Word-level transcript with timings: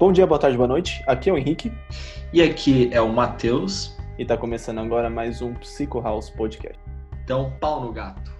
Bom 0.00 0.10
dia, 0.10 0.26
boa 0.26 0.40
tarde, 0.40 0.56
boa 0.56 0.66
noite. 0.66 1.04
Aqui 1.06 1.28
é 1.28 1.32
o 1.34 1.36
Henrique. 1.36 1.70
E 2.32 2.40
aqui 2.40 2.88
é 2.90 3.02
o 3.02 3.12
Matheus. 3.12 3.94
E 4.18 4.24
tá 4.24 4.34
começando 4.34 4.78
agora 4.78 5.10
mais 5.10 5.42
um 5.42 5.52
Psycho 5.56 6.00
House 6.00 6.30
Podcast. 6.30 6.80
Então, 7.22 7.54
pau 7.58 7.82
no 7.82 7.92
gato. 7.92 8.32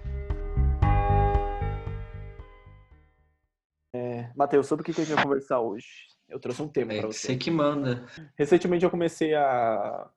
É, 3.93 4.31
Matheus, 4.35 4.65
sobre 4.65 4.81
o 4.81 4.85
que 4.85 4.89
a 4.89 5.05
gente 5.05 5.13
vai 5.13 5.23
conversar 5.23 5.59
hoje? 5.59 5.85
Eu 6.27 6.39
trouxe 6.39 6.63
um 6.63 6.67
tema 6.67 6.93
é 6.93 6.97
para 6.97 7.11
você. 7.11 7.27
Você 7.27 7.37
que 7.37 7.51
manda. 7.51 8.07
Recentemente 8.35 8.83
eu 8.83 8.89
comecei 8.89 9.35
a. 9.35 10.09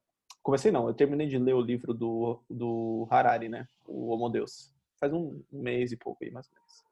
Comecei 0.43 0.73
não, 0.73 0.89
eu 0.89 0.95
terminei 0.95 1.27
de 1.27 1.37
ler 1.37 1.53
o 1.53 1.61
livro 1.61 1.93
do, 1.93 2.41
do 2.49 3.07
Harari, 3.11 3.51
né? 3.51 3.69
O 3.87 4.15
Homo 4.15 4.31
Deus. 4.31 4.73
Faz 4.99 5.13
um 5.13 5.43
mês 5.53 5.93
e 5.93 5.97
pouco 5.99 6.25
aí, 6.25 6.31
mais 6.31 6.47
ou 6.47 6.55
menos. 6.55 6.84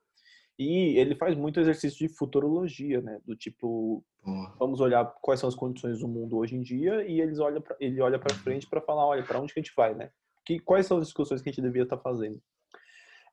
E 0.62 0.98
ele 0.98 1.14
faz 1.14 1.36
muito 1.36 1.58
exercício 1.58 2.06
de 2.06 2.14
futurologia, 2.14 3.00
né? 3.00 3.20
Do 3.24 3.34
tipo, 3.34 4.04
Porra. 4.22 4.54
vamos 4.58 4.80
olhar 4.80 5.04
quais 5.20 5.40
são 5.40 5.48
as 5.48 5.54
condições 5.54 5.98
do 5.98 6.08
mundo 6.08 6.36
hoje 6.36 6.54
em 6.54 6.62
dia 6.62 7.04
e 7.06 7.20
eles 7.20 7.38
olham 7.38 7.60
pra, 7.60 7.76
ele 7.80 8.00
olha 8.00 8.18
para 8.18 8.34
frente 8.36 8.68
para 8.68 8.80
falar, 8.80 9.06
olha, 9.06 9.24
para 9.24 9.40
onde 9.40 9.52
que 9.52 9.60
a 9.60 9.62
gente 9.62 9.74
vai, 9.76 9.94
né? 9.94 10.10
Que, 10.44 10.58
quais 10.58 10.86
são 10.86 10.98
as 10.98 11.06
discussões 11.06 11.42
que 11.42 11.48
a 11.48 11.52
gente 11.52 11.62
devia 11.62 11.82
estar 11.82 11.98
fazendo. 11.98 12.40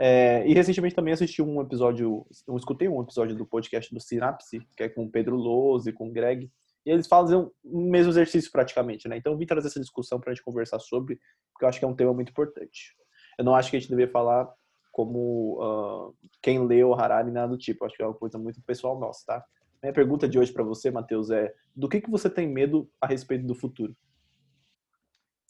É, 0.02 0.48
e 0.48 0.54
recentemente 0.54 0.96
também 0.96 1.14
assisti 1.14 1.42
um 1.42 1.62
episódio, 1.62 2.26
eu 2.48 2.56
escutei 2.56 2.88
um 2.88 3.02
episódio 3.02 3.36
do 3.36 3.46
podcast 3.46 3.94
do 3.94 4.00
Sinapse, 4.00 4.66
que 4.76 4.84
é 4.84 4.90
com 4.90 5.04
o 5.04 5.12
Pedro 5.12 5.36
Lose, 5.36 5.92
com 5.92 6.08
o 6.08 6.12
Greg, 6.12 6.50
e 6.86 6.90
eles 6.90 7.06
fazem 7.06 7.38
o 7.38 7.82
mesmo 7.82 8.12
exercício 8.12 8.50
praticamente, 8.50 9.08
né? 9.10 9.18
Então 9.18 9.34
eu 9.34 9.38
vim 9.38 9.46
trazer 9.46 9.68
essa 9.68 9.80
discussão 9.80 10.20
para 10.20 10.32
a 10.32 10.34
gente 10.34 10.44
conversar 10.44 10.80
sobre, 10.80 11.20
porque 11.52 11.66
eu 11.66 11.70
acho 11.70 11.80
que 11.80 11.86
é 11.86 11.88
um 11.88 11.96
tema 11.96 12.14
muito 12.14 12.30
importante. 12.30 12.96
Eu 13.38 13.44
não 13.44 13.54
acho 13.54 13.70
que 13.70 13.78
a 13.78 13.80
gente 13.80 13.90
deveria 13.90 14.12
falar 14.12 14.50
como 14.92 15.58
uh, 15.62 16.16
quem 16.42 16.66
leu 16.66 16.94
Harari, 16.94 17.32
nada 17.32 17.50
do 17.50 17.58
tipo. 17.58 17.86
Acho 17.86 17.96
que 17.96 18.04
é 18.04 18.06
uma 18.06 18.14
coisa 18.14 18.38
muito 18.38 18.62
pessoal 18.62 19.00
nossa, 19.00 19.24
tá? 19.26 19.46
Minha 19.82 19.94
pergunta 19.94 20.28
de 20.28 20.38
hoje 20.38 20.52
para 20.52 20.64
você, 20.64 20.92
Matheus, 20.92 21.30
é 21.30 21.54
do 21.76 21.88
que, 21.88 22.02
que 22.02 22.10
você 22.10 22.30
tem 22.30 22.48
medo 22.48 22.90
a 23.00 23.08
respeito 23.08 23.46
do 23.46 23.56
futuro? 23.56 23.96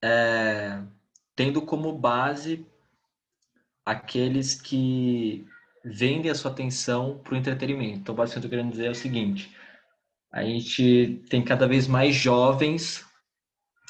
é, 0.00 0.80
tendo 1.36 1.62
como 1.62 1.96
base 1.96 2.66
aqueles 3.84 4.60
que 4.60 5.46
vendem 5.84 6.30
a 6.30 6.34
sua 6.34 6.50
atenção 6.50 7.20
para 7.22 7.34
o 7.34 7.36
entretenimento. 7.36 7.98
Então, 7.98 8.14
basicamente, 8.14 8.46
o 8.46 8.48
que 8.48 8.54
eu 8.54 8.58
estou 8.58 8.66
querendo 8.66 8.70
dizer 8.70 8.86
é 8.86 8.90
o 8.90 8.94
seguinte: 8.94 9.54
a 10.32 10.42
gente 10.42 11.22
tem 11.28 11.44
cada 11.44 11.66
vez 11.66 11.86
mais 11.86 12.14
jovens 12.14 13.04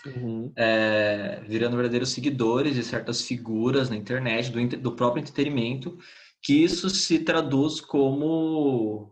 Uhum. 0.07 0.53
é, 0.55 1.41
virando 1.49 1.77
verdadeiros 1.77 2.11
seguidores 2.11 2.75
de 2.75 2.83
certas 2.83 3.23
figuras 3.23 3.89
na 3.89 3.97
internet, 3.97 4.51
do, 4.51 4.77
do 4.77 4.93
próprio 4.93 5.23
entretenimento, 5.23 5.97
que 6.43 6.63
isso 6.63 6.91
se 6.91 7.21
traduz 7.21 7.81
como 7.81 9.11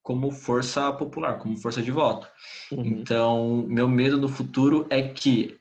como 0.00 0.30
força 0.30 0.90
popular, 0.92 1.38
como 1.38 1.58
força 1.58 1.82
de 1.82 1.90
voto. 1.90 2.26
Uhum. 2.72 2.82
Então, 2.86 3.66
meu 3.68 3.86
medo 3.86 4.16
no 4.16 4.28
futuro 4.28 4.86
é 4.88 5.02
que 5.02 5.57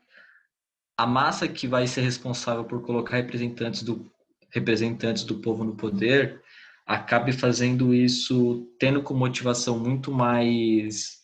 a 0.98 1.06
massa 1.06 1.48
que 1.48 1.68
vai 1.68 1.86
ser 1.88 2.02
responsável 2.02 2.64
por 2.66 2.82
colocar 2.82 3.18
representantes 3.18 3.84
do 3.84 4.10
representantes 4.50 5.24
do 5.24 5.36
povo 5.40 5.64
no 5.64 5.76
poder 5.76 6.42
acabe 6.86 7.32
fazendo 7.34 7.94
isso 7.94 8.68
tendo 8.80 9.04
como 9.04 9.20
motivação 9.20 9.78
muito 9.78 10.12
mais 10.12 11.18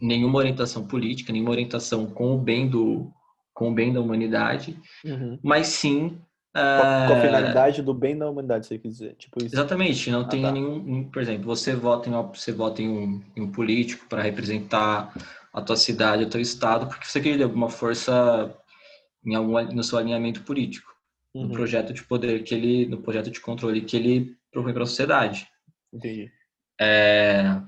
nenhuma 0.00 0.38
orientação 0.38 0.86
política, 0.86 1.32
nenhuma 1.32 1.50
orientação 1.52 2.06
com 2.06 2.34
o 2.34 2.38
bem 2.38 2.68
do 2.68 3.10
com 3.54 3.70
o 3.70 3.74
bem 3.74 3.92
da 3.92 4.00
humanidade, 4.00 4.78
Uhum. 5.04 5.38
mas 5.42 5.66
sim 5.68 6.18
Com 6.54 6.60
a, 6.82 7.06
com 7.06 7.12
a 7.14 7.16
eh, 7.16 7.20
finalidade 7.20 7.82
do 7.82 7.92
bem 7.94 8.16
da 8.16 8.28
humanidade, 8.30 8.66
você 8.66 8.78
quer 8.78 8.88
dizer. 8.88 9.14
Tipo 9.16 9.42
isso. 9.44 9.54
Exatamente, 9.54 10.10
não 10.10 10.20
Ah, 10.22 10.24
tem 10.28 10.42
tá. 10.42 10.52
nenhum, 10.52 11.04
por 11.10 11.20
exemplo, 11.22 11.44
você 11.44 11.74
vota 11.74 12.08
em 12.08 12.12
você 12.12 12.52
vota 12.52 12.82
em 12.82 12.88
um, 12.88 13.22
em 13.36 13.42
um 13.42 13.50
político 13.50 14.06
para 14.08 14.22
representar 14.22 15.12
a 15.52 15.60
tua 15.62 15.76
cidade, 15.76 16.24
o 16.24 16.28
teu 16.30 16.40
estado, 16.40 16.86
porque 16.86 17.06
você 17.06 17.20
queria 17.20 17.44
alguma 17.44 17.68
força 17.70 18.54
em 19.24 19.34
algum 19.34 19.60
no 19.74 19.82
seu 19.82 19.98
alinhamento 19.98 20.42
político, 20.42 20.92
no 21.34 21.42
Uhum. 21.42 21.50
projeto 21.52 21.92
de 21.92 22.02
poder 22.04 22.42
que 22.44 22.54
ele, 22.54 22.86
no 22.86 23.02
projeto 23.02 23.30
de 23.30 23.40
controle 23.40 23.80
que 23.82 23.96
ele 23.96 24.36
propõe 24.52 24.72
para 24.72 24.82
a 24.82 24.86
sociedade. 24.86 25.46
Entendi. 25.92 26.30
É, 26.80 27.60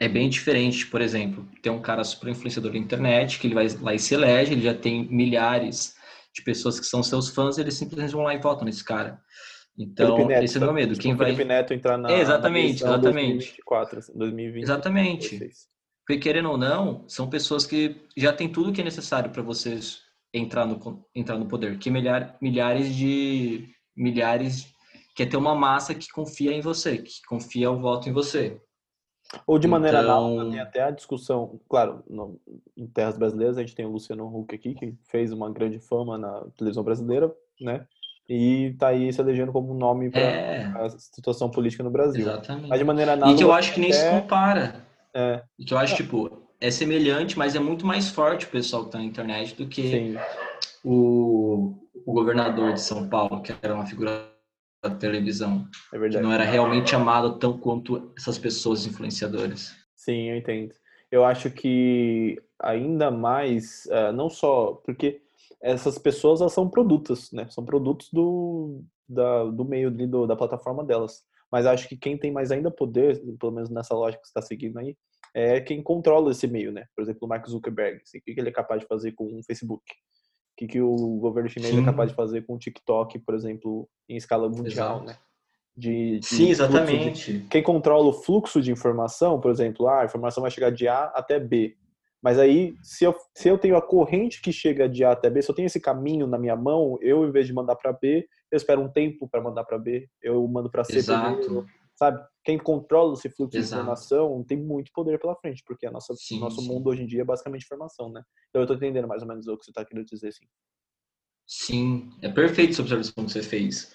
é 0.00 0.08
bem 0.08 0.28
diferente, 0.28 0.86
por 0.86 1.00
exemplo, 1.00 1.48
tem 1.62 1.72
um 1.72 1.80
cara 1.80 2.04
super 2.04 2.28
influenciador 2.28 2.72
da 2.72 2.78
internet 2.78 3.38
que 3.38 3.46
ele 3.46 3.54
vai 3.54 3.66
lá 3.80 3.94
e 3.94 3.98
se 3.98 4.14
elege, 4.14 4.52
ele 4.52 4.62
já 4.62 4.74
tem 4.74 5.08
milhares 5.08 5.94
de 6.34 6.42
pessoas 6.42 6.78
que 6.80 6.86
são 6.86 7.02
seus 7.02 7.28
fãs, 7.30 7.58
eles 7.58 7.74
simplesmente 7.74 8.12
vão 8.12 8.22
lá 8.24 8.34
e 8.34 8.38
votam 8.38 8.64
nesse 8.64 8.84
cara. 8.84 9.20
Então, 9.78 10.16
Felipe 10.16 10.32
Neto, 10.34 10.44
esse 10.44 10.56
é 10.56 10.60
o 10.60 10.64
meu 10.64 10.72
medo. 10.72 10.98
Quem 10.98 11.14
vai 11.14 11.26
Felipe 11.26 11.44
Neto 11.44 11.74
entrar 11.74 11.96
na, 11.98 12.10
É, 12.10 12.20
exatamente, 12.20 12.82
na 12.82 12.90
exatamente. 12.90 13.28
2024, 13.32 13.98
assim, 13.98 14.12
2020. 14.16 14.62
Exatamente. 14.62 15.28
2026. 15.30 15.73
Porque 16.06 16.20
querendo 16.20 16.50
ou 16.50 16.58
não, 16.58 17.04
são 17.08 17.28
pessoas 17.28 17.66
que 17.66 17.96
já 18.16 18.32
têm 18.32 18.48
tudo 18.48 18.72
que 18.72 18.80
é 18.80 18.84
necessário 18.84 19.30
para 19.30 19.42
vocês 19.42 20.00
entrar 20.32 20.66
no 20.66 21.04
entrar 21.14 21.38
no 21.38 21.46
poder, 21.46 21.78
que 21.78 21.90
milhar, 21.90 22.36
milhares 22.42 22.94
de 22.94 23.68
milhares 23.96 24.72
quer 25.14 25.26
ter 25.26 25.36
uma 25.36 25.54
massa 25.54 25.94
que 25.94 26.08
confia 26.12 26.52
em 26.52 26.60
você, 26.60 26.98
que 26.98 27.22
confia 27.28 27.70
o 27.70 27.80
voto 27.80 28.08
em 28.08 28.12
você. 28.12 28.60
Ou 29.46 29.58
de 29.58 29.66
maneira 29.66 30.02
Então- 30.02 30.10
análoga, 30.28 30.50
tem 30.50 30.60
até 30.60 30.82
a 30.82 30.90
discussão, 30.90 31.58
claro, 31.68 32.02
no, 32.10 32.38
em 32.76 32.86
terras 32.86 33.16
brasileiras 33.16 33.56
a 33.56 33.60
gente 33.60 33.74
tem 33.74 33.86
o 33.86 33.90
Luciano 33.92 34.26
Huck 34.26 34.54
aqui, 34.54 34.74
que 34.74 34.94
fez 35.08 35.32
uma 35.32 35.50
grande 35.50 35.78
fama 35.78 36.18
na 36.18 36.44
televisão 36.58 36.82
brasileira, 36.84 37.32
né? 37.60 37.86
E 38.28 38.74
tá 38.78 38.88
aí 38.88 39.12
se 39.12 39.20
elegendo 39.20 39.52
como 39.52 39.72
um 39.72 39.76
nome 39.78 40.10
para 40.10 40.20
É, 40.20 40.64
a 40.76 40.88
situação 40.90 41.50
política 41.50 41.82
no 41.84 41.90
Brasil. 41.90 42.24
Mas 42.26 42.34
de 42.42 42.50
exatamente. 42.52 42.84
maneira 42.84 43.12
análoga. 43.12 43.34
E 43.34 43.38
que 43.38 43.44
eu 43.44 43.52
acho 43.52 43.72
que 43.72 43.80
nem 43.80 43.92
se 43.92 44.00
até- 44.00 44.20
compara. 44.20 44.83
É, 45.14 45.42
E 45.58 45.64
que 45.64 45.72
eu 45.72 45.78
acho, 45.78 45.96
tipo, 45.96 46.48
é 46.60 46.70
semelhante, 46.70 47.38
mas 47.38 47.54
é 47.54 47.60
muito 47.60 47.86
mais 47.86 48.08
forte 48.08 48.46
o 48.46 48.50
pessoal 48.50 48.84
que 48.84 48.90
tá 48.92 48.98
na 48.98 49.04
internet 49.04 49.54
do 49.54 49.68
que 49.68 49.82
sim, 49.82 50.16
o, 50.84 51.74
o 52.04 52.12
governador 52.12 52.72
de 52.72 52.80
São 52.80 53.08
Paulo, 53.08 53.42
que 53.42 53.54
era 53.62 53.74
uma 53.74 53.86
figura 53.86 54.28
da 54.82 54.90
televisão. 54.90 55.66
é 55.88 55.90
que 55.92 55.98
verdade. 55.98 56.24
não 56.24 56.32
era 56.32 56.44
realmente 56.44 56.94
amado 56.94 57.38
tão 57.38 57.56
quanto 57.58 58.12
essas 58.16 58.38
pessoas 58.38 58.86
influenciadoras. 58.86 59.74
Sim, 59.94 60.30
eu 60.30 60.36
entendo. 60.36 60.74
Eu 61.10 61.24
acho 61.24 61.50
que 61.50 62.36
ainda 62.58 63.10
mais, 63.10 63.86
eh, 63.86 64.12
não 64.12 64.28
só 64.28 64.74
porque 64.84 65.22
essas 65.60 65.96
pessoas 65.98 66.40
elas 66.40 66.52
são 66.52 66.68
produtos, 66.68 67.32
né? 67.32 67.46
São 67.48 67.64
produtos 67.64 68.10
do, 68.12 68.82
da, 69.08 69.44
do 69.44 69.64
meio 69.64 69.90
do, 69.90 70.26
da 70.26 70.36
plataforma 70.36 70.84
delas. 70.84 71.22
Mas 71.54 71.66
acho 71.66 71.88
que 71.88 71.96
quem 71.96 72.18
tem 72.18 72.32
mais 72.32 72.50
ainda 72.50 72.68
poder, 72.68 73.22
pelo 73.38 73.52
menos 73.52 73.70
nessa 73.70 73.94
lógica 73.94 74.20
que 74.20 74.26
você 74.26 74.30
está 74.32 74.42
seguindo 74.42 74.76
aí, 74.76 74.96
é 75.32 75.60
quem 75.60 75.80
controla 75.80 76.32
esse 76.32 76.48
meio, 76.48 76.72
né? 76.72 76.84
Por 76.96 77.02
exemplo, 77.02 77.20
o 77.22 77.28
Mark 77.28 77.46
Zuckerberg. 77.46 78.00
assim, 78.02 78.18
o 78.18 78.22
que 78.22 78.34
ele 78.36 78.48
é 78.48 78.52
capaz 78.52 78.80
de 78.80 78.88
fazer 78.88 79.12
com 79.12 79.38
o 79.38 79.40
Facebook? 79.44 79.84
O 79.88 80.56
que, 80.56 80.66
que 80.66 80.80
o 80.80 80.96
governo 81.20 81.48
chinês 81.48 81.72
é 81.72 81.78
Sim. 81.78 81.84
capaz 81.84 82.10
de 82.10 82.16
fazer 82.16 82.42
com 82.44 82.56
o 82.56 82.58
TikTok, 82.58 83.20
por 83.20 83.36
exemplo, 83.36 83.88
em 84.08 84.16
escala 84.16 84.48
mundial, 84.48 84.96
Exato. 84.96 85.04
né? 85.04 85.16
De, 85.76 86.18
de 86.18 86.26
Sim, 86.26 86.36
fluxo 86.36 86.46
de- 86.46 86.50
exatamente. 86.50 87.46
quem 87.48 87.62
controla 87.62 88.08
o 88.08 88.12
fluxo 88.12 88.60
de 88.60 88.72
informação, 88.72 89.40
por 89.40 89.52
exemplo, 89.52 89.86
ah, 89.86 90.00
a 90.00 90.04
informação 90.06 90.40
vai 90.42 90.50
chegar 90.50 90.70
de 90.70 90.88
A 90.88 91.04
até 91.14 91.38
B, 91.38 91.76
Mas 92.24 92.38
aí, 92.38 92.74
se 92.82 93.04
eu, 93.04 93.14
se 93.34 93.50
eu 93.50 93.58
tenho 93.58 93.76
a 93.76 93.82
corrente 93.82 94.40
que 94.40 94.50
chega 94.50 94.88
de 94.88 95.04
A 95.04 95.12
até 95.12 95.28
B, 95.28 95.42
se 95.42 95.50
eu 95.50 95.54
tenho 95.54 95.66
esse 95.66 95.78
caminho 95.78 96.26
na 96.26 96.38
minha 96.38 96.56
mão, 96.56 96.96
eu, 97.02 97.28
em 97.28 97.30
vez 97.30 97.46
de 97.46 97.52
mandar 97.52 97.76
para 97.76 97.92
B, 97.92 98.26
eu 98.50 98.56
espero 98.56 98.80
um 98.80 98.88
tempo 98.88 99.28
para 99.28 99.42
mandar 99.42 99.62
para 99.64 99.78
B, 99.78 100.08
eu 100.22 100.48
mando 100.48 100.70
para 100.70 100.84
C 100.84 100.96
Exato. 100.96 101.36
primeiro, 101.36 101.66
sabe? 101.94 102.26
Quem 102.42 102.56
controla 102.56 103.12
esse 103.12 103.28
fluxo 103.28 103.58
Exato. 103.58 103.74
de 103.74 103.82
informação 103.82 104.42
tem 104.48 104.56
muito 104.56 104.90
poder 104.94 105.20
pela 105.20 105.36
frente, 105.36 105.62
porque 105.66 105.84
a 105.84 105.90
nossa, 105.90 106.14
Sim, 106.16 106.40
nosso 106.40 106.62
sim. 106.62 106.68
mundo 106.68 106.88
hoje 106.88 107.02
em 107.02 107.06
dia 107.06 107.20
é 107.20 107.24
basicamente 107.26 107.64
informação, 107.64 108.10
né? 108.10 108.22
Então 108.48 108.62
eu 108.62 108.66
tô 108.66 108.72
entendendo 108.72 109.06
mais 109.06 109.20
ou 109.20 109.28
menos 109.28 109.46
o 109.46 109.58
que 109.58 109.66
você 109.66 109.72
tá 109.72 109.84
querendo 109.84 110.06
dizer, 110.06 110.28
assim. 110.28 110.46
Sim, 111.46 112.10
é 112.22 112.30
perfeito 112.30 112.70
essa 112.70 112.80
observação 112.80 113.26
que 113.26 113.32
você 113.32 113.42
fez. 113.42 113.92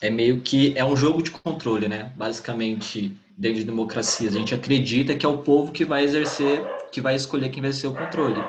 É 0.00 0.10
meio 0.10 0.42
que 0.42 0.78
é 0.78 0.84
um 0.84 0.94
jogo 0.94 1.20
de 1.20 1.32
controle, 1.32 1.88
né? 1.88 2.12
Basicamente, 2.16 3.18
dentro 3.36 3.58
de 3.58 3.64
democracias, 3.64 4.36
a 4.36 4.38
gente 4.38 4.54
acredita 4.54 5.16
que 5.16 5.26
é 5.26 5.28
o 5.28 5.38
povo 5.38 5.72
que 5.72 5.84
vai 5.84 6.04
exercer, 6.04 6.62
que 6.94 7.00
vai 7.00 7.16
escolher 7.16 7.48
quem 7.48 7.60
vai 7.60 7.72
ser 7.72 7.88
o 7.88 7.92
controle. 7.92 8.40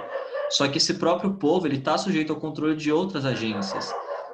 Só 0.52 0.68
que 0.68 0.78
esse 0.78 0.94
próprio 0.94 1.34
povo, 1.34 1.66
ele 1.66 1.78
está 1.78 1.98
sujeito 1.98 2.32
ao 2.32 2.40
controle 2.40 2.76
de 2.76 2.92
outras 2.92 3.26
agências. 3.26 3.92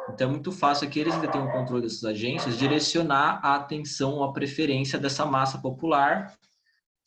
Então 0.09 0.27
é 0.27 0.31
muito 0.31 0.51
fácil 0.51 0.89
que 0.89 1.01
detêm 1.01 1.41
o 1.41 1.51
controle 1.53 1.83
dessas 1.83 2.03
agências 2.03 2.57
direcionar 2.57 3.39
a 3.41 3.55
atenção 3.55 4.15
ou 4.15 4.25
a 4.25 4.33
preferência 4.33 4.99
dessa 4.99 5.25
massa 5.25 5.59
popular, 5.59 6.33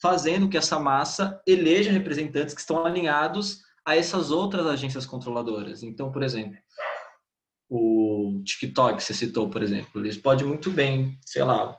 fazendo 0.01 0.49
que 0.49 0.57
essa 0.57 0.79
massa 0.79 1.39
eleja 1.47 1.93
representantes 1.93 2.55
que 2.55 2.61
estão 2.63 2.87
alinhados 2.87 3.59
a 3.85 3.95
essas 3.95 4.31
outras 4.31 4.67
agências 4.67 5.05
controladoras. 5.05 5.83
Então, 5.83 6.11
por 6.11 6.23
exemplo, 6.23 6.57
o 7.69 8.41
TikTok, 8.47 8.97
que 8.97 9.03
você 9.03 9.13
citou, 9.13 9.51
por 9.51 9.63
exemplo, 9.63 10.01
eles 10.01 10.17
podem 10.17 10.47
muito 10.47 10.71
bem, 10.71 11.19
sei 11.21 11.45
lá, 11.45 11.79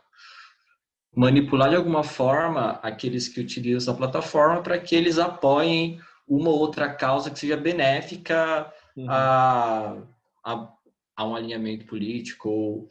manipular 1.16 1.70
de 1.70 1.76
alguma 1.76 2.04
forma 2.04 2.80
aqueles 2.84 3.28
que 3.28 3.40
utilizam 3.40 3.78
essa 3.78 3.94
plataforma 3.94 4.62
para 4.62 4.78
que 4.78 4.96
eles 4.96 5.18
apoiem 5.18 6.00
uma 6.28 6.50
ou 6.50 6.60
outra 6.60 6.94
causa 6.94 7.30
que 7.30 7.40
seja 7.40 7.56
benéfica 7.56 8.72
Uhum. 8.96 9.08
a, 9.10 9.98
a, 10.44 10.74
a 11.18 11.28
um 11.28 11.36
alinhamento 11.36 11.86
político 11.86 12.50
ou 12.50 12.90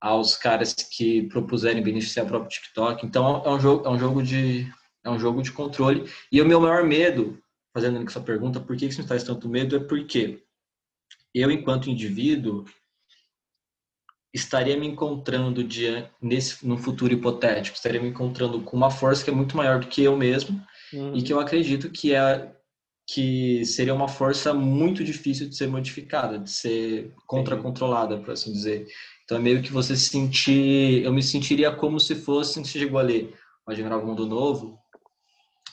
aos 0.00 0.36
caras 0.36 0.74
que 0.74 1.22
propuserem 1.28 1.82
beneficiar 1.82 2.26
o 2.26 2.28
próprio 2.28 2.50
TikTok. 2.50 3.06
Então 3.06 3.42
é 3.44 3.50
um 3.50 3.60
jogo, 3.60 3.86
é 3.86 3.90
um 3.90 3.98
jogo 3.98 4.22
de 4.22 4.70
é 5.04 5.10
um 5.10 5.18
jogo 5.18 5.40
de 5.40 5.52
controle. 5.52 6.10
E 6.32 6.42
o 6.42 6.46
meu 6.46 6.60
maior 6.60 6.82
medo, 6.82 7.40
fazendo 7.72 8.04
essa 8.04 8.20
pergunta, 8.20 8.58
por 8.58 8.76
que 8.76 8.86
isso 8.86 9.00
me 9.00 9.06
traz 9.06 9.22
tanto 9.22 9.48
medo, 9.48 9.76
é 9.76 9.80
porque 9.80 10.42
eu, 11.32 11.48
enquanto 11.50 11.88
indivíduo, 11.88 12.64
estaria 14.36 14.76
me 14.76 14.86
encontrando 14.86 15.64
diante, 15.64 16.10
nesse, 16.20 16.66
num 16.66 16.78
futuro 16.78 17.12
hipotético, 17.12 17.76
estaria 17.76 18.00
me 18.00 18.08
encontrando 18.08 18.60
com 18.60 18.76
uma 18.76 18.90
força 18.90 19.24
que 19.24 19.30
é 19.30 19.34
muito 19.34 19.56
maior 19.56 19.80
do 19.80 19.86
que 19.88 20.02
eu 20.02 20.16
mesmo 20.16 20.60
Uhum. 20.92 21.16
e 21.16 21.22
que 21.22 21.32
eu 21.32 21.40
acredito 21.40 21.90
que 21.90 22.14
é 22.14 22.52
que 23.08 23.64
seria 23.64 23.94
uma 23.94 24.08
força 24.08 24.52
muito 24.54 25.02
difícil 25.04 25.48
de 25.48 25.56
ser 25.56 25.68
modificada, 25.68 26.38
de 26.40 26.50
ser 26.50 27.12
contra-controlada, 27.26 28.18
por 28.18 28.32
assim 28.32 28.52
dizer. 28.52 28.86
Então 29.24 29.38
é 29.38 29.40
meio 29.40 29.62
que 29.62 29.72
você 29.72 29.96
se 29.96 30.08
sentir, 30.08 31.04
eu 31.04 31.12
me 31.12 31.22
sentiria 31.22 31.70
como 31.70 31.98
se 32.00 32.14
fosse, 32.16 32.58
você 32.64 32.78
chegou 32.80 32.98
a 32.98 33.02
ler 33.02 33.32
o 33.66 33.70
Admirável 33.70 34.06
Mundo 34.06 34.26
Novo, 34.26 34.76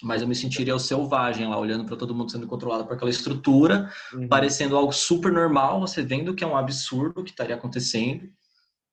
mas 0.01 0.21
eu 0.21 0.27
me 0.27 0.35
sentiria 0.35 0.75
o 0.75 0.79
selvagem 0.79 1.47
lá, 1.47 1.57
olhando 1.57 1.85
para 1.85 1.95
todo 1.95 2.13
mundo 2.13 2.31
sendo 2.31 2.45
controlado 2.47 2.85
por 2.85 2.93
aquela 2.93 3.09
estrutura, 3.09 3.89
Uhum. 4.13 4.27
parecendo 4.27 4.75
algo 4.77 4.91
super 4.91 5.31
normal, 5.31 5.79
você 5.79 6.01
vendo 6.03 6.35
que 6.35 6.43
é 6.43 6.47
um 6.47 6.57
absurdo 6.57 7.23
que 7.23 7.31
estaria 7.31 7.55
acontecendo, 7.55 8.29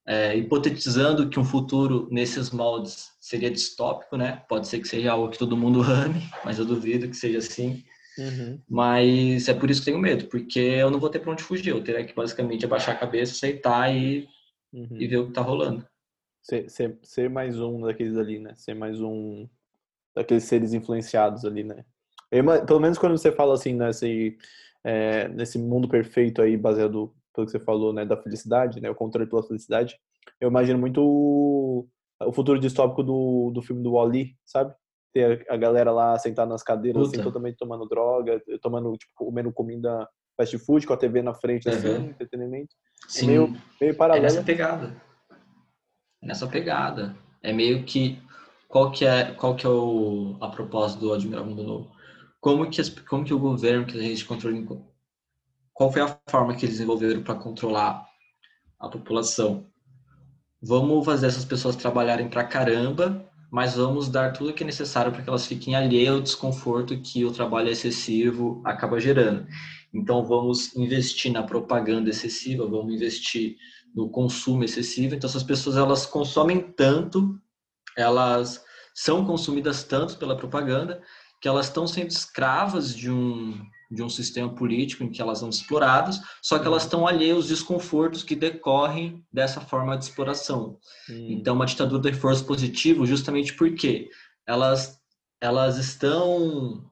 é, 0.06 0.36
hipotetizando 0.36 1.28
que 1.28 1.38
um 1.38 1.44
futuro 1.44 2.08
nesses 2.10 2.50
moldes 2.50 3.10
seria 3.20 3.50
distópico, 3.50 4.16
né? 4.16 4.42
Pode 4.48 4.66
ser 4.66 4.80
que 4.80 4.88
seja 4.88 5.12
algo 5.12 5.30
que 5.30 5.38
todo 5.38 5.56
mundo 5.56 5.82
ame, 5.84 6.28
mas 6.44 6.58
eu 6.58 6.64
duvido 6.64 7.08
que 7.08 7.16
seja 7.16 7.38
assim. 7.38 7.84
Uhum. 8.18 8.60
Mas 8.68 9.48
é 9.48 9.54
por 9.54 9.70
isso 9.70 9.80
que 9.80 9.86
tenho 9.86 9.98
medo, 9.98 10.26
porque 10.26 10.58
eu 10.58 10.90
não 10.90 10.98
vou 10.98 11.08
ter 11.08 11.20
para 11.20 11.32
onde 11.32 11.42
fugir, 11.42 11.70
eu 11.70 11.82
teria 11.82 12.04
que 12.04 12.14
basicamente 12.14 12.64
abaixar 12.64 12.94
a 12.94 12.98
cabeça, 12.98 13.32
aceitar 13.32 13.94
e, 13.94 14.28
Uhum. 14.72 14.86
e 14.92 15.06
ver 15.06 15.16
o 15.18 15.26
que 15.26 15.32
tá 15.32 15.40
rolando. 15.40 15.84
Ser, 16.42 16.70
ser, 16.70 16.98
ser 17.02 17.28
mais 17.28 17.58
um 17.60 17.80
daqueles 17.80 18.16
ali, 18.16 18.38
né? 18.38 18.54
Ser 18.54 18.74
mais 18.74 19.00
um 19.00 19.48
daqueles 20.14 20.44
seres 20.44 20.72
influenciados 20.72 21.44
ali, 21.44 21.64
né? 21.64 21.84
Eu 22.30 22.44
pelo 22.64 22.80
menos 22.80 22.96
quando 22.96 23.18
você 23.18 23.32
fala 23.32 23.54
assim, 23.54 23.74
nesse, 23.74 24.38
é, 24.84 25.28
nesse 25.28 25.58
mundo 25.58 25.88
perfeito 25.88 26.40
aí, 26.40 26.56
baseado 26.56 27.12
pelo 27.34 27.46
que 27.46 27.52
você 27.52 27.60
falou, 27.60 27.92
né, 27.92 28.04
da 28.04 28.16
felicidade, 28.16 28.80
né, 28.80 28.90
o 28.90 28.94
controle 28.94 29.28
pela 29.28 29.42
felicidade, 29.42 29.96
eu 30.40 30.48
imagino 30.50 30.78
muito 30.78 31.00
o, 31.02 31.86
o 32.26 32.32
futuro 32.32 32.58
distópico 32.58 33.02
do, 33.02 33.50
do 33.52 33.62
filme 33.62 33.82
do 33.82 33.92
Wall-E, 33.92 34.36
sabe? 34.44 34.74
Ter 35.12 35.46
a, 35.50 35.54
a 35.54 35.56
galera 35.56 35.90
lá 35.92 36.18
sentada 36.18 36.48
nas 36.50 36.62
cadeiras, 36.62 37.08
assim, 37.08 37.22
totalmente 37.22 37.56
tomando 37.56 37.86
droga, 37.88 38.40
tomando, 38.62 38.96
tipo, 38.96 39.12
comendo 39.14 39.52
comida 39.52 40.08
fast 40.36 40.56
food, 40.58 40.86
com 40.86 40.92
a 40.92 40.96
TV 40.96 41.22
na 41.22 41.34
frente, 41.34 41.68
assim, 41.68 41.88
Uhum. 41.88 42.08
entretenimento. 42.10 42.74
Sim, 43.08 43.26
meio- 43.26 43.48
Meio 43.80 43.92
é 43.92 43.94
paralelo. 43.94 44.22
nessa 44.24 44.42
pegada. 44.42 45.02
É 46.22 46.26
nessa 46.26 46.46
pegada. 46.46 47.16
É 47.42 47.52
meio 47.52 47.84
que 47.84 48.18
qual 48.68 48.90
que 48.92 49.04
é 49.04 49.32
qual 49.32 49.56
que 49.56 49.66
é 49.66 49.68
o 49.68 50.36
a 50.40 50.48
proposta 50.48 50.98
do 51.00 51.12
Admirável 51.12 51.48
Mundo 51.50 51.62
Novo? 51.64 51.90
Como 52.40 52.70
que 52.70 52.80
como 53.06 53.24
que 53.24 53.34
o 53.34 53.38
governo 53.38 53.86
que 53.86 53.98
a 53.98 54.02
gente 54.02 54.24
controla 54.24 54.56
qual 55.72 55.92
foi 55.92 56.02
a 56.02 56.18
forma 56.28 56.54
que 56.54 56.64
eles 56.64 56.76
desenvolveram 56.76 57.22
para 57.22 57.34
controlar 57.34 58.06
a 58.78 58.88
população? 58.88 59.66
Vamos 60.62 61.04
fazer 61.04 61.26
essas 61.26 61.44
pessoas 61.44 61.76
trabalharem 61.76 62.28
pra 62.28 62.44
caramba, 62.44 63.26
mas 63.50 63.76
vamos 63.76 64.08
dar 64.08 64.32
tudo 64.32 64.50
o 64.50 64.52
que 64.52 64.62
é 64.62 64.66
necessário 64.66 65.10
para 65.10 65.22
que 65.22 65.28
elas 65.28 65.46
fiquem 65.46 65.74
alheias 65.74 66.14
ao 66.14 66.20
desconforto 66.20 67.00
que 67.00 67.24
o 67.24 67.32
trabalho 67.32 67.68
excessivo 67.68 68.62
acaba 68.64 69.00
gerando. 69.00 69.46
Então 69.92 70.24
vamos 70.24 70.76
investir 70.76 71.32
na 71.32 71.42
propaganda 71.42 72.10
excessiva, 72.10 72.66
vamos 72.66 72.94
investir 72.94 73.56
no 73.94 74.08
consumo 74.08 74.62
excessivo. 74.62 75.14
Então 75.14 75.28
essas 75.28 75.42
pessoas 75.42 75.76
elas 75.76 76.06
consomem 76.06 76.60
tanto, 76.60 77.40
elas 77.96 78.62
são 78.94 79.24
consumidas 79.24 79.82
tanto 79.82 80.16
pela 80.16 80.36
propaganda 80.36 81.02
que 81.40 81.48
elas 81.48 81.66
estão 81.66 81.86
sendo 81.86 82.10
escravas 82.10 82.94
de 82.94 83.10
um 83.10 83.58
de 83.90 84.02
um 84.02 84.08
sistema 84.08 84.48
político 84.54 85.02
em 85.02 85.10
que 85.10 85.20
elas 85.20 85.40
são 85.40 85.48
exploradas, 85.48 86.20
só 86.40 86.58
que 86.58 86.66
elas 86.66 86.84
estão 86.84 87.06
alheias 87.06 87.36
aos 87.36 87.48
desconfortos 87.48 88.22
que 88.22 88.36
decorrem 88.36 89.24
dessa 89.32 89.60
forma 89.60 89.98
de 89.98 90.04
exploração. 90.04 90.78
Hum, 91.08 91.26
Então, 91.30 91.56
uma 91.56 91.66
ditadura 91.66 92.00
do 92.00 92.08
reforço 92.08 92.44
positivo, 92.44 93.04
justamente 93.04 93.54
porque 93.54 94.08
elas, 94.46 94.98
elas 95.40 95.76
estão 95.76 96.88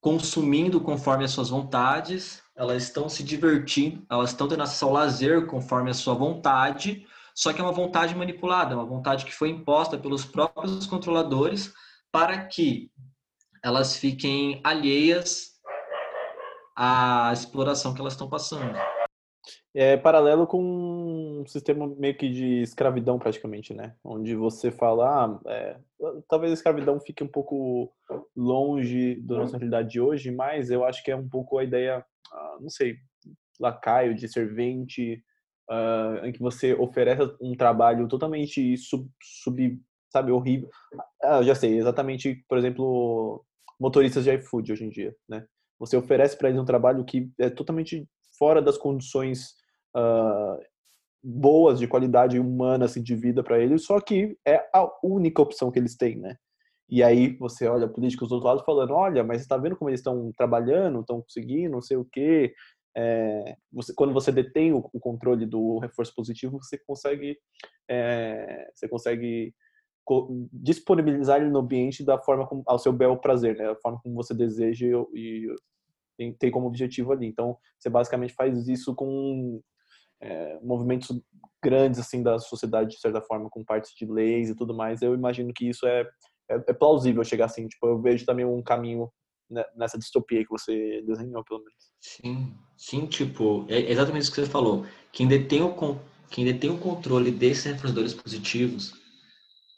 consumindo 0.00 0.80
conforme 0.80 1.24
as 1.24 1.30
suas 1.30 1.50
vontades, 1.50 2.42
elas 2.56 2.82
estão 2.82 3.08
se 3.08 3.22
divertindo, 3.22 4.04
elas 4.10 4.30
estão 4.30 4.48
tendo 4.48 4.62
acesso 4.62 4.86
ao 4.86 4.92
lazer 4.92 5.46
conforme 5.46 5.90
a 5.90 5.94
sua 5.94 6.14
vontade, 6.14 7.06
só 7.34 7.52
que 7.52 7.60
é 7.60 7.64
uma 7.64 7.72
vontade 7.72 8.14
manipulada, 8.14 8.74
uma 8.74 8.84
vontade 8.84 9.24
que 9.24 9.34
foi 9.34 9.50
imposta 9.50 9.96
pelos 9.96 10.24
próprios 10.24 10.86
controladores 10.86 11.72
para 12.10 12.44
que 12.46 12.90
elas 13.62 13.96
fiquem 13.96 14.60
alheias 14.64 15.51
à 16.76 17.30
exploração 17.32 17.94
que 17.94 18.00
elas 18.00 18.14
estão 18.14 18.28
passando. 18.28 18.76
É 19.74 19.96
paralelo 19.96 20.46
com 20.46 20.62
um 20.62 21.46
sistema 21.46 21.86
meio 21.96 22.16
que 22.16 22.28
de 22.28 22.60
escravidão, 22.60 23.18
praticamente, 23.18 23.72
né? 23.72 23.94
Onde 24.04 24.34
você 24.34 24.70
fala, 24.70 25.24
ah, 25.24 25.40
é, 25.46 25.78
talvez 26.28 26.52
a 26.52 26.54
escravidão 26.54 27.00
fique 27.00 27.24
um 27.24 27.28
pouco 27.28 27.90
longe 28.36 29.16
da 29.22 29.36
nossa 29.36 29.56
realidade 29.56 29.88
de 29.90 30.00
hoje, 30.00 30.30
mas 30.30 30.70
eu 30.70 30.84
acho 30.84 31.02
que 31.02 31.10
é 31.10 31.16
um 31.16 31.28
pouco 31.28 31.58
a 31.58 31.64
ideia, 31.64 32.04
ah, 32.32 32.58
não 32.60 32.68
sei, 32.68 32.96
lacaio, 33.58 34.14
de 34.14 34.28
servente, 34.28 35.24
ah, 35.70 36.20
em 36.24 36.32
que 36.32 36.40
você 36.40 36.74
oferece 36.74 37.34
um 37.40 37.56
trabalho 37.56 38.06
totalmente 38.08 38.76
sub, 38.76 39.08
sub 39.22 39.80
sabe, 40.12 40.30
horrível. 40.30 40.68
Ah, 41.22 41.42
já 41.42 41.54
sei, 41.54 41.78
exatamente, 41.78 42.44
por 42.46 42.58
exemplo, 42.58 43.42
motoristas 43.80 44.24
de 44.24 44.34
iFood 44.34 44.72
hoje 44.72 44.84
em 44.84 44.90
dia, 44.90 45.16
né? 45.26 45.46
Você 45.82 45.96
oferece 45.96 46.38
para 46.38 46.48
eles 46.48 46.60
um 46.60 46.64
trabalho 46.64 47.04
que 47.04 47.28
é 47.40 47.50
totalmente 47.50 48.08
fora 48.38 48.62
das 48.62 48.78
condições 48.78 49.56
ah, 49.96 50.56
boas 51.22 51.80
de 51.80 51.88
qualidade 51.88 52.38
humana 52.38 52.84
assim, 52.84 53.02
de 53.02 53.16
vida 53.16 53.42
para 53.42 53.58
eles, 53.58 53.84
só 53.84 54.00
que 54.00 54.38
é 54.46 54.64
a 54.72 54.88
única 55.02 55.42
opção 55.42 55.72
que 55.72 55.80
eles 55.80 55.96
têm, 55.96 56.20
né? 56.20 56.36
E 56.88 57.02
aí 57.02 57.36
você 57.36 57.66
olha 57.66 57.88
políticos 57.88 58.28
do 58.28 58.36
outro 58.36 58.48
lado 58.48 58.64
falando, 58.64 58.92
olha, 58.92 59.24
mas 59.24 59.40
está 59.40 59.56
vendo 59.56 59.76
como 59.76 59.90
eles 59.90 59.98
estão 59.98 60.30
trabalhando, 60.36 61.00
estão 61.00 61.20
conseguindo, 61.20 61.72
não 61.72 61.80
sei 61.82 61.96
o 61.96 62.04
quê. 62.04 62.54
É, 62.96 63.56
você, 63.72 63.92
quando 63.92 64.12
você 64.12 64.30
detém 64.30 64.72
o, 64.72 64.88
o, 64.92 65.00
controle 65.00 65.46
do 65.46 65.78
reforço 65.78 66.14
positivo, 66.14 66.58
você 66.62 66.78
consegue, 66.86 67.36
é, 67.90 68.70
você 68.72 68.86
consegue 68.88 69.52
disponibilizar 70.52 71.40
ele 71.40 71.50
no 71.50 71.60
ambiente 71.60 72.04
da 72.04 72.18
forma 72.18 72.46
como, 72.46 72.62
ao 72.66 72.78
seu 72.78 72.92
bel 72.92 73.16
prazer, 73.16 73.56
né? 73.56 73.64
Da 73.64 73.76
forma 73.76 73.98
como 74.02 74.14
você 74.14 74.34
deseja 74.34 74.86
e, 74.86 74.94
e 75.14 75.54
tem 76.38 76.50
como 76.50 76.66
objetivo 76.66 77.12
ali. 77.12 77.26
Então, 77.26 77.56
você 77.78 77.88
basicamente 77.88 78.34
faz 78.34 78.68
isso 78.68 78.94
com 78.94 79.60
é, 80.20 80.58
movimentos 80.62 81.20
grandes 81.62 82.00
assim 82.00 82.22
da 82.22 82.38
sociedade 82.38 82.90
de 82.90 83.00
certa 83.00 83.20
forma, 83.20 83.48
com 83.50 83.64
partes 83.64 83.92
de 83.96 84.06
leis 84.06 84.50
e 84.50 84.56
tudo 84.56 84.74
mais. 84.74 85.02
Eu 85.02 85.14
imagino 85.14 85.52
que 85.52 85.68
isso 85.68 85.86
é, 85.86 86.02
é, 86.50 86.56
é 86.68 86.72
plausível 86.72 87.24
chegar 87.24 87.46
assim. 87.46 87.66
Tipo, 87.66 87.86
eu 87.88 88.00
vejo 88.00 88.24
também 88.24 88.44
um 88.44 88.62
caminho 88.62 89.10
nessa 89.76 89.98
distopia 89.98 90.42
que 90.42 90.50
você 90.50 91.02
desenhou, 91.02 91.44
pelo 91.44 91.60
menos. 91.60 91.92
Sim, 92.00 92.54
sim, 92.76 93.06
tipo, 93.06 93.66
é 93.68 93.90
exatamente 93.90 94.22
isso 94.22 94.32
que 94.32 94.40
você 94.40 94.50
falou. 94.50 94.86
Quem 95.12 95.28
detém 95.28 95.62
o, 95.62 95.74
quem 96.30 96.44
detém 96.44 96.70
o 96.70 96.78
controle 96.78 97.30
desses 97.30 97.64
reforçadores 97.64 98.14
positivos, 98.14 99.01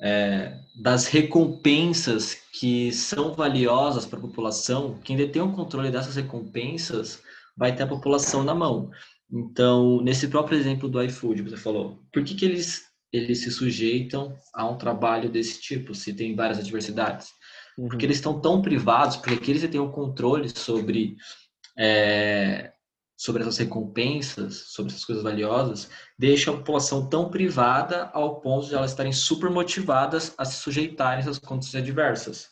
é, 0.00 0.58
das 0.74 1.06
recompensas 1.06 2.34
que 2.52 2.92
são 2.92 3.34
valiosas 3.34 4.06
para 4.06 4.18
a 4.18 4.22
população, 4.22 4.98
quem 5.02 5.16
detém 5.16 5.42
o 5.42 5.52
controle 5.52 5.90
dessas 5.90 6.16
recompensas 6.16 7.22
vai 7.56 7.74
ter 7.74 7.84
a 7.84 7.88
população 7.88 8.42
na 8.42 8.54
mão. 8.54 8.90
Então, 9.32 10.00
nesse 10.02 10.28
próprio 10.28 10.58
exemplo 10.58 10.88
do 10.88 11.02
iFood, 11.02 11.42
você 11.42 11.56
falou, 11.56 12.02
por 12.12 12.22
que, 12.22 12.34
que 12.34 12.44
eles, 12.44 12.82
eles 13.12 13.40
se 13.40 13.50
sujeitam 13.50 14.36
a 14.52 14.68
um 14.68 14.76
trabalho 14.76 15.30
desse 15.30 15.60
tipo, 15.60 15.94
se 15.94 16.12
tem 16.12 16.34
várias 16.34 16.58
adversidades? 16.58 17.28
Uhum. 17.78 17.88
Porque 17.88 18.04
eles 18.04 18.18
estão 18.18 18.40
tão 18.40 18.60
privados, 18.60 19.16
porque 19.16 19.50
eles 19.50 19.68
têm 19.68 19.80
o 19.80 19.90
controle 19.90 20.48
sobre 20.48 21.16
é, 21.78 22.73
sobre 23.24 23.40
essas 23.40 23.56
recompensas, 23.56 24.64
sobre 24.66 24.92
essas 24.92 25.02
coisas 25.02 25.24
valiosas, 25.24 25.88
deixa 26.18 26.50
a 26.50 26.56
população 26.58 27.08
tão 27.08 27.30
privada 27.30 28.10
ao 28.12 28.38
ponto 28.42 28.66
de 28.66 28.74
elas 28.74 28.90
estarem 28.90 29.12
super 29.12 29.48
motivadas 29.48 30.34
a 30.36 30.44
se 30.44 30.56
sujeitarem 30.60 31.16
a 31.16 31.20
essas 31.20 31.38
condições 31.38 31.82
adversas. 31.82 32.50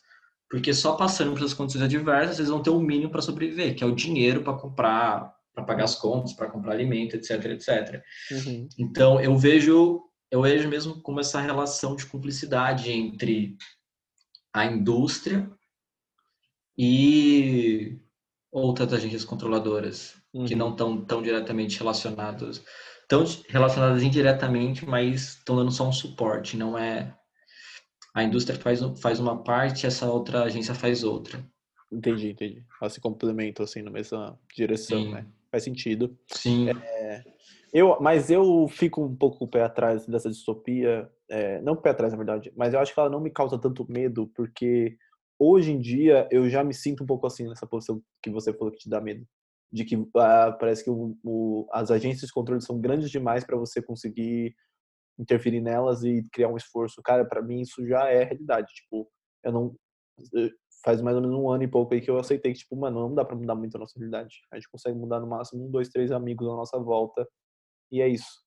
Porque 0.48 0.72
só 0.72 0.96
passando 0.96 1.32
por 1.32 1.40
essas 1.40 1.52
condições 1.52 1.82
adversas, 1.82 2.38
eles 2.38 2.50
vão 2.50 2.62
ter 2.62 2.70
o 2.70 2.80
mínimo 2.80 3.10
para 3.10 3.20
sobreviver, 3.20 3.76
que 3.76 3.84
é 3.84 3.86
o 3.86 3.94
dinheiro 3.94 4.42
para 4.42 4.54
comprar, 4.54 5.34
para 5.54 5.62
pagar 5.62 5.84
as 5.84 5.94
contas, 5.94 6.32
para 6.32 6.48
comprar 6.48 6.72
alimento, 6.72 7.16
etc, 7.16 7.44
etc. 7.50 8.02
Uhum. 8.30 8.66
Então, 8.78 9.20
eu 9.20 9.36
vejo, 9.36 10.00
eu 10.30 10.40
vejo 10.40 10.70
mesmo 10.70 11.02
como 11.02 11.20
essa 11.20 11.38
relação 11.38 11.94
de 11.96 12.06
cumplicidade 12.06 12.90
entre 12.90 13.58
a 14.54 14.64
indústria 14.64 15.50
e 16.78 17.98
outras 18.50 18.90
agências 18.94 19.22
controladoras 19.22 20.21
uhum. 20.32 20.44
que 20.44 20.54
não 20.54 20.70
estão 20.70 21.04
tão 21.04 21.22
diretamente 21.22 21.78
relacionadas, 21.78 22.64
tão 23.08 23.24
relacionadas 23.48 24.02
indiretamente, 24.02 24.86
mas 24.86 25.34
estão 25.38 25.56
dando 25.56 25.70
só 25.70 25.88
um 25.88 25.92
suporte, 25.92 26.56
não 26.56 26.78
é 26.78 27.14
a 28.14 28.22
indústria 28.22 28.58
faz, 28.58 28.80
faz 29.00 29.18
uma 29.18 29.42
parte, 29.42 29.86
essa 29.86 30.10
outra 30.10 30.44
agência 30.44 30.74
faz 30.74 31.02
outra. 31.02 31.42
Entendi, 31.90 32.30
entendi. 32.30 32.64
Elas 32.80 32.92
se 32.92 33.00
complementam 33.00 33.64
assim 33.64 33.82
na 33.82 33.90
mesma 33.90 34.38
direção, 34.54 35.02
Sim. 35.02 35.12
né? 35.12 35.26
Faz 35.50 35.64
sentido. 35.64 36.16
Sim. 36.28 36.70
É, 36.70 37.22
eu, 37.72 37.98
mas 38.00 38.30
eu 38.30 38.68
fico 38.68 39.02
um 39.02 39.14
pouco 39.14 39.44
o 39.44 39.48
pé 39.48 39.62
atrás 39.62 40.06
dessa 40.06 40.28
distopia, 40.28 41.10
é, 41.28 41.60
não 41.62 41.74
o 41.74 41.76
pé 41.76 41.90
atrás 41.90 42.12
na 42.12 42.18
verdade, 42.18 42.52
mas 42.56 42.74
eu 42.74 42.80
acho 42.80 42.92
que 42.92 43.00
ela 43.00 43.10
não 43.10 43.20
me 43.20 43.30
causa 43.30 43.58
tanto 43.58 43.90
medo 43.90 44.30
porque 44.34 44.96
hoje 45.38 45.72
em 45.72 45.80
dia 45.80 46.28
eu 46.30 46.48
já 46.48 46.62
me 46.62 46.74
sinto 46.74 47.02
um 47.02 47.06
pouco 47.06 47.26
assim 47.26 47.48
nessa 47.48 47.66
posição 47.66 48.02
que 48.22 48.30
você 48.30 48.52
falou 48.52 48.72
que 48.72 48.80
te 48.80 48.90
dá 48.90 49.00
medo. 49.00 49.26
De 49.72 49.84
que 49.84 49.96
ah, 50.16 50.52
parece 50.58 50.84
que 50.84 50.90
o, 50.90 51.16
o, 51.24 51.66
as 51.72 51.90
agências 51.90 52.26
de 52.26 52.32
controle 52.32 52.60
são 52.60 52.80
grandes 52.80 53.10
demais 53.10 53.44
para 53.44 53.56
você 53.56 53.80
conseguir 53.80 54.54
interferir 55.18 55.60
nelas 55.60 56.04
e 56.04 56.22
criar 56.32 56.48
um 56.48 56.56
esforço. 56.56 57.02
Cara, 57.02 57.24
para 57.24 57.42
mim 57.42 57.60
isso 57.60 57.86
já 57.86 58.08
é 58.08 58.24
realidade. 58.24 58.72
Tipo, 58.74 59.08
eu 59.44 59.52
não. 59.52 59.76
Faz 60.84 61.00
mais 61.00 61.16
ou 61.16 61.22
menos 61.22 61.36
um 61.38 61.48
ano 61.48 61.62
e 61.62 61.68
pouco 61.68 61.94
aí 61.94 62.00
que 62.00 62.10
eu 62.10 62.18
aceitei 62.18 62.52
que, 62.52 62.58
tipo, 62.58 62.74
mano, 62.76 63.08
não 63.08 63.14
dá 63.14 63.24
pra 63.24 63.36
mudar 63.36 63.54
muito 63.54 63.76
a 63.76 63.78
nossa 63.78 63.96
realidade. 63.96 64.40
A 64.50 64.56
gente 64.56 64.68
consegue 64.68 64.98
mudar 64.98 65.20
no 65.20 65.28
máximo 65.28 65.64
um, 65.64 65.70
dois, 65.70 65.88
três 65.88 66.10
amigos 66.10 66.46
à 66.48 66.50
nossa 66.50 66.78
volta. 66.78 67.26
E 67.90 68.00
é 68.00 68.08
isso. 68.08 68.42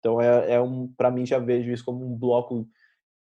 Então, 0.00 0.20
é, 0.20 0.54
é 0.54 0.60
um, 0.60 0.92
para 0.92 1.10
mim, 1.10 1.24
já 1.24 1.38
vejo 1.38 1.70
isso 1.70 1.84
como 1.84 2.04
um 2.04 2.18
bloco 2.18 2.68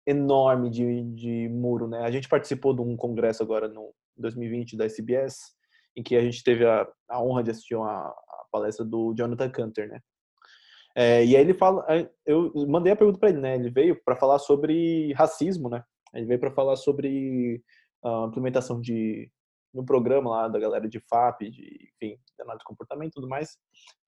enorme 0.06 0.70
de, 0.70 1.04
de 1.16 1.50
muro, 1.50 1.88
né? 1.88 2.02
A 2.04 2.12
gente 2.12 2.30
participou 2.30 2.74
de 2.74 2.82
um 2.82 2.96
congresso 2.96 3.42
agora 3.42 3.68
no 3.68 3.92
2020 4.16 4.78
da 4.78 4.86
SBS, 4.86 5.57
em 5.98 6.04
que 6.04 6.16
a 6.16 6.22
gente 6.22 6.44
teve 6.44 6.64
a, 6.64 6.88
a 7.10 7.22
honra 7.22 7.44
de 7.44 7.50
assistir 7.50 7.76
uma, 7.76 8.08
a 8.08 8.46
palestra 8.52 8.86
do 8.86 9.16
Jonathan 9.18 9.50
Cantor, 9.50 9.88
né? 9.88 10.00
É, 10.96 11.26
e 11.26 11.36
aí 11.36 11.42
ele 11.42 11.54
fala, 11.54 11.86
eu 12.26 12.52
mandei 12.68 12.94
a 12.94 12.96
pergunta 12.96 13.20
para 13.20 13.30
ele, 13.30 13.40
né? 13.40 13.56
Ele 13.56 13.70
veio 13.70 14.00
para 14.04 14.16
falar 14.16 14.40
sobre 14.40 15.12
racismo, 15.14 15.70
né? 15.70 15.84
Ele 16.14 16.26
veio 16.26 16.40
para 16.40 16.52
falar 16.52 16.76
sobre 16.76 17.62
a 18.04 18.26
implementação 18.28 18.80
de 18.80 19.30
no 19.74 19.86
programa 19.86 20.30
lá 20.30 20.48
da 20.48 20.58
galera 20.58 20.88
de 20.88 21.00
FAP, 21.00 21.42
de, 21.52 21.92
enfim, 21.94 22.16
de 22.16 22.42
análise 22.42 22.60
de 22.60 22.66
comportamento 22.66 23.12
e 23.12 23.14
tudo 23.14 23.28
mais. 23.28 23.58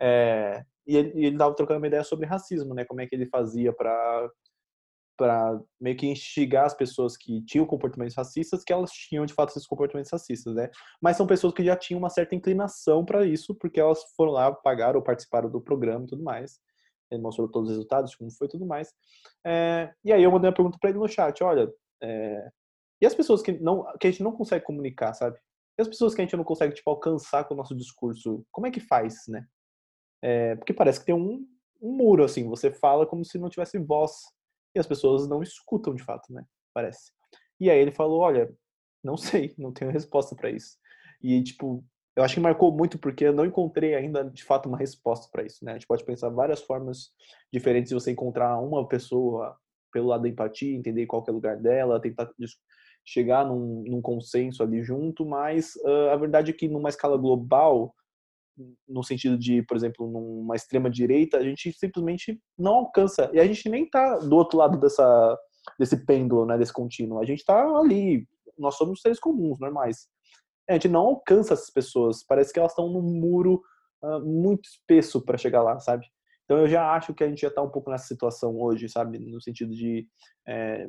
É, 0.02 0.64
e 0.88 0.96
ele, 0.98 1.26
ele 1.26 1.38
tava 1.38 1.54
trocando 1.54 1.80
uma 1.80 1.88
ideia 1.88 2.04
sobre 2.04 2.26
racismo, 2.26 2.74
né? 2.74 2.86
Como 2.86 3.02
é 3.02 3.08
que 3.08 3.16
ele 3.16 3.28
fazia 3.28 3.72
para 3.74 4.30
para 5.20 5.60
meio 5.82 5.98
que 5.98 6.08
instigar 6.08 6.66
as 6.66 6.74
pessoas 6.74 7.18
que 7.18 7.44
tinham 7.44 7.66
comportamentos 7.66 8.16
racistas 8.16 8.64
que 8.64 8.72
elas 8.72 8.90
tinham 8.90 9.26
de 9.26 9.34
fato 9.34 9.50
esses 9.50 9.68
comportamentos 9.68 10.10
racistas, 10.10 10.56
né? 10.56 10.70
Mas 11.02 11.18
são 11.18 11.28
pessoas 11.28 11.54
que 11.54 11.62
já 11.62 11.76
tinham 11.76 12.00
uma 12.00 12.10
certa 12.10 12.36
inclinação 12.36 13.04
para 13.04 13.26
isso, 13.26 13.54
porque 13.54 13.82
elas 13.82 14.02
foram 14.16 14.32
lá, 14.32 14.50
pagaram 14.50 14.98
ou 14.98 15.04
participaram 15.04 15.52
do 15.52 15.60
programa 15.60 16.06
e 16.06 16.08
tudo 16.08 16.24
mais. 16.24 16.62
Ele 17.12 17.22
mostrou 17.22 17.50
todos 17.50 17.70
os 17.70 17.76
resultados, 17.76 18.16
como 18.16 18.32
foi 18.32 18.48
tudo 18.48 18.66
mais. 18.66 18.94
É, 19.46 19.92
e 20.06 20.14
aí 20.14 20.24
eu 20.24 20.32
mandei 20.32 20.50
uma 20.50 20.56
pergunta 20.56 20.78
para 20.80 20.90
ele 20.90 21.00
no 21.00 21.08
chat, 21.10 21.44
olha, 21.44 21.70
é, 22.02 22.50
e 23.02 23.06
as 23.06 23.14
pessoas 23.14 23.42
que 23.42 23.52
não 23.60 23.84
que 24.00 24.08
a 24.08 24.12
gente 24.12 24.24
não 24.24 24.32
consegue 24.32 24.64
comunicar, 24.64 25.14
sabe? 25.14 25.38
E 25.78 25.82
as 25.82 25.88
pessoas 25.90 26.16
que 26.16 26.22
a 26.22 26.24
gente 26.24 26.38
não 26.38 26.46
consegue 26.46 26.74
tipo 26.74 26.90
alcançar 26.90 27.44
com 27.44 27.56
o 27.56 27.58
nosso 27.58 27.76
discurso, 27.76 28.46
como 28.54 28.68
é 28.68 28.72
que 28.72 28.80
faz, 28.80 29.16
né? 29.28 29.46
É, 30.24 30.56
porque 30.56 30.74
parece 30.74 31.02
que 31.02 31.08
tem 31.08 31.16
um, 31.16 31.46
um 31.82 31.92
muro 31.92 32.24
assim, 32.24 32.48
você 32.48 32.72
fala 32.72 33.06
como 33.06 33.26
se 33.26 33.38
não 33.38 33.50
tivesse 33.50 33.78
voz 33.80 34.14
e 34.76 34.80
as 34.80 34.88
pessoas 34.88 35.28
não 35.28 35.42
escutam 35.42 35.94
de 35.94 36.04
fato, 36.04 36.32
né? 36.32 36.44
Parece. 36.74 37.12
E 37.60 37.70
aí 37.70 37.80
ele 37.80 37.92
falou, 37.92 38.20
olha, 38.20 38.52
não 39.04 39.18
sei, 39.18 39.54
não 39.58 39.72
tenho 39.72 39.92
resposta 39.92 40.36
para 40.36 40.50
isso. 40.50 40.78
E 41.22 41.42
tipo, 41.44 41.84
eu 42.16 42.24
acho 42.24 42.34
que 42.34 42.40
marcou 42.40 42.72
muito 42.72 42.98
porque 42.98 43.26
eu 43.26 43.34
não 43.34 43.46
encontrei 43.46 43.96
ainda 43.96 44.24
de 44.24 44.44
fato 44.44 44.68
uma 44.68 44.78
resposta 44.78 45.30
para 45.32 45.44
isso, 45.44 45.64
né? 45.64 45.72
A 45.72 45.74
gente 45.76 45.88
pode 45.88 46.04
pensar 46.04 46.30
várias 46.30 46.62
formas 46.62 47.12
diferentes 47.52 47.90
de 47.90 47.96
você 47.96 48.12
encontrar 48.12 48.60
uma 48.60 48.88
pessoa 48.88 49.58
pelo 49.92 50.08
lado 50.08 50.24
da 50.24 50.30
empatia, 50.30 50.76
entender 50.76 51.06
qual 51.06 51.24
é 51.28 51.32
o 51.32 51.34
lugar 51.34 51.58
dela, 51.58 52.00
tentar 52.00 52.30
chegar 53.06 53.46
num, 53.46 53.84
num 53.88 54.02
consenso 54.02 54.62
ali 54.62 54.84
junto, 54.84 55.26
mas 55.26 55.76
uh, 55.78 56.10
a 56.12 56.16
verdade 56.16 56.52
é 56.52 56.54
que 56.54 56.68
numa 56.68 56.90
escala 56.90 57.18
global 57.18 57.96
no 58.88 59.04
sentido 59.04 59.38
de, 59.38 59.62
por 59.64 59.78
exemplo, 59.78 60.10
numa 60.10 60.56
extrema 60.56 60.90
direita, 60.90 61.38
a 61.38 61.44
gente 61.44 61.72
simplesmente 61.74 62.40
não 62.58 62.76
alcança. 62.76 63.30
E 63.34 63.40
a 63.40 63.46
gente 63.46 63.70
nem 63.70 63.90
tá 63.90 64.18
do 64.18 64.36
outro 64.36 64.58
lado 64.58 64.78
dessa 64.80 65.38
desse 65.78 66.06
pêndulo, 66.06 66.46
né, 66.46 66.58
desse 66.58 66.74
contínuo. 66.74 67.20
A 67.20 67.26
gente 67.26 67.44
tá 67.44 67.62
ali, 67.78 68.28
nós 68.58 68.76
somos 68.76 69.02
seres 69.02 69.20
comuns, 69.20 69.60
normais. 69.60 70.08
A 70.70 70.74
gente 70.74 70.88
não 70.88 71.02
alcança 71.02 71.54
essas 71.54 71.70
pessoas. 71.70 72.24
Parece 72.24 72.54
que 72.54 72.60
elas 72.60 72.72
estão 72.72 72.90
num 72.90 73.02
muro 73.02 73.62
uh, 74.04 74.20
muito 74.20 74.68
espesso 74.68 75.22
para 75.24 75.38
chegar 75.38 75.62
lá, 75.62 75.80
sabe? 75.80 76.06
Então 76.46 76.58
eu 76.58 76.68
já 76.68 76.92
acho 76.94 77.14
que 77.14 77.24
a 77.24 77.28
gente 77.28 77.42
já 77.42 77.52
tá 77.52 77.62
um 77.62 77.70
pouco 77.70 77.92
nessa 77.92 78.08
situação 78.08 78.60
hoje, 78.60 78.90
sabe? 78.90 79.20
No 79.20 79.42
sentido 79.42 79.74
de 79.74 80.08
é, 80.48 80.88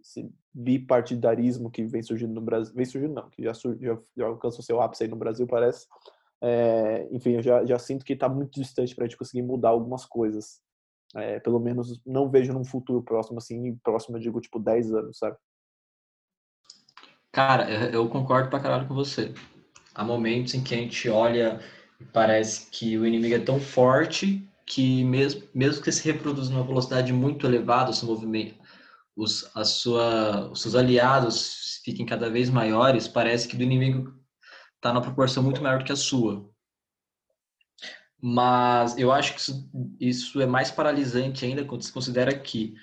esse 0.00 0.28
bipartidarismo 0.52 1.70
que 1.70 1.84
vem 1.84 2.02
surgindo 2.02 2.34
no 2.34 2.40
Brasil, 2.40 2.74
vem 2.74 2.84
surgindo 2.84 3.14
não, 3.14 3.30
que 3.30 3.42
já, 3.42 3.52
já, 3.52 3.98
já 4.16 4.26
alcança 4.26 4.60
o 4.60 4.62
seu 4.62 4.80
ápice 4.80 5.04
aí 5.04 5.08
no 5.08 5.16
Brasil, 5.16 5.46
parece 5.46 5.86
é, 6.42 7.08
enfim, 7.10 7.32
eu 7.32 7.42
já, 7.42 7.64
já 7.64 7.78
sinto 7.78 8.04
que 8.04 8.12
está 8.12 8.28
muito 8.28 8.60
distante 8.60 8.94
para 8.94 9.04
a 9.04 9.08
gente 9.08 9.16
conseguir 9.16 9.42
mudar 9.42 9.70
algumas 9.70 10.04
coisas. 10.04 10.60
É, 11.14 11.40
pelo 11.40 11.58
menos 11.58 12.00
não 12.04 12.28
vejo 12.28 12.52
num 12.52 12.64
futuro 12.64 13.02
próximo, 13.02 13.38
assim, 13.38 13.76
próximo 13.82 14.16
eu 14.16 14.20
digo 14.20 14.40
tipo 14.40 14.58
10 14.58 14.92
anos, 14.92 15.18
sabe? 15.18 15.36
Cara, 17.32 17.70
eu 17.90 18.08
concordo 18.08 18.50
pra 18.50 18.60
caralho 18.60 18.88
com 18.88 18.94
você. 18.94 19.32
Há 19.94 20.04
momentos 20.04 20.54
em 20.54 20.62
que 20.62 20.74
a 20.74 20.78
gente 20.78 21.08
olha 21.08 21.60
e 22.00 22.04
parece 22.04 22.70
que 22.70 22.98
o 22.98 23.06
inimigo 23.06 23.34
é 23.34 23.38
tão 23.38 23.60
forte 23.60 24.46
que 24.66 25.04
mesmo, 25.04 25.42
mesmo 25.54 25.82
que 25.82 25.92
se 25.92 26.04
reproduza 26.04 26.52
numa 26.52 26.64
velocidade 26.64 27.12
muito 27.12 27.46
elevada, 27.46 27.92
o 27.92 28.06
movimento, 28.06 28.56
os, 29.14 29.50
a 29.54 29.64
sua, 29.64 30.50
os 30.50 30.60
seus 30.60 30.74
aliados 30.74 31.80
fiquem 31.84 32.04
cada 32.04 32.28
vez 32.28 32.50
maiores, 32.50 33.06
parece 33.06 33.46
que 33.46 33.56
do 33.56 33.62
inimigo 33.62 34.12
está 34.76 34.92
numa 34.92 35.02
proporção 35.02 35.42
muito 35.42 35.62
maior 35.62 35.78
do 35.78 35.84
que 35.84 35.92
a 35.92 35.96
sua. 35.96 36.48
Mas 38.20 38.96
eu 38.96 39.12
acho 39.12 39.34
que 39.34 39.40
isso, 39.40 39.70
isso 40.00 40.40
é 40.40 40.46
mais 40.46 40.70
paralisante 40.70 41.44
ainda 41.44 41.64
quando 41.64 41.82
se 41.82 41.92
considera 41.92 42.36
que 42.36 42.74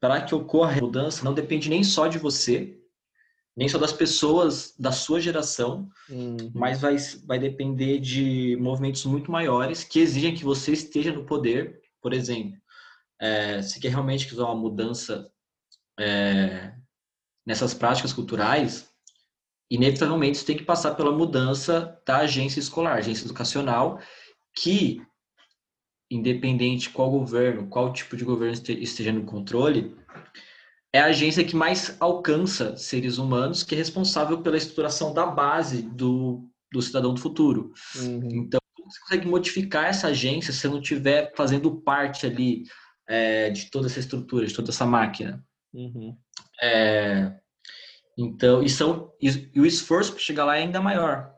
para 0.00 0.22
que 0.22 0.34
ocorra 0.34 0.72
a 0.72 0.80
mudança 0.80 1.24
não 1.24 1.34
depende 1.34 1.68
nem 1.68 1.82
só 1.82 2.06
de 2.06 2.18
você, 2.18 2.78
nem 3.56 3.68
só 3.68 3.78
das 3.78 3.92
pessoas 3.92 4.74
da 4.78 4.92
sua 4.92 5.20
geração, 5.20 5.88
uhum. 6.08 6.36
mas 6.54 6.80
vai, 6.80 6.96
vai 7.26 7.38
depender 7.38 7.98
de 7.98 8.56
movimentos 8.60 9.04
muito 9.04 9.32
maiores 9.32 9.82
que 9.82 9.98
exigem 9.98 10.34
que 10.34 10.44
você 10.44 10.72
esteja 10.72 11.12
no 11.12 11.26
poder. 11.26 11.80
Por 12.00 12.12
exemplo, 12.12 12.56
é, 13.20 13.60
se 13.60 13.80
quer 13.80 13.88
realmente 13.88 14.28
fazer 14.28 14.42
uma 14.42 14.54
mudança 14.54 15.28
é, 15.98 16.72
nessas 17.44 17.74
práticas 17.74 18.12
culturais, 18.12 18.88
inevitavelmente 19.70 20.36
isso 20.36 20.46
tem 20.46 20.56
que 20.56 20.64
passar 20.64 20.94
pela 20.94 21.12
mudança 21.12 22.00
da 22.06 22.18
agência 22.18 22.60
escolar, 22.60 22.98
agência 22.98 23.24
educacional, 23.24 24.00
que, 24.56 25.00
independente 26.10 26.90
qual 26.90 27.10
governo, 27.10 27.68
qual 27.68 27.92
tipo 27.92 28.16
de 28.16 28.24
governo 28.24 28.54
esteja 28.54 29.12
no 29.12 29.24
controle, 29.24 29.96
é 30.92 31.00
a 31.00 31.06
agência 31.06 31.44
que 31.44 31.54
mais 31.54 31.96
alcança 32.00 32.76
seres 32.76 33.18
humanos, 33.18 33.62
que 33.62 33.74
é 33.74 33.78
responsável 33.78 34.40
pela 34.40 34.56
estruturação 34.56 35.12
da 35.12 35.26
base 35.26 35.82
do, 35.82 36.48
do 36.72 36.80
cidadão 36.80 37.12
do 37.12 37.20
futuro. 37.20 37.72
Uhum. 37.96 38.28
Então, 38.32 38.58
você 38.86 39.00
consegue 39.00 39.28
modificar 39.28 39.86
essa 39.86 40.08
agência 40.08 40.52
se 40.52 40.66
não 40.66 40.80
estiver 40.80 41.32
fazendo 41.36 41.82
parte 41.82 42.24
ali 42.24 42.64
é, 43.06 43.50
de 43.50 43.70
toda 43.70 43.86
essa 43.86 44.00
estrutura, 44.00 44.46
de 44.46 44.54
toda 44.54 44.70
essa 44.70 44.86
máquina. 44.86 45.44
Uhum. 45.74 46.16
É, 46.62 47.38
então, 48.18 48.62
e, 48.64 48.68
são, 48.68 49.12
e, 49.20 49.60
o 49.60 49.64
esforço 49.64 50.10
para 50.10 50.20
chegar 50.20 50.44
lá 50.44 50.56
é 50.56 50.62
ainda 50.62 50.80
maior. 50.80 51.32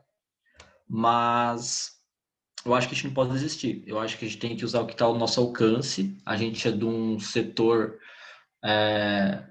Mas 0.89 1.91
eu 2.65 2.73
acho 2.73 2.87
que 2.87 2.93
a 2.93 2.95
gente 2.95 3.07
não 3.07 3.13
pode 3.13 3.31
desistir. 3.31 3.83
Eu 3.85 3.99
acho 3.99 4.17
que 4.17 4.25
a 4.25 4.27
gente 4.27 4.39
tem 4.39 4.55
que 4.55 4.65
usar 4.65 4.81
o 4.81 4.87
que 4.87 4.93
está 4.93 5.05
ao 5.05 5.17
nosso 5.17 5.39
alcance. 5.39 6.17
A 6.25 6.35
gente 6.35 6.67
é 6.67 6.71
de 6.71 6.83
um 6.83 7.19
setor, 7.19 7.99
é, 8.65 9.43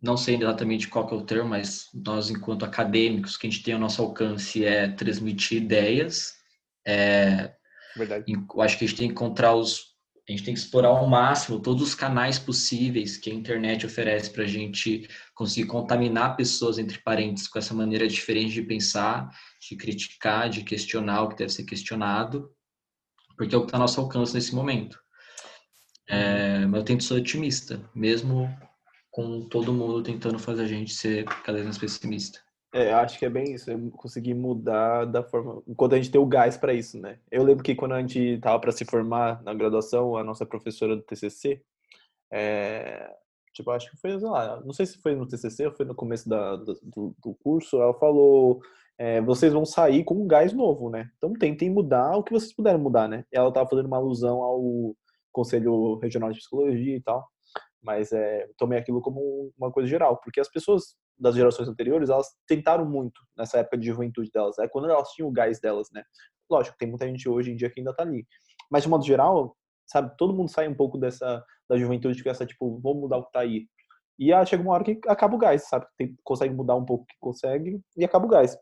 não 0.00 0.16
sei 0.16 0.36
exatamente 0.36 0.88
qual 0.88 1.08
é 1.10 1.14
o 1.14 1.26
termo, 1.26 1.50
mas 1.50 1.88
nós, 1.94 2.30
enquanto 2.30 2.64
acadêmicos, 2.64 3.36
que 3.36 3.46
a 3.46 3.50
gente 3.50 3.62
tem 3.62 3.74
ao 3.74 3.80
nosso 3.80 4.00
alcance 4.00 4.64
é 4.64 4.88
transmitir 4.88 5.62
ideias. 5.62 6.32
É, 6.86 7.52
Verdade. 7.94 8.24
Eu 8.32 8.62
acho 8.62 8.78
que 8.78 8.84
a 8.84 8.88
gente 8.88 8.96
tem 8.96 9.08
que 9.08 9.12
encontrar 9.12 9.54
os. 9.54 9.91
A 10.32 10.34
gente 10.34 10.46
tem 10.46 10.54
que 10.54 10.60
explorar 10.60 10.88
ao 10.88 11.06
máximo 11.06 11.60
todos 11.60 11.82
os 11.82 11.94
canais 11.94 12.38
possíveis 12.38 13.18
que 13.18 13.30
a 13.30 13.34
internet 13.34 13.84
oferece 13.84 14.30
para 14.30 14.44
a 14.44 14.46
gente 14.46 15.06
conseguir 15.34 15.66
contaminar 15.66 16.36
pessoas 16.36 16.78
entre 16.78 16.98
parentes 16.98 17.46
com 17.46 17.58
essa 17.58 17.74
maneira 17.74 18.08
diferente 18.08 18.54
de 18.54 18.62
pensar 18.62 19.28
de 19.60 19.76
criticar, 19.76 20.48
de 20.48 20.64
questionar 20.64 21.22
o 21.22 21.28
que 21.28 21.36
deve 21.36 21.52
ser 21.52 21.64
questionado, 21.64 22.50
porque 23.36 23.54
é 23.54 23.58
o 23.58 23.60
que 23.60 23.66
está 23.66 23.76
ao 23.76 23.82
nosso 23.82 24.00
alcance 24.00 24.32
nesse 24.32 24.54
momento. 24.54 24.98
É, 26.08 26.64
mas 26.64 26.80
eu 26.80 26.84
tento 26.84 27.04
ser 27.04 27.14
otimista, 27.14 27.90
mesmo 27.94 28.48
com 29.10 29.46
todo 29.50 29.74
mundo 29.74 30.02
tentando 30.02 30.38
fazer 30.38 30.62
a 30.62 30.66
gente 30.66 30.94
ser 30.94 31.24
cada 31.24 31.58
vez 31.58 31.66
mais 31.66 31.76
pessimista. 31.76 32.40
É, 32.74 32.90
acho 32.94 33.18
que 33.18 33.26
é 33.26 33.30
bem 33.30 33.52
isso, 33.52 33.70
é 33.70 33.76
conseguir 33.92 34.32
mudar 34.32 35.04
da 35.04 35.22
forma. 35.22 35.62
Enquanto 35.68 35.92
a 35.92 35.96
gente 35.96 36.10
tem 36.10 36.20
o 36.20 36.26
gás 36.26 36.56
para 36.56 36.72
isso, 36.72 36.98
né? 36.98 37.18
Eu 37.30 37.42
lembro 37.42 37.62
que 37.62 37.74
quando 37.74 37.92
a 37.92 38.00
gente 38.00 38.38
tava 38.38 38.58
para 38.58 38.72
se 38.72 38.84
formar 38.86 39.42
na 39.42 39.52
graduação, 39.52 40.16
a 40.16 40.24
nossa 40.24 40.46
professora 40.46 40.96
do 40.96 41.02
TCC, 41.02 41.62
é, 42.32 43.14
tipo, 43.52 43.70
acho 43.70 43.90
que 43.90 43.96
foi, 43.98 44.18
sei 44.18 44.28
lá, 44.28 44.60
não 44.64 44.72
sei 44.72 44.86
se 44.86 44.98
foi 45.02 45.14
no 45.14 45.28
TCC 45.28 45.66
ou 45.66 45.72
foi 45.72 45.84
no 45.84 45.94
começo 45.94 46.26
da, 46.26 46.56
do, 46.56 47.14
do 47.22 47.34
curso, 47.42 47.76
ela 47.80 47.92
falou 47.92 48.62
é, 48.98 49.20
vocês 49.20 49.52
vão 49.52 49.64
sair 49.64 50.04
com 50.04 50.14
um 50.14 50.26
gás 50.26 50.52
novo, 50.52 50.88
né? 50.88 51.10
Então 51.18 51.32
tentem 51.34 51.68
mudar 51.68 52.16
o 52.16 52.22
que 52.22 52.32
vocês 52.32 52.54
puderem 52.54 52.80
mudar, 52.80 53.08
né? 53.08 53.24
Ela 53.32 53.48
estava 53.48 53.68
fazendo 53.68 53.86
uma 53.86 53.96
alusão 53.98 54.42
ao 54.42 54.94
Conselho 55.30 55.98
Regional 55.98 56.30
de 56.32 56.38
Psicologia 56.38 56.96
e 56.96 57.02
tal, 57.02 57.26
mas 57.82 58.12
é, 58.12 58.48
tomei 58.56 58.78
aquilo 58.78 59.00
como 59.02 59.52
uma 59.58 59.72
coisa 59.72 59.88
geral, 59.88 60.18
porque 60.22 60.40
as 60.40 60.48
pessoas 60.48 60.94
das 61.18 61.34
gerações 61.34 61.68
anteriores, 61.68 62.10
elas 62.10 62.28
tentaram 62.46 62.84
muito 62.84 63.20
nessa 63.36 63.58
época 63.58 63.78
de 63.78 63.86
juventude 63.86 64.30
delas, 64.30 64.58
é 64.58 64.68
quando 64.68 64.90
elas 64.90 65.10
tinham 65.10 65.28
o 65.28 65.32
gás 65.32 65.60
delas, 65.60 65.88
né? 65.92 66.02
Lógico, 66.50 66.76
tem 66.78 66.88
muita 66.88 67.06
gente 67.06 67.28
hoje 67.28 67.52
em 67.52 67.56
dia 67.56 67.70
que 67.70 67.80
ainda 67.80 67.94
tá 67.94 68.02
ali. 68.02 68.26
Mas 68.70 68.82
de 68.82 68.88
modo 68.88 69.04
geral, 69.04 69.56
sabe, 69.86 70.14
todo 70.16 70.34
mundo 70.34 70.50
sai 70.50 70.68
um 70.68 70.74
pouco 70.74 70.98
dessa 70.98 71.44
da 71.68 71.78
juventude 71.78 72.22
que 72.22 72.28
essa 72.28 72.44
tipo, 72.44 72.78
vou 72.80 72.94
mudar 72.94 73.18
o 73.18 73.24
que 73.24 73.32
tá 73.32 73.40
aí. 73.40 73.66
E 74.18 74.32
aí 74.32 74.46
chega 74.46 74.62
uma 74.62 74.72
hora 74.74 74.84
que 74.84 75.00
acaba 75.06 75.34
o 75.34 75.38
gás, 75.38 75.68
sabe? 75.68 75.86
Tem, 75.96 76.16
consegue 76.22 76.54
mudar 76.54 76.74
um 76.74 76.84
pouco 76.84 77.06
que 77.06 77.14
consegue 77.18 77.80
e 77.96 78.04
acaba 78.04 78.26
o 78.26 78.28
gás. 78.28 78.58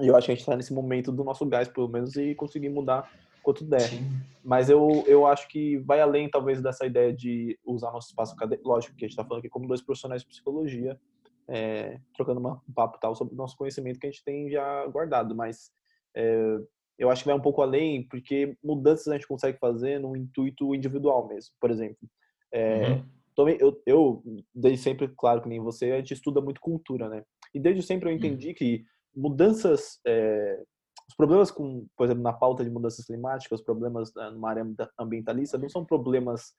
E 0.00 0.06
eu 0.06 0.16
acho 0.16 0.26
que 0.26 0.32
a 0.32 0.34
gente 0.34 0.42
está 0.42 0.56
nesse 0.56 0.72
momento 0.72 1.12
do 1.12 1.24
nosso 1.24 1.44
gás, 1.46 1.68
pelo 1.68 1.88
menos, 1.88 2.16
e 2.16 2.34
conseguir 2.34 2.68
mudar 2.68 3.10
quanto 3.42 3.64
der. 3.64 3.82
Sim. 3.82 4.08
Mas 4.42 4.70
eu, 4.70 5.04
eu 5.06 5.26
acho 5.26 5.48
que 5.48 5.78
vai 5.78 6.00
além, 6.00 6.28
talvez, 6.28 6.60
dessa 6.62 6.86
ideia 6.86 7.12
de 7.12 7.58
usar 7.64 7.92
nosso 7.92 8.08
espaço 8.08 8.34
acadêmico. 8.34 8.68
Lógico 8.68 8.96
que 8.96 9.04
a 9.04 9.08
gente 9.08 9.12
está 9.12 9.24
falando 9.24 9.40
aqui 9.40 9.48
como 9.48 9.68
dois 9.68 9.82
profissionais 9.82 10.22
de 10.22 10.28
psicologia, 10.28 10.98
é, 11.48 11.98
trocando 12.14 12.40
uma, 12.40 12.62
um 12.68 12.72
papo 12.72 12.98
tal 13.00 13.14
sobre 13.14 13.34
o 13.34 13.36
nosso 13.36 13.56
conhecimento 13.56 13.98
que 13.98 14.06
a 14.06 14.10
gente 14.10 14.24
tem 14.24 14.50
já 14.50 14.86
guardado. 14.86 15.34
Mas 15.34 15.70
é, 16.16 16.58
eu 16.98 17.10
acho 17.10 17.22
que 17.22 17.28
vai 17.28 17.36
um 17.36 17.42
pouco 17.42 17.62
além, 17.62 18.06
porque 18.08 18.56
mudanças 18.62 19.08
a 19.08 19.14
gente 19.14 19.28
consegue 19.28 19.58
fazer 19.58 19.98
no 19.98 20.16
intuito 20.16 20.74
individual 20.74 21.26
mesmo. 21.28 21.52
Por 21.60 21.70
exemplo, 21.70 22.08
é, 22.52 22.88
uhum. 22.88 23.04
Eu, 23.36 23.82
eu, 23.84 24.22
desde 24.54 24.80
sempre, 24.80 25.08
claro 25.08 25.42
que 25.42 25.48
nem 25.48 25.58
você, 25.58 25.90
a 25.90 25.96
gente 25.96 26.14
estuda 26.14 26.40
muito 26.40 26.60
cultura, 26.60 27.08
né? 27.08 27.24
E 27.52 27.58
desde 27.58 27.82
sempre 27.82 28.08
eu 28.08 28.12
uhum. 28.12 28.18
entendi 28.18 28.48
uhum. 28.48 28.54
que 28.54 28.84
mudanças, 29.14 29.98
é, 30.06 30.62
os 31.08 31.16
problemas 31.16 31.50
com, 31.50 31.86
por 31.96 32.04
exemplo, 32.04 32.22
na 32.22 32.32
pauta 32.32 32.64
de 32.64 32.70
mudanças 32.70 33.04
climáticas, 33.04 33.58
os 33.58 33.64
problemas 33.64 34.12
numa 34.32 34.50
área 34.50 34.64
ambientalista 34.98 35.58
não 35.58 35.68
são 35.68 35.84
problemas 35.84 36.54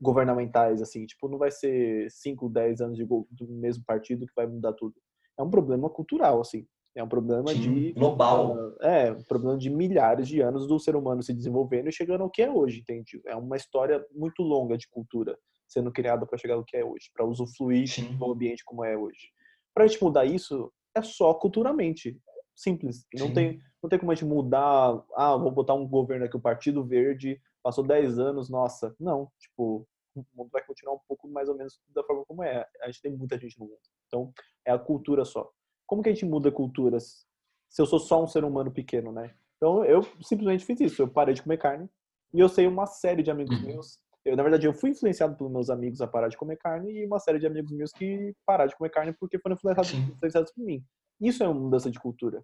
governamentais, 0.00 0.82
assim, 0.82 1.06
tipo, 1.06 1.28
não 1.28 1.38
vai 1.38 1.50
ser 1.50 2.10
5, 2.10 2.48
10 2.48 2.80
anos 2.80 2.96
de, 2.96 3.04
do 3.04 3.48
mesmo 3.48 3.84
partido 3.84 4.26
que 4.26 4.34
vai 4.34 4.46
mudar 4.46 4.72
tudo. 4.72 4.94
É 5.38 5.42
um 5.42 5.50
problema 5.50 5.88
cultural, 5.88 6.40
assim. 6.40 6.66
É 6.94 7.02
um 7.02 7.08
problema 7.08 7.48
Sim, 7.48 7.60
de. 7.60 7.92
Global. 7.92 8.56
É, 8.80 9.12
um 9.12 9.22
problema 9.24 9.58
de 9.58 9.68
milhares 9.68 10.26
de 10.26 10.40
anos 10.40 10.66
do 10.66 10.78
ser 10.78 10.96
humano 10.96 11.22
se 11.22 11.34
desenvolvendo 11.34 11.88
e 11.88 11.92
chegando 11.92 12.22
ao 12.22 12.30
que 12.30 12.40
é 12.40 12.50
hoje, 12.50 12.80
entende? 12.80 13.20
É 13.26 13.36
uma 13.36 13.56
história 13.56 14.04
muito 14.14 14.42
longa 14.42 14.78
de 14.78 14.88
cultura 14.88 15.36
sendo 15.68 15.92
criada 15.92 16.24
para 16.24 16.38
chegar 16.38 16.54
ao 16.54 16.64
que 16.64 16.76
é 16.76 16.84
hoje, 16.84 17.10
para 17.12 17.26
usufruir 17.26 17.88
Sim. 17.88 18.16
do 18.16 18.32
ambiente 18.32 18.64
como 18.64 18.84
é 18.84 18.96
hoje. 18.96 19.28
Para 19.74 19.84
a 19.84 19.86
gente 19.86 20.02
mudar 20.02 20.24
isso, 20.24 20.72
é 20.94 21.02
só 21.02 21.34
culturalmente. 21.34 22.18
Simples. 22.54 23.04
Não 23.14 23.30
tem, 23.30 23.60
não 23.82 23.90
tem 23.90 23.98
como 23.98 24.10
a 24.10 24.14
gente 24.14 24.24
mudar. 24.24 25.04
Ah, 25.14 25.36
vou 25.36 25.50
botar 25.50 25.74
um 25.74 25.86
governo 25.86 26.24
aqui, 26.24 26.36
o 26.36 26.40
Partido 26.40 26.82
Verde, 26.82 27.38
passou 27.66 27.84
10 27.84 28.20
anos, 28.20 28.48
nossa. 28.48 28.94
Não, 29.00 29.28
tipo, 29.40 29.84
o 30.14 30.24
mundo 30.32 30.50
vai 30.52 30.64
continuar 30.64 30.94
um 30.94 31.00
pouco 31.08 31.28
mais 31.28 31.48
ou 31.48 31.56
menos 31.56 31.80
da 31.88 32.04
forma 32.04 32.24
como 32.24 32.44
é. 32.44 32.64
A 32.80 32.86
gente 32.86 33.02
tem 33.02 33.10
muita 33.10 33.36
gente 33.36 33.58
no 33.58 33.66
mundo. 33.66 33.80
Então, 34.06 34.32
é 34.64 34.70
a 34.70 34.78
cultura 34.78 35.24
só. 35.24 35.50
Como 35.84 36.00
que 36.00 36.08
a 36.08 36.12
gente 36.12 36.24
muda 36.24 36.52
culturas 36.52 37.26
se 37.68 37.82
eu 37.82 37.86
sou 37.86 37.98
só 37.98 38.22
um 38.22 38.28
ser 38.28 38.44
humano 38.44 38.70
pequeno, 38.70 39.10
né? 39.10 39.34
Então, 39.56 39.84
eu 39.84 40.00
simplesmente 40.22 40.64
fiz 40.64 40.80
isso. 40.80 41.02
Eu 41.02 41.08
parei 41.08 41.34
de 41.34 41.42
comer 41.42 41.58
carne 41.58 41.90
e 42.32 42.38
eu 42.38 42.48
sei 42.48 42.68
uma 42.68 42.86
série 42.86 43.24
de 43.24 43.32
amigos 43.32 43.58
uhum. 43.58 43.66
meus 43.66 43.98
eu, 44.24 44.36
na 44.36 44.42
verdade, 44.42 44.66
eu 44.66 44.74
fui 44.74 44.90
influenciado 44.90 45.36
pelos 45.36 45.52
meus 45.52 45.70
amigos 45.70 46.00
a 46.00 46.06
parar 46.08 46.26
de 46.26 46.36
comer 46.36 46.56
carne 46.56 46.90
e 46.90 47.06
uma 47.06 47.20
série 47.20 47.38
de 47.38 47.46
amigos 47.46 47.70
meus 47.70 47.92
que 47.92 48.34
pararam 48.44 48.68
de 48.68 48.76
comer 48.76 48.90
carne 48.90 49.12
porque 49.12 49.38
foram 49.38 49.54
influenciados, 49.54 49.94
influenciados 49.94 50.52
por 50.52 50.64
mim. 50.64 50.84
Isso 51.20 51.44
é 51.44 51.48
uma 51.48 51.60
mudança 51.60 51.88
de 51.88 52.00
cultura. 52.00 52.42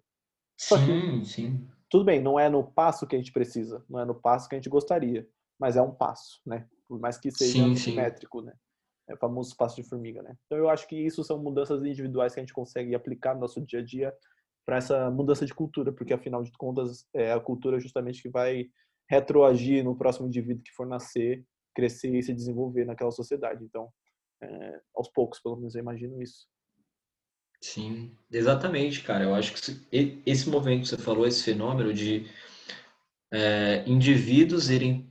Só 0.57 0.77
sim, 0.77 1.19
que, 1.19 1.25
sim. 1.25 1.67
Tudo 1.93 2.05
bem, 2.05 2.19
não 2.19 2.39
é 2.39 2.49
no 2.49 2.63
passo 2.63 3.05
que 3.05 3.15
a 3.15 3.19
gente 3.19 3.31
precisa, 3.31 3.85
não 3.87 3.99
é 3.99 4.05
no 4.05 4.15
passo 4.15 4.49
que 4.49 4.55
a 4.55 4.57
gente 4.57 4.67
gostaria, 4.67 5.29
mas 5.59 5.77
é 5.77 5.81
um 5.83 5.93
passo, 5.93 6.41
né? 6.43 6.67
Por 6.87 6.99
mais 6.99 7.19
que 7.19 7.29
seja 7.29 7.67
sim, 7.67 7.75
simétrico, 7.75 8.41
né? 8.41 8.51
É 9.07 9.13
o 9.13 9.17
famoso 9.17 9.55
passo 9.55 9.75
de 9.75 9.87
formiga, 9.87 10.23
né? 10.23 10.35
Então 10.47 10.57
eu 10.57 10.71
acho 10.71 10.87
que 10.87 10.95
isso 10.95 11.23
são 11.23 11.37
mudanças 11.37 11.79
individuais 11.85 12.33
que 12.33 12.39
a 12.39 12.41
gente 12.41 12.51
consegue 12.51 12.95
aplicar 12.95 13.35
no 13.35 13.41
nosso 13.41 13.61
dia 13.61 13.79
a 13.79 13.83
dia 13.83 14.11
para 14.65 14.77
essa 14.77 15.11
mudança 15.11 15.45
de 15.45 15.53
cultura, 15.53 15.93
porque 15.93 16.15
afinal 16.15 16.41
de 16.41 16.51
contas 16.53 17.05
é 17.13 17.31
a 17.31 17.39
cultura 17.39 17.79
justamente 17.79 18.23
que 18.23 18.29
vai 18.29 18.65
retroagir 19.07 19.83
no 19.83 19.95
próximo 19.95 20.25
indivíduo 20.25 20.63
que 20.63 20.71
for 20.71 20.87
nascer 20.87 21.45
crescer 21.75 22.15
e 22.15 22.23
se 22.23 22.33
desenvolver 22.33 22.85
naquela 22.85 23.11
sociedade. 23.11 23.63
Então, 23.63 23.87
é, 24.41 24.81
aos 24.95 25.09
poucos, 25.09 25.39
pelo 25.39 25.57
menos 25.57 25.75
eu 25.75 25.81
imagino 25.81 26.19
isso. 26.23 26.47
Sim, 27.63 28.11
exatamente, 28.29 29.01
cara. 29.03 29.23
Eu 29.23 29.33
acho 29.33 29.53
que 29.53 30.21
esse 30.25 30.49
movimento 30.49 30.81
que 30.81 30.89
você 30.89 30.97
falou, 30.97 31.25
esse 31.25 31.41
fenômeno 31.43 31.93
de 31.93 32.29
é, 33.31 33.83
indivíduos 33.87 34.69
irem 34.69 35.09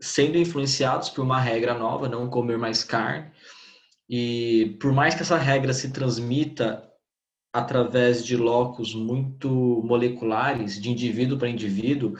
sendo 0.00 0.36
influenciados 0.36 1.08
por 1.10 1.22
uma 1.22 1.40
regra 1.40 1.74
nova, 1.74 2.08
não 2.08 2.28
comer 2.28 2.58
mais 2.58 2.82
carne, 2.82 3.30
e 4.10 4.76
por 4.80 4.92
mais 4.92 5.14
que 5.14 5.22
essa 5.22 5.38
regra 5.38 5.72
se 5.72 5.92
transmita 5.92 6.90
através 7.52 8.24
de 8.26 8.36
locos 8.36 8.94
muito 8.94 9.48
moleculares, 9.84 10.82
de 10.82 10.90
indivíduo 10.90 11.38
para 11.38 11.48
indivíduo, 11.48 12.18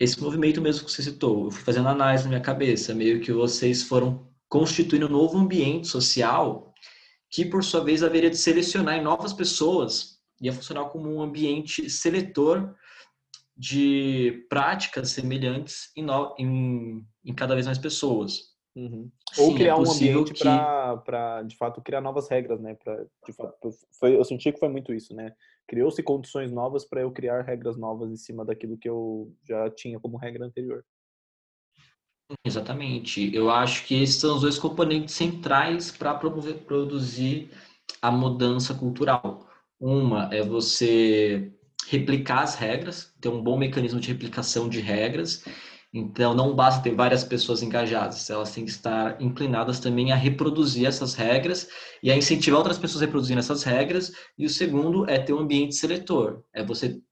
esse 0.00 0.20
movimento 0.20 0.60
mesmo 0.60 0.84
que 0.84 0.90
você 0.90 1.02
citou, 1.04 1.44
eu 1.44 1.50
fui 1.52 1.62
fazendo 1.62 1.88
análise 1.88 2.24
na 2.24 2.30
minha 2.30 2.40
cabeça, 2.40 2.94
meio 2.94 3.20
que 3.20 3.32
vocês 3.32 3.84
foram 3.84 4.28
constituindo 4.48 5.06
um 5.06 5.10
novo 5.10 5.38
ambiente 5.38 5.86
social 5.86 6.71
que, 7.32 7.46
por 7.46 7.64
sua 7.64 7.82
vez, 7.82 8.02
haveria 8.02 8.28
de 8.28 8.36
selecionar 8.36 8.94
em 8.96 9.02
novas 9.02 9.32
pessoas, 9.32 10.20
ia 10.40 10.52
funcionar 10.52 10.84
como 10.90 11.10
um 11.10 11.22
ambiente 11.22 11.88
seletor 11.88 12.74
de 13.56 14.46
práticas 14.50 15.10
semelhantes 15.12 15.90
em, 15.96 16.04
no, 16.04 16.34
em, 16.38 17.06
em 17.24 17.34
cada 17.34 17.54
vez 17.54 17.64
mais 17.64 17.78
pessoas. 17.78 18.52
Uhum. 18.76 19.10
Ou 19.38 19.48
Sim, 19.48 19.54
criar 19.54 19.72
é 19.72 19.76
um 19.76 19.90
ambiente 19.90 20.32
que... 20.34 20.42
para, 20.42 21.42
de 21.46 21.56
fato, 21.56 21.80
criar 21.80 22.02
novas 22.02 22.28
regras, 22.28 22.60
né? 22.60 22.74
Pra, 22.74 23.02
de 23.26 23.32
fato, 23.32 23.70
foi, 23.98 24.16
eu 24.16 24.24
senti 24.24 24.52
que 24.52 24.58
foi 24.58 24.68
muito 24.68 24.92
isso, 24.92 25.14
né? 25.14 25.34
Criou-se 25.66 26.02
condições 26.02 26.52
novas 26.52 26.84
para 26.84 27.00
eu 27.00 27.10
criar 27.10 27.42
regras 27.42 27.78
novas 27.78 28.10
em 28.10 28.16
cima 28.16 28.44
daquilo 28.44 28.76
que 28.76 28.88
eu 28.88 29.34
já 29.42 29.70
tinha 29.70 29.98
como 29.98 30.18
regra 30.18 30.44
anterior. 30.44 30.84
Exatamente. 32.44 33.34
Eu 33.34 33.50
acho 33.50 33.84
que 33.86 34.02
esses 34.02 34.16
são 34.16 34.34
os 34.36 34.40
dois 34.42 34.58
componentes 34.58 35.14
centrais 35.14 35.90
para 35.90 36.14
produzir 36.14 37.50
a 38.00 38.10
mudança 38.10 38.74
cultural. 38.74 39.46
Uma 39.78 40.28
é 40.32 40.42
você 40.42 41.52
replicar 41.88 42.42
as 42.42 42.54
regras, 42.54 43.14
ter 43.20 43.28
um 43.28 43.42
bom 43.42 43.58
mecanismo 43.58 44.00
de 44.00 44.08
replicação 44.08 44.68
de 44.68 44.80
regras, 44.80 45.44
Então, 45.94 46.34
não 46.34 46.54
basta 46.56 46.82
ter 46.82 46.94
várias 46.96 47.24
pessoas 47.24 47.62
engajadas, 47.62 48.30
elas 48.30 48.52
têm 48.54 48.66
que 48.66 48.72
estar 48.72 49.20
inclinadas 49.22 49.80
também 49.80 50.12
a 50.12 50.16
reproduzir 50.16 50.86
essas 50.86 51.14
regras 51.14 51.68
e 52.02 52.10
a 52.12 52.16
incentivar 52.18 52.58
outras 52.58 52.78
pessoas 52.78 53.02
a 53.02 53.06
reproduzir 53.06 53.38
essas 53.38 53.62
regras. 53.64 54.12
E 54.38 54.46
o 54.46 54.50
segundo 54.50 55.08
é 55.10 55.18
ter 55.20 55.34
um 55.34 55.40
ambiente 55.40 55.76
seletor, 55.76 56.44
é 56.54 56.64
você 56.64 56.88
estar 56.88 57.02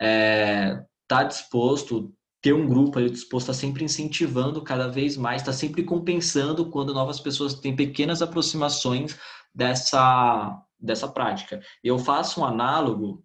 é, 0.00 0.84
tá 1.08 1.24
disposto, 1.24 2.12
ter 2.44 2.52
um 2.52 2.66
grupo 2.66 2.98
ali 2.98 3.08
disposto 3.08 3.50
a 3.50 3.54
sempre 3.54 3.82
incentivando 3.82 4.60
cada 4.60 4.86
vez 4.86 5.16
mais, 5.16 5.40
está 5.40 5.50
sempre 5.50 5.82
compensando 5.82 6.68
quando 6.68 6.92
novas 6.92 7.18
pessoas 7.18 7.54
têm 7.54 7.74
pequenas 7.74 8.20
aproximações 8.20 9.18
dessa, 9.54 10.62
dessa 10.78 11.08
prática. 11.08 11.62
Eu 11.82 11.98
faço 11.98 12.42
um 12.42 12.44
análogo, 12.44 13.24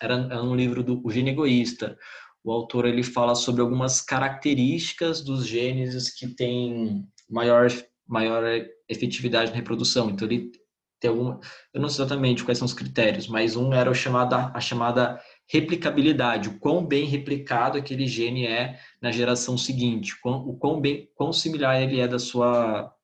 era, 0.00 0.14
era 0.14 0.40
um 0.40 0.54
livro 0.54 0.84
do 0.84 1.04
O 1.04 1.10
Gênio 1.10 1.32
Egoísta, 1.32 1.98
o 2.44 2.52
autor 2.52 2.86
ele 2.86 3.02
fala 3.02 3.34
sobre 3.34 3.60
algumas 3.60 4.00
características 4.00 5.20
dos 5.20 5.44
genes 5.44 6.14
que 6.14 6.28
têm 6.28 7.04
maior, 7.28 7.66
maior 8.06 8.44
efetividade 8.88 9.50
na 9.50 9.56
reprodução. 9.56 10.10
Então, 10.10 10.28
ele 10.28 10.52
tem 11.00 11.10
alguma. 11.10 11.40
Eu 11.74 11.80
não 11.80 11.88
sei 11.88 12.04
exatamente 12.04 12.44
quais 12.44 12.58
são 12.58 12.66
os 12.66 12.74
critérios, 12.74 13.26
mas 13.26 13.56
um 13.56 13.74
era 13.74 13.90
o 13.90 13.94
chamado, 13.94 14.34
a 14.34 14.60
chamada 14.60 15.20
replicabilidade, 15.50 16.48
o 16.48 16.58
quão 16.60 16.86
bem 16.86 17.06
replicado 17.06 17.76
aquele 17.76 18.06
gene 18.06 18.46
é 18.46 18.78
na 19.02 19.10
geração 19.10 19.58
seguinte, 19.58 20.14
o 20.24 20.56
quão, 20.56 20.80
bem, 20.80 21.10
quão 21.16 21.32
similar 21.32 21.82
ele 21.82 21.98
é 21.98 22.06
da 22.06 22.20
sua, 22.20 22.94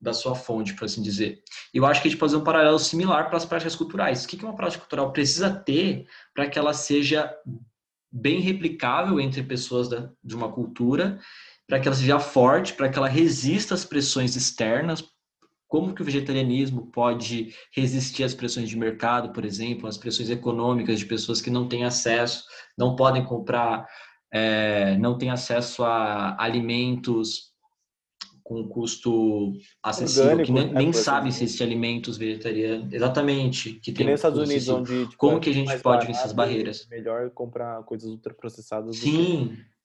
da 0.00 0.14
sua 0.14 0.34
fonte, 0.34 0.72
por 0.72 0.86
assim 0.86 1.02
dizer. 1.02 1.42
Eu 1.74 1.84
acho 1.84 2.00
que 2.00 2.08
a 2.08 2.10
gente 2.10 2.18
pode 2.18 2.30
fazer 2.32 2.40
um 2.40 2.44
paralelo 2.44 2.78
similar 2.78 3.28
para 3.28 3.36
as 3.36 3.44
práticas 3.44 3.76
culturais. 3.76 4.24
O 4.24 4.28
que 4.28 4.42
uma 4.42 4.56
prática 4.56 4.80
cultural 4.80 5.12
precisa 5.12 5.50
ter 5.50 6.06
para 6.34 6.48
que 6.48 6.58
ela 6.58 6.72
seja 6.72 7.30
bem 8.10 8.40
replicável 8.40 9.20
entre 9.20 9.42
pessoas 9.42 9.88
da, 9.90 10.10
de 10.24 10.34
uma 10.34 10.50
cultura, 10.50 11.20
para 11.66 11.78
que 11.78 11.86
ela 11.86 11.96
seja 11.96 12.18
forte, 12.18 12.72
para 12.72 12.88
que 12.88 12.96
ela 12.96 13.08
resista 13.08 13.74
às 13.74 13.84
pressões 13.84 14.36
externas. 14.36 15.04
Como 15.68 15.94
que 15.94 16.00
o 16.00 16.04
vegetarianismo 16.04 16.86
pode 16.90 17.54
resistir 17.76 18.24
às 18.24 18.34
pressões 18.34 18.70
de 18.70 18.76
mercado, 18.76 19.32
por 19.32 19.44
exemplo, 19.44 19.86
às 19.86 19.98
pressões 19.98 20.30
econômicas 20.30 20.98
de 20.98 21.04
pessoas 21.04 21.42
que 21.42 21.50
não 21.50 21.68
têm 21.68 21.84
acesso, 21.84 22.44
não 22.76 22.96
podem 22.96 23.22
comprar, 23.22 23.86
é, 24.32 24.96
não 24.96 25.18
têm 25.18 25.30
acesso 25.30 25.84
a 25.84 26.42
alimentos 26.42 27.48
com 28.48 28.66
custo 28.66 29.52
acessível, 29.82 30.30
Orgânico, 30.30 30.46
que 30.46 30.52
nem, 30.52 30.72
nem 30.72 30.92
sabem 30.94 31.30
se 31.30 31.44
existem 31.44 31.66
alimentos 31.66 32.16
vegetarianos. 32.16 32.90
Exatamente. 32.90 33.72
Que, 33.74 33.80
que 33.80 33.92
tem 33.92 34.10
Estados 34.10 34.38
Unidos, 34.38 34.68
onde. 34.70 35.04
Tipo, 35.04 35.16
Como 35.18 35.36
é 35.36 35.40
que 35.40 35.50
a 35.50 35.52
gente 35.52 35.78
pode 35.80 36.06
vencer 36.06 36.22
essas 36.22 36.32
barreiras? 36.32 36.88
Melhor 36.88 37.28
comprar 37.30 37.82
coisas 37.82 38.08
ultraprocessadas. 38.08 38.96
Sim. 38.96 39.48
Que... 39.54 39.77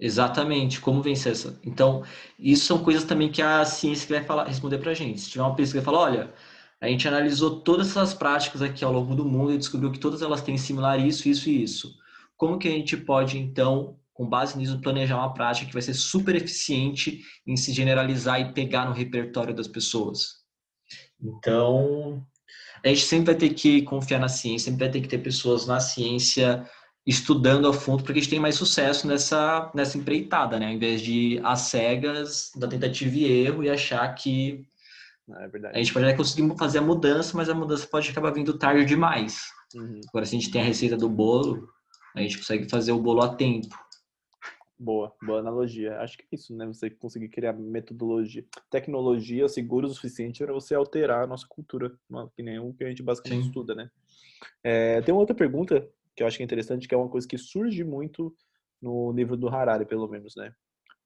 Exatamente, 0.00 0.80
como 0.80 1.02
vencer 1.02 1.32
essa. 1.32 1.60
Então, 1.62 2.02
isso 2.38 2.64
são 2.64 2.82
coisas 2.82 3.04
também 3.04 3.30
que 3.30 3.42
a 3.42 3.64
ciência 3.66 4.08
vai 4.08 4.24
falar, 4.24 4.44
responder 4.46 4.78
para 4.78 4.92
a 4.92 4.94
gente. 4.94 5.20
Se 5.20 5.28
tiver 5.28 5.42
uma 5.42 5.54
pesquisa 5.54 5.80
que 5.80 5.84
fala, 5.84 5.98
olha, 5.98 6.34
a 6.80 6.88
gente 6.88 7.06
analisou 7.06 7.60
todas 7.60 7.90
essas 7.90 8.14
práticas 8.14 8.62
aqui 8.62 8.82
ao 8.82 8.92
longo 8.92 9.14
do 9.14 9.26
mundo 9.26 9.52
e 9.52 9.58
descobriu 9.58 9.92
que 9.92 9.98
todas 9.98 10.22
elas 10.22 10.40
têm 10.40 10.56
similar 10.56 10.98
isso, 10.98 11.28
isso 11.28 11.50
e 11.50 11.62
isso. 11.62 11.94
Como 12.34 12.58
que 12.58 12.66
a 12.66 12.70
gente 12.70 12.96
pode, 12.96 13.36
então, 13.36 13.98
com 14.14 14.26
base 14.26 14.56
nisso, 14.56 14.80
planejar 14.80 15.18
uma 15.18 15.34
prática 15.34 15.66
que 15.66 15.74
vai 15.74 15.82
ser 15.82 15.92
super 15.92 16.34
eficiente 16.34 17.20
em 17.46 17.54
se 17.54 17.70
generalizar 17.70 18.40
e 18.40 18.54
pegar 18.54 18.86
no 18.86 18.94
repertório 18.94 19.54
das 19.54 19.68
pessoas. 19.68 20.40
Então, 21.22 22.26
a 22.82 22.88
gente 22.88 23.02
sempre 23.02 23.26
vai 23.26 23.34
ter 23.34 23.50
que 23.50 23.82
confiar 23.82 24.18
na 24.18 24.28
ciência, 24.28 24.70
sempre 24.70 24.86
vai 24.86 24.90
ter 24.90 25.02
que 25.02 25.08
ter 25.08 25.18
pessoas 25.18 25.66
na 25.66 25.78
ciência 25.78 26.66
estudando 27.06 27.66
a 27.66 27.72
fundo, 27.72 28.02
porque 28.02 28.18
a 28.18 28.22
gente 28.22 28.30
tem 28.30 28.40
mais 28.40 28.54
sucesso 28.54 29.06
nessa, 29.06 29.70
nessa 29.74 29.96
empreitada, 29.96 30.58
né? 30.58 30.66
Ao 30.66 30.72
invés 30.72 31.00
de 31.00 31.12
ir 31.12 31.46
às 31.46 31.60
cegas, 31.62 32.50
da 32.56 32.68
tentativa 32.68 33.16
e 33.16 33.24
erro 33.24 33.64
e 33.64 33.70
achar 33.70 34.06
que 34.14 34.66
é 35.28 35.68
a 35.68 35.78
gente 35.78 35.92
pode 35.92 36.06
até 36.06 36.16
conseguir 36.16 36.56
fazer 36.58 36.78
a 36.78 36.82
mudança, 36.82 37.36
mas 37.36 37.48
a 37.48 37.54
mudança 37.54 37.86
pode 37.86 38.10
acabar 38.10 38.32
vindo 38.32 38.58
tarde 38.58 38.84
demais. 38.84 39.44
Uhum. 39.74 40.00
Agora, 40.08 40.26
se 40.26 40.34
a 40.34 40.38
gente 40.40 40.50
tem 40.50 40.60
a 40.60 40.64
receita 40.64 40.96
do 40.96 41.08
bolo, 41.08 41.68
a 42.16 42.20
gente 42.20 42.38
consegue 42.38 42.68
fazer 42.68 42.92
o 42.92 43.00
bolo 43.00 43.22
a 43.22 43.34
tempo. 43.34 43.68
Boa, 44.78 45.14
boa 45.22 45.38
analogia. 45.38 46.00
Acho 46.00 46.16
que 46.16 46.24
é 46.24 46.26
isso, 46.32 46.56
né? 46.56 46.66
Você 46.66 46.90
conseguir 46.90 47.28
criar 47.28 47.52
metodologia, 47.52 48.44
tecnologia 48.70 49.46
segura 49.48 49.86
o 49.86 49.90
suficiente 49.90 50.42
para 50.42 50.52
você 50.52 50.74
alterar 50.74 51.22
a 51.22 51.26
nossa 51.26 51.46
cultura, 51.46 51.92
que 52.34 52.42
nem 52.42 52.58
o 52.58 52.72
que 52.72 52.82
a 52.82 52.88
gente 52.88 53.02
basicamente 53.02 53.42
Sim. 53.42 53.48
estuda, 53.48 53.74
né? 53.74 53.90
É, 54.64 55.00
tem 55.02 55.14
uma 55.14 55.20
outra 55.20 55.36
pergunta 55.36 55.86
que 56.20 56.22
eu 56.22 56.26
acho 56.26 56.36
que 56.36 56.42
é 56.42 56.44
interessante, 56.44 56.86
que 56.86 56.94
é 56.94 56.98
uma 56.98 57.08
coisa 57.08 57.26
que 57.26 57.38
surge 57.38 57.82
muito 57.82 58.34
no 58.80 59.10
livro 59.10 59.38
do 59.38 59.48
Harari, 59.48 59.86
pelo 59.86 60.06
menos, 60.06 60.34
né? 60.36 60.52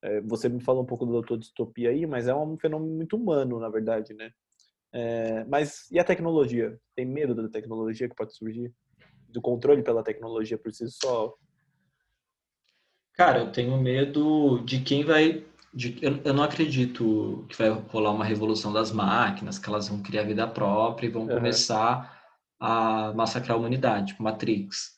É, 0.03 0.20
você 0.22 0.48
me 0.48 0.61
falou 0.61 0.83
um 0.83 0.87
pouco 0.87 1.07
do 1.07 1.12
doutor 1.12 1.38
distopia 1.38 1.90
aí, 1.90 2.05
mas 2.05 2.27
é 2.27 2.35
um 2.35 2.59
fenômeno 2.59 2.92
muito 2.92 3.16
humano, 3.16 3.61
na 3.61 3.68
verdade, 3.68 4.12
né? 4.12 4.33
É, 4.92 5.44
mas 5.44 5.88
e 5.92 6.00
a 6.00 6.05
tecnologia? 6.05 6.77
Tem 6.96 7.07
medo 7.07 7.33
da 7.33 7.48
tecnologia 7.48 8.09
que 8.09 8.14
pode 8.16 8.35
surgir? 8.35 8.74
Do 9.29 9.40
controle 9.40 9.85
pela 9.85 10.03
tecnologia 10.03 10.59
por 10.59 10.72
si 10.72 10.85
só? 10.90 11.33
Cara, 13.12 13.38
eu 13.38 13.53
tenho 13.53 13.81
medo 13.81 14.59
de 14.64 14.81
quem 14.81 15.05
vai. 15.05 15.44
De, 15.72 15.96
eu, 16.03 16.20
eu 16.24 16.35
não 16.35 16.42
acredito 16.42 17.46
que 17.48 17.57
vai 17.57 17.68
rolar 17.68 18.11
uma 18.11 18.24
revolução 18.24 18.72
das 18.72 18.90
máquinas, 18.90 19.61
que 19.61 19.68
elas 19.68 19.88
vão 19.88 20.03
criar 20.03 20.24
vida 20.24 20.44
própria 20.48 21.07
e 21.07 21.11
vão 21.11 21.22
uhum. 21.22 21.35
começar 21.35 22.20
a 22.59 23.12
massacrar 23.12 23.57
a 23.57 23.61
humanidade, 23.61 24.09
tipo 24.09 24.24
Matrix. 24.24 24.94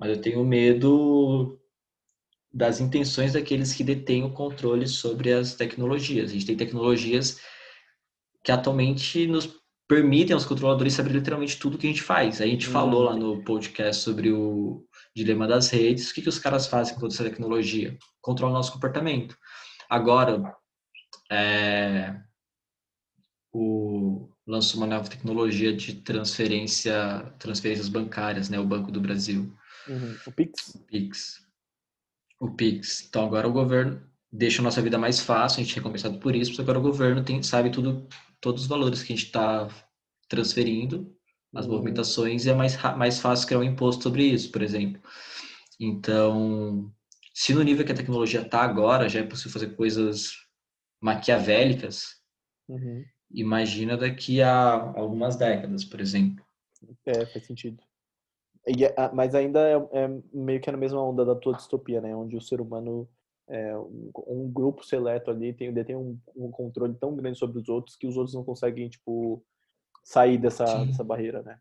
Mas 0.00 0.10
eu 0.10 0.20
tenho 0.20 0.42
medo 0.42 1.60
das 2.52 2.80
intenções 2.80 3.34
daqueles 3.34 3.74
que 3.74 3.84
detêm 3.84 4.24
o 4.24 4.32
controle 4.32 4.88
sobre 4.88 5.32
as 5.32 5.54
tecnologias. 5.54 6.30
A 6.30 6.32
gente 6.32 6.46
tem 6.46 6.56
tecnologias 6.56 7.38
que 8.42 8.50
atualmente 8.50 9.26
nos 9.26 9.60
permitem 9.86 10.34
aos 10.34 10.46
controladores 10.46 10.94
saber 10.94 11.12
literalmente 11.12 11.58
tudo 11.58 11.76
que 11.76 11.86
a 11.86 11.90
gente 11.90 12.02
faz. 12.02 12.40
A 12.40 12.46
gente 12.46 12.66
uhum. 12.66 12.72
falou 12.72 13.02
lá 13.02 13.14
no 13.14 13.44
podcast 13.44 14.02
sobre 14.02 14.32
o 14.32 14.86
dilema 15.14 15.46
das 15.46 15.68
redes. 15.68 16.10
O 16.10 16.14
que, 16.14 16.22
que 16.22 16.28
os 16.28 16.38
caras 16.38 16.66
fazem 16.66 16.94
com 16.94 17.00
toda 17.00 17.12
essa 17.12 17.24
tecnologia? 17.24 17.98
Controlam 18.22 18.54
o 18.54 18.56
nosso 18.56 18.72
comportamento. 18.72 19.36
Agora, 19.88 20.54
é, 21.30 22.16
o, 23.52 24.28
lançou 24.46 24.80
uma 24.80 24.86
nova 24.86 25.08
tecnologia 25.08 25.76
de 25.76 25.94
transferência, 25.96 27.32
transferências 27.38 27.88
bancárias, 27.88 28.48
né? 28.48 28.58
O 28.58 28.64
Banco 28.64 28.90
do 28.90 29.00
Brasil. 29.00 29.52
Uhum. 29.88 30.16
O 30.26 30.32
Pix? 30.32 30.74
O 30.74 30.78
Pix. 30.80 31.46
O 32.40 32.50
Pix. 32.50 33.06
Então, 33.08 33.26
agora 33.26 33.48
o 33.48 33.52
governo 33.52 34.02
deixa 34.32 34.62
a 34.62 34.64
nossa 34.64 34.80
vida 34.80 34.98
mais 34.98 35.20
fácil, 35.20 35.60
a 35.60 35.64
gente 35.64 35.72
é 35.72 35.76
recompensado 35.76 36.18
por 36.18 36.34
isso, 36.34 36.50
mas 36.52 36.60
agora 36.60 36.78
o 36.78 36.82
governo 36.82 37.24
tem, 37.24 37.42
sabe 37.42 37.70
tudo 37.70 38.06
todos 38.40 38.62
os 38.62 38.68
valores 38.68 39.02
que 39.02 39.12
a 39.12 39.16
gente 39.16 39.26
está 39.26 39.68
transferindo, 40.28 41.14
as 41.54 41.66
uhum. 41.66 41.72
movimentações, 41.72 42.46
e 42.46 42.50
é 42.50 42.54
mais, 42.54 42.80
mais 42.96 43.18
fácil 43.18 43.46
criar 43.46 43.60
um 43.60 43.64
imposto 43.64 44.02
sobre 44.02 44.24
isso, 44.24 44.50
por 44.50 44.62
exemplo. 44.62 45.02
Então, 45.78 46.92
se 47.34 47.52
no 47.52 47.62
nível 47.62 47.84
que 47.84 47.92
a 47.92 47.96
tecnologia 47.96 48.40
está 48.42 48.62
agora 48.62 49.08
já 49.08 49.20
é 49.20 49.22
possível 49.22 49.52
fazer 49.52 49.74
coisas 49.74 50.32
maquiavélicas, 51.00 52.20
uhum. 52.68 53.04
imagina 53.30 53.96
daqui 53.96 54.40
a 54.40 54.72
algumas 54.96 55.36
décadas, 55.36 55.84
por 55.84 56.00
exemplo. 56.00 56.44
É, 57.06 57.26
faz 57.26 57.46
sentido. 57.46 57.82
E, 58.66 58.84
é, 58.84 58.94
mas 59.12 59.34
ainda 59.34 59.60
é, 59.60 59.74
é, 59.92 60.20
meio 60.32 60.60
que 60.60 60.70
na 60.70 60.76
mesma 60.76 61.02
onda 61.02 61.24
da 61.24 61.34
tua 61.34 61.54
distopia, 61.54 62.00
né? 62.00 62.14
Onde 62.14 62.36
o 62.36 62.40
ser 62.40 62.60
humano 62.60 63.08
é, 63.48 63.76
um, 63.76 64.10
um, 64.26 64.50
grupo 64.50 64.84
seleto 64.84 65.30
ali 65.30 65.52
tem, 65.52 65.72
detém 65.72 65.96
um, 65.96 66.18
um, 66.36 66.50
controle 66.50 66.94
tão 66.94 67.16
grande 67.16 67.38
sobre 67.38 67.58
os 67.58 67.68
outros 67.68 67.96
que 67.96 68.06
os 68.06 68.16
outros 68.16 68.34
não 68.34 68.44
conseguem, 68.44 68.88
tipo, 68.88 69.42
sair 70.04 70.38
dessa, 70.38 70.84
dessa 70.84 71.02
barreira, 71.02 71.42
né? 71.42 71.58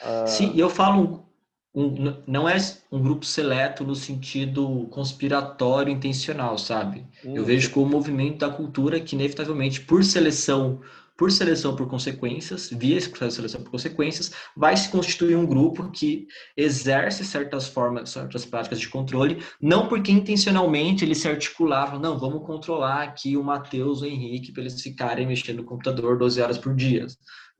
Uh... 0.00 0.28
Sim, 0.28 0.52
eu 0.56 0.70
falo, 0.70 1.28
um, 1.74 2.22
não 2.26 2.48
é 2.48 2.56
um 2.90 3.02
grupo 3.02 3.26
seleto 3.26 3.84
no 3.84 3.94
sentido 3.94 4.86
conspiratório 4.90 5.92
intencional, 5.92 6.56
sabe? 6.56 7.04
Hum, 7.24 7.36
eu 7.36 7.44
vejo 7.44 7.72
como 7.72 7.86
um 7.86 7.90
movimento 7.90 8.38
da 8.38 8.50
cultura 8.50 9.00
que, 9.00 9.14
inevitavelmente, 9.14 9.80
por 9.80 10.04
seleção 10.04 10.80
por 11.18 11.32
seleção 11.32 11.74
por 11.74 11.88
consequências, 11.88 12.70
via 12.70 12.96
esse 12.96 13.08
processo 13.08 13.30
de 13.30 13.36
seleção 13.36 13.62
por 13.64 13.72
consequências, 13.72 14.30
vai 14.56 14.76
se 14.76 14.88
constituir 14.88 15.34
um 15.34 15.44
grupo 15.44 15.90
que 15.90 16.28
exerce 16.56 17.24
certas 17.24 17.66
formas, 17.66 18.10
certas 18.10 18.46
práticas 18.46 18.78
de 18.78 18.88
controle, 18.88 19.42
não 19.60 19.88
porque 19.88 20.12
intencionalmente 20.12 21.04
eles 21.04 21.18
se 21.18 21.28
articulavam, 21.28 21.98
não, 21.98 22.16
vamos 22.16 22.46
controlar 22.46 23.02
aqui 23.02 23.36
o 23.36 23.42
Matheus, 23.42 24.00
o 24.00 24.06
Henrique, 24.06 24.52
para 24.52 24.62
eles 24.62 24.80
ficarem 24.80 25.26
mexendo 25.26 25.56
no 25.56 25.64
computador 25.64 26.16
12 26.16 26.40
horas 26.40 26.56
por 26.56 26.72
dia. 26.72 27.04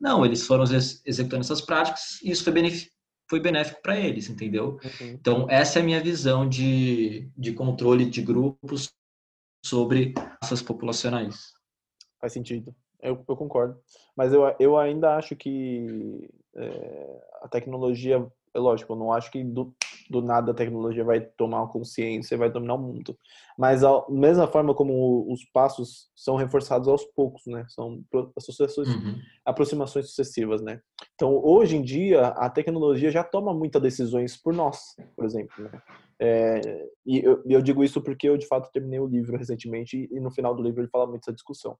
Não, 0.00 0.24
eles 0.24 0.46
foram 0.46 0.62
executando 0.62 1.40
essas 1.40 1.60
práticas 1.60 2.22
e 2.22 2.30
isso 2.30 2.44
foi 2.44 2.52
benéfico 2.52 2.96
foi 3.28 3.40
benéfico 3.40 3.82
para 3.82 3.98
eles, 3.98 4.30
entendeu? 4.30 4.78
Uhum. 4.82 5.08
Então, 5.08 5.46
essa 5.50 5.78
é 5.78 5.82
a 5.82 5.84
minha 5.84 6.00
visão 6.00 6.48
de, 6.48 7.28
de 7.36 7.52
controle 7.52 8.08
de 8.08 8.22
grupos 8.22 8.90
sobre 9.62 10.14
essas 10.42 10.62
populacionais. 10.62 11.52
Faz 12.18 12.32
sentido. 12.32 12.74
Eu, 13.00 13.24
eu 13.28 13.36
concordo. 13.36 13.76
Mas 14.16 14.32
eu, 14.32 14.42
eu 14.58 14.76
ainda 14.76 15.16
acho 15.16 15.36
que 15.36 16.28
é, 16.56 17.20
a 17.42 17.48
tecnologia, 17.48 18.26
é 18.54 18.58
lógico, 18.58 18.92
eu 18.92 18.96
não 18.96 19.12
acho 19.12 19.30
que 19.30 19.44
do, 19.44 19.74
do 20.10 20.22
nada 20.22 20.50
a 20.50 20.54
tecnologia 20.54 21.04
vai 21.04 21.20
tomar 21.20 21.66
consciência 21.68 22.34
e 22.34 22.38
vai 22.38 22.50
dominar 22.50 22.74
o 22.74 22.78
mundo. 22.78 23.16
Mas 23.56 23.82
da 23.82 24.04
mesma 24.08 24.46
forma 24.46 24.74
como 24.74 25.30
os 25.32 25.44
passos 25.52 26.10
são 26.16 26.36
reforçados 26.36 26.88
aos 26.88 27.04
poucos, 27.04 27.42
né? 27.46 27.64
São 27.68 28.02
associações, 28.36 28.88
uhum. 28.88 29.16
aproximações 29.44 30.08
sucessivas, 30.08 30.60
né? 30.62 30.80
Então, 31.14 31.40
hoje 31.44 31.76
em 31.76 31.82
dia, 31.82 32.28
a 32.28 32.48
tecnologia 32.50 33.10
já 33.10 33.22
toma 33.22 33.54
muitas 33.54 33.82
decisões 33.82 34.36
por 34.36 34.52
nós, 34.52 34.96
por 35.14 35.24
exemplo, 35.24 35.64
né? 35.64 35.82
É, 36.20 36.60
e 37.06 37.18
eu, 37.18 37.42
eu, 37.46 37.62
digo 37.62 37.84
isso 37.84 38.02
porque 38.02 38.28
eu, 38.28 38.36
de 38.36 38.46
fato, 38.46 38.70
terminei 38.72 38.98
o 38.98 39.06
livro 39.06 39.36
recentemente 39.36 40.08
e 40.10 40.20
no 40.20 40.30
final 40.30 40.54
do 40.54 40.62
livro 40.62 40.80
ele 40.80 40.90
fala 40.90 41.06
muito 41.06 41.20
dessa 41.20 41.32
discussão. 41.32 41.78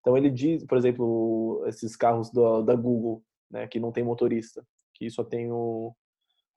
Então, 0.00 0.16
ele 0.16 0.30
diz, 0.30 0.64
por 0.64 0.76
exemplo, 0.78 1.64
esses 1.66 1.96
carros 1.96 2.30
da, 2.30 2.74
Google, 2.74 3.22
né, 3.50 3.66
que 3.66 3.80
não 3.80 3.92
tem 3.92 4.04
motorista, 4.04 4.64
que 4.94 5.08
só 5.10 5.24
tem 5.24 5.50
o, 5.50 5.94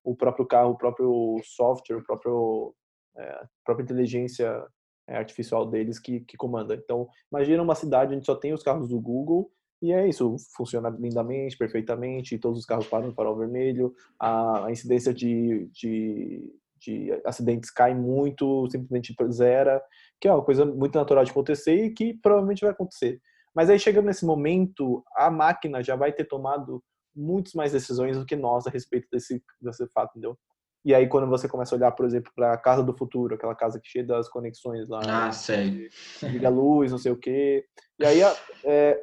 o 0.04 0.16
próprio 0.16 0.46
carro, 0.46 0.72
o 0.72 0.78
próprio 0.78 1.40
software, 1.44 1.98
o 1.98 2.04
próprio, 2.04 2.76
é, 3.18 3.24
a 3.24 3.48
própria 3.64 3.84
inteligência 3.84 4.66
é, 5.08 5.18
artificial 5.18 5.66
deles 5.66 6.00
que, 6.00 6.22
que 6.22 6.38
comanda. 6.38 6.76
Então, 6.76 7.08
imagina 7.32 7.64
uma 7.64 7.76
cidade 7.76 8.16
onde 8.16 8.26
só 8.26 8.36
tem 8.36 8.54
os 8.54 8.64
carros 8.64 8.88
do 8.88 9.00
Google 9.00 9.52
e 9.82 9.94
é 9.94 10.08
isso, 10.08 10.36
funciona 10.56 10.90
lindamente, 10.90 11.58
perfeitamente, 11.58 12.38
todos 12.38 12.60
os 12.60 12.66
carros 12.66 12.88
param 12.88 13.08
no 13.08 13.14
farol 13.14 13.38
vermelho, 13.38 13.94
a, 14.20 14.66
a 14.66 14.72
incidência 14.72 15.14
de, 15.14 15.70
de, 15.72 16.54
de, 16.80 17.12
acidentes 17.26 17.72
cai 17.72 17.94
muito, 17.94 18.68
simplesmente 18.70 19.16
zera, 19.32 19.82
que 20.20 20.28
é 20.28 20.34
uma 20.34 20.44
coisa 20.44 20.66
muito 20.66 20.98
natural 20.98 21.24
de 21.24 21.32
acontecer 21.32 21.86
e 21.86 21.94
que 21.94 22.14
provavelmente 22.22 22.62
vai 22.62 22.72
acontecer. 22.72 23.22
Mas 23.56 23.70
aí 23.70 23.80
chegando 23.80 24.06
nesse 24.06 24.26
momento, 24.26 25.04
a 25.16 25.30
máquina 25.30 25.84
já 25.84 25.96
vai 25.96 26.12
ter 26.14 26.26
tomado 26.26 26.84
muitas 27.16 27.54
mais 27.54 27.72
decisões 27.72 28.18
do 28.18 28.26
que 28.26 28.36
nós 28.36 28.66
a 28.68 28.70
respeito 28.70 29.08
desse, 29.12 29.44
desse 29.62 29.88
fato, 29.90 30.12
entendeu? 30.12 30.38
E 30.86 30.96
aí, 30.96 31.08
quando 31.08 31.28
você 31.28 31.48
começa 31.48 31.76
a 31.76 31.78
olhar, 31.78 31.92
por 31.92 32.06
exemplo, 32.06 32.32
para 32.34 32.54
a 32.54 32.58
casa 32.58 32.82
do 32.82 32.96
futuro, 32.96 33.36
aquela 33.36 33.54
casa 33.54 33.82
que 33.82 33.90
cheia 33.90 34.06
das 34.06 34.30
conexões 34.30 34.88
lá. 34.88 35.02
Ah, 35.28 35.32
sei. 35.32 35.90
Liga 36.24 36.48
a 36.48 36.52
luz, 36.52 36.92
não 36.92 36.98
sei 36.98 37.12
o 37.12 37.18
quê. 37.18 37.66
E 38.00 38.06
aí, 38.06 38.22
é, 38.64 38.98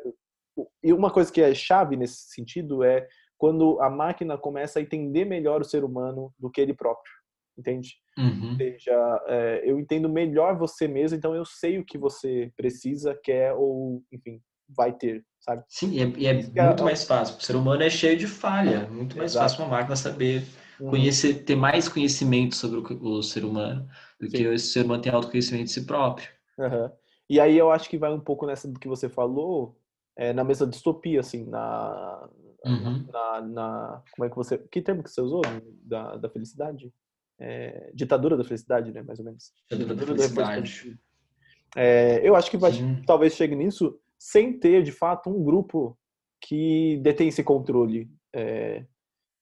e 0.83 0.93
uma 0.93 1.11
coisa 1.11 1.31
que 1.31 1.43
é 1.43 1.55
chave 1.55 1.97
nesse 1.97 2.31
sentido 2.31 2.83
é 2.83 3.07
quando 3.37 3.79
a 3.83 3.91
máquina 3.91 4.39
começa 4.39 4.79
a 4.79 4.83
entender 4.83 5.27
melhor 5.27 5.61
o 5.61 5.65
ser 5.65 5.85
humano 5.85 6.33
do 6.39 6.51
que 6.51 6.61
ele 6.61 6.73
próprio. 6.73 7.13
Entende? 7.59 7.95
Uhum. 8.19 8.51
Ou 8.51 8.57
seja, 8.57 9.25
é, 9.27 9.63
eu 9.65 9.81
entendo 9.81 10.09
melhor 10.09 10.57
você 10.59 10.87
mesmo, 10.87 11.17
então 11.17 11.35
eu 11.35 11.45
sei 11.45 11.79
o 11.79 11.85
que 11.85 11.97
você 11.97 12.53
precisa, 12.57 13.19
quer 13.23 13.55
ou, 13.55 14.03
enfim, 14.13 14.41
vai 14.69 14.93
ter, 14.93 15.25
sabe? 15.41 15.65
Sim, 15.69 15.93
e 15.93 16.01
é, 16.01 16.09
e 16.19 16.27
é 16.27 16.65
muito 16.67 16.83
é, 16.83 16.85
mais 16.85 17.05
fácil. 17.05 17.37
O 17.39 17.41
ser 17.41 17.57
humano 17.57 17.83
é 17.83 17.91
cheio 17.91 18.17
de 18.17 18.27
falha, 18.27 18.89
muito 18.89 19.17
mais 19.17 19.33
Exato. 19.33 19.51
fácil 19.51 19.65
uma 19.65 19.77
máquina 19.77 19.97
saber 19.97 20.45
uhum. 20.81 20.91
conhecer, 20.91 21.45
ter 21.45 21.57
mais 21.57 21.89
conhecimento 21.89 22.55
sobre 22.57 22.79
o, 22.79 23.05
o 23.05 23.23
ser 23.23 23.45
humano 23.45 23.89
do 24.21 24.31
Sim. 24.31 24.37
que 24.37 24.49
o 24.49 24.59
ser 24.59 24.85
humano 24.85 25.03
tem 25.03 25.13
autoconhecimento 25.13 25.65
de 25.65 25.73
si 25.73 25.87
próprio. 25.87 26.29
Uhum. 26.59 26.91
E 27.29 27.41
aí 27.41 27.57
eu 27.57 27.71
acho 27.71 27.89
que 27.89 27.99
vai 27.99 28.13
um 28.13 28.21
pouco 28.21 28.47
nessa 28.47 28.69
do 28.69 28.79
que 28.79 28.89
você 28.89 29.09
falou, 29.09 29.77
é, 30.17 30.33
na 30.33 30.45
mesma 30.45 30.67
distopia, 30.67 31.21
assim, 31.21 31.45
na, 31.45 32.29
uhum. 32.65 33.07
na, 33.13 33.41
na, 33.43 34.03
Como 34.13 34.27
é 34.27 34.31
que 34.31 34.37
você. 34.37 34.59
Que 34.59 34.81
termo 34.81 35.03
que 35.03 35.11
você 35.11 35.21
usou? 35.21 35.43
Da, 35.83 36.17
da 36.17 36.31
felicidade? 36.31 36.93
É, 37.39 37.91
ditadura 37.95 38.37
da 38.37 38.45
felicidade, 38.45 38.93
né? 38.93 39.03
Mais 39.03 39.19
ou 39.19 39.25
menos. 39.25 39.53
Ditadura, 39.71 39.95
da 39.95 40.07
felicidade. 40.07 40.99
É, 41.77 42.27
eu 42.27 42.35
acho 42.35 42.51
que 42.51 42.57
vai, 42.57 42.73
talvez 43.07 43.35
chegue 43.35 43.55
nisso 43.55 43.99
sem 44.19 44.59
ter, 44.59 44.83
de 44.83 44.93
fato, 44.93 45.29
um 45.29 45.45
grupo 45.45 45.99
que 46.41 46.99
detém 47.03 47.29
esse 47.29 47.45
controle. 47.45 48.11
É, 48.35 48.85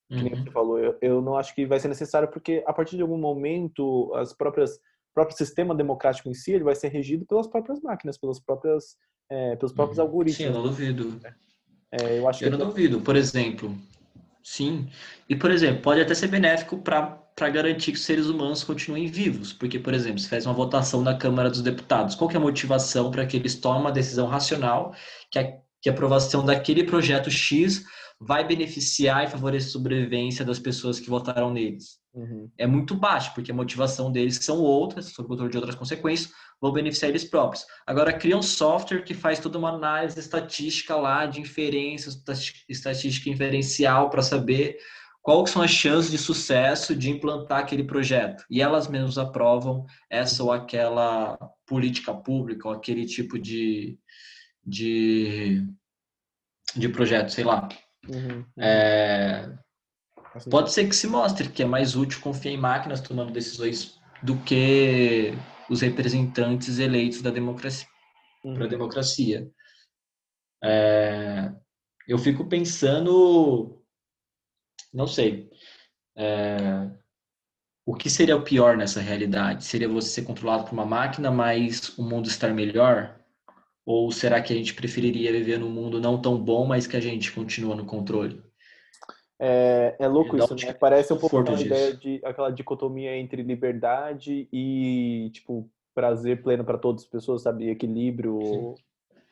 que 0.09 0.21
nem 0.21 0.33
uhum. 0.33 0.43
você 0.43 0.51
falou. 0.51 0.79
Eu, 0.79 0.97
eu 1.01 1.21
não 1.21 1.37
acho 1.37 1.55
que 1.55 1.65
vai 1.65 1.79
ser 1.79 1.87
necessário, 1.87 2.29
porque 2.29 2.63
a 2.67 2.73
partir 2.73 2.95
de 2.95 3.01
algum 3.01 3.17
momento, 3.17 4.13
as 4.15 4.33
próprias 4.33 4.79
próprio 5.15 5.37
sistema 5.37 5.73
democrático 5.73 6.29
em 6.29 6.33
si 6.33 6.51
ele 6.51 6.65
vai 6.65 6.75
ser 6.75 6.89
regido 6.89 7.25
pelas 7.25 7.47
próprias 7.47 7.79
máquinas, 7.79 8.17
pelas 8.17 8.37
próprias, 8.37 8.97
é, 9.31 9.55
pelos 9.55 9.71
próprios 9.71 9.97
uhum. 9.97 10.03
algoritmos. 10.03 10.37
Sim, 10.37 10.43
eu 10.43 10.53
não 10.53 10.63
duvido. 10.63 11.19
É, 11.89 12.19
eu 12.19 12.27
acho 12.27 12.43
eu 12.43 12.51
não 12.51 12.57
duvido. 12.59 12.99
Por 12.99 13.15
exemplo, 13.15 13.73
sim. 14.45 14.87
E, 15.27 15.35
por 15.35 15.49
exemplo, 15.51 15.81
pode 15.81 16.01
até 16.01 16.13
ser 16.13 16.27
benéfico 16.27 16.77
para 16.77 17.49
garantir 17.49 17.91
que 17.91 17.97
os 17.97 18.05
seres 18.05 18.27
humanos 18.27 18.63
continuem 18.63 19.07
vivos. 19.07 19.51
Porque, 19.51 19.79
por 19.79 19.93
exemplo, 19.93 20.19
se 20.19 20.29
faz 20.29 20.45
uma 20.45 20.53
votação 20.53 21.01
na 21.01 21.17
Câmara 21.17 21.49
dos 21.49 21.61
Deputados, 21.61 22.15
qual 22.15 22.29
é 22.31 22.37
a 22.37 22.39
motivação 22.39 23.09
para 23.09 23.25
que 23.25 23.35
eles 23.37 23.55
tomem 23.55 23.81
uma 23.81 23.91
decisão 23.91 24.27
racional 24.27 24.93
que 25.31 25.39
a, 25.39 25.43
que 25.81 25.89
a 25.89 25.91
aprovação 25.91 26.45
daquele 26.45 26.83
projeto 26.83 27.29
X 27.31 27.83
vai 28.19 28.47
beneficiar 28.47 29.25
e 29.25 29.29
favorecer 29.29 29.69
a 29.69 29.71
sobrevivência 29.71 30.45
das 30.45 30.59
pessoas 30.59 30.99
que 30.99 31.09
votaram 31.09 31.51
neles? 31.51 31.99
Uhum. 32.13 32.49
É 32.57 32.65
muito 32.65 32.95
baixo, 32.95 33.33
porque 33.33 33.51
a 33.51 33.55
motivação 33.55 34.11
deles, 34.11 34.37
que 34.37 34.45
são 34.45 34.57
outras, 34.59 35.07
sob 35.07 35.27
controle 35.27 35.51
de 35.51 35.57
outras 35.57 35.75
consequências, 35.75 36.31
vão 36.61 36.71
beneficiar 36.71 37.09
eles 37.09 37.25
próprios. 37.25 37.65
Agora, 37.85 38.13
cria 38.13 38.37
um 38.37 38.41
software 38.41 39.03
que 39.03 39.13
faz 39.13 39.39
toda 39.39 39.57
uma 39.57 39.75
análise 39.75 40.17
estatística 40.17 40.95
lá, 40.95 41.25
de 41.25 41.41
inferência, 41.41 42.09
estatística 42.69 43.29
inferencial, 43.29 44.09
para 44.09 44.21
saber 44.21 44.77
quais 45.21 45.49
são 45.49 45.61
as 45.61 45.71
chances 45.71 46.09
de 46.09 46.17
sucesso 46.17 46.95
de 46.95 47.09
implantar 47.09 47.59
aquele 47.59 47.83
projeto. 47.83 48.45
E 48.49 48.61
elas 48.61 48.87
mesmas 48.87 49.17
aprovam 49.17 49.85
essa 50.09 50.41
ou 50.41 50.53
aquela 50.53 51.37
política 51.65 52.13
pública, 52.13 52.69
ou 52.69 52.73
aquele 52.73 53.05
tipo 53.05 53.37
de, 53.37 53.99
de, 54.63 55.67
de 56.75 56.87
projeto, 56.87 57.29
sei 57.29 57.43
lá. 57.43 57.67
Uhum, 58.07 58.37
uhum. 58.37 58.45
É, 58.57 59.57
pode 60.49 60.71
ser 60.71 60.87
que 60.87 60.95
se 60.95 61.07
mostre 61.07 61.49
que 61.49 61.63
é 61.63 61.65
mais 61.65 61.95
útil 61.95 62.21
confiar 62.21 62.51
em 62.51 62.57
máquinas 62.57 63.01
tomando 63.01 63.31
decisões 63.31 63.99
do 64.21 64.37
que 64.37 65.33
os 65.69 65.81
representantes 65.81 66.79
eleitos 66.79 67.21
da 67.21 67.29
democracia. 67.29 67.87
Uhum. 68.43 68.53
Para 68.53 68.65
a 68.65 68.69
democracia. 68.69 69.49
É, 70.63 71.51
eu 72.07 72.17
fico 72.17 72.47
pensando 72.47 73.81
não 74.95 75.05
sei. 75.05 75.49
É... 76.15 76.89
O 77.85 77.93
que 77.93 78.09
seria 78.09 78.37
o 78.37 78.43
pior 78.43 78.77
nessa 78.77 79.01
realidade? 79.01 79.65
Seria 79.65 79.89
você 79.89 80.09
ser 80.09 80.23
controlado 80.23 80.63
por 80.63 80.73
uma 80.73 80.85
máquina, 80.85 81.29
mas 81.29 81.95
o 81.97 82.03
mundo 82.03 82.27
estar 82.27 82.53
melhor? 82.53 83.19
Ou 83.85 84.11
será 84.11 84.41
que 84.41 84.51
a 84.51 84.55
gente 84.55 84.73
preferiria 84.73 85.31
viver 85.31 85.59
num 85.59 85.69
mundo 85.69 86.01
não 86.01 86.19
tão 86.19 86.37
bom, 86.41 86.65
mas 86.65 86.87
que 86.87 86.97
a 86.97 86.99
gente 86.99 87.31
continua 87.31 87.75
no 87.75 87.85
controle? 87.85 88.41
É, 89.39 89.95
é 89.99 90.07
louco 90.07 90.37
isso, 90.37 90.55
né? 90.55 90.73
Parece 90.73 91.13
um 91.13 91.17
pouco 91.17 91.37
aquela 91.37 91.61
ideia 91.61 91.93
de 91.93 92.21
aquela 92.23 92.49
dicotomia 92.49 93.15
entre 93.17 93.43
liberdade 93.43 94.47
e 94.51 95.29
tipo 95.33 95.69
prazer 95.93 96.41
pleno 96.41 96.63
para 96.63 96.77
todas 96.77 97.03
as 97.03 97.07
pessoas, 97.07 97.43
sabe? 97.43 97.69
Equilíbrio, 97.69 98.39
Sim. 98.41 98.75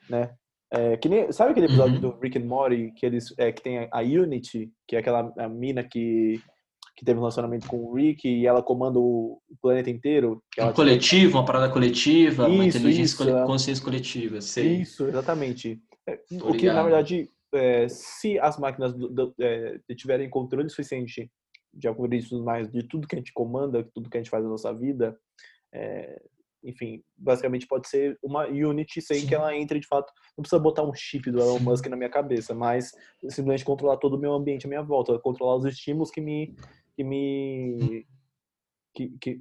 né? 0.09 0.35
É, 0.69 0.97
que 0.97 1.07
nem, 1.07 1.31
sabe 1.31 1.51
aquele 1.51 1.67
episódio 1.67 1.95
uhum. 1.95 2.01
do 2.01 2.19
Rick 2.19 2.37
and 2.37 2.45
Morty 2.45 2.91
que 2.95 3.05
eles 3.05 3.33
é, 3.37 3.51
que 3.51 3.61
tem 3.61 3.87
a 3.91 3.99
Unity, 3.99 4.71
que 4.87 4.95
é 4.95 4.99
aquela 4.99 5.31
mina 5.47 5.83
que 5.83 6.41
que 6.95 7.03
teve 7.03 7.17
um 7.17 7.21
relacionamento 7.21 7.67
com 7.67 7.77
o 7.77 7.93
Rick 7.93 8.27
e 8.27 8.45
ela 8.45 8.61
comanda 8.61 8.99
o 8.99 9.41
planeta 9.61 9.89
inteiro. 9.89 10.43
um 10.59 10.73
coletivo, 10.73 11.37
uma 11.37 11.45
parada 11.45 11.71
coletiva, 11.71 12.43
isso, 12.43 12.53
uma 12.53 12.65
inteligência, 12.65 13.23
isso, 13.23 13.45
consciência 13.45 13.83
coletiva. 13.83 14.41
Sei. 14.41 14.81
Isso, 14.81 15.07
exatamente. 15.07 15.81
É, 16.07 16.19
o 16.43 16.53
que, 16.53 16.67
na 16.67 16.83
verdade, 16.83 17.29
é, 17.53 17.87
se 17.87 18.37
as 18.39 18.57
máquinas 18.57 18.93
do, 18.93 19.09
do, 19.09 19.35
é, 19.39 19.79
tiverem 19.95 20.29
controle 20.29 20.69
suficiente 20.69 21.31
de 21.73 21.87
algoritmos 21.87 22.43
mais 22.43 22.69
de 22.69 22.83
tudo 22.83 23.07
que 23.07 23.15
a 23.15 23.17
gente 23.17 23.33
comanda, 23.33 23.87
tudo 23.93 24.09
que 24.09 24.17
a 24.17 24.19
gente 24.19 24.29
faz 24.29 24.43
na 24.43 24.49
nossa 24.49 24.71
vida, 24.73 25.17
é, 25.73 26.21
enfim, 26.63 27.03
basicamente 27.17 27.67
pode 27.67 27.89
ser 27.89 28.17
uma 28.23 28.47
Unity 28.47 29.01
sem 29.01 29.21
Sim. 29.21 29.27
que 29.27 29.35
ela 29.35 29.55
entre 29.55 29.79
de 29.79 29.87
fato. 29.87 30.11
Não 30.37 30.43
precisa 30.43 30.61
botar 30.61 30.83
um 30.83 30.93
chip 30.93 31.29
do 31.29 31.39
Elon. 31.39 31.59
Musk 31.59 31.85
na 31.87 31.97
minha 31.97 32.09
cabeça, 32.09 32.55
mas 32.55 32.91
simplesmente 33.23 33.65
controlar 33.65 33.97
todo 33.97 34.15
o 34.15 34.19
meu 34.19 34.33
ambiente 34.33 34.65
à 34.65 34.69
minha 34.69 34.81
volta, 34.81 35.19
controlar 35.19 35.57
os 35.57 35.65
estímulos 35.65 36.09
que 36.09 36.21
me 36.21 36.55
que 36.95 37.03
me 37.03 38.05
que, 38.93 39.09
que, 39.19 39.39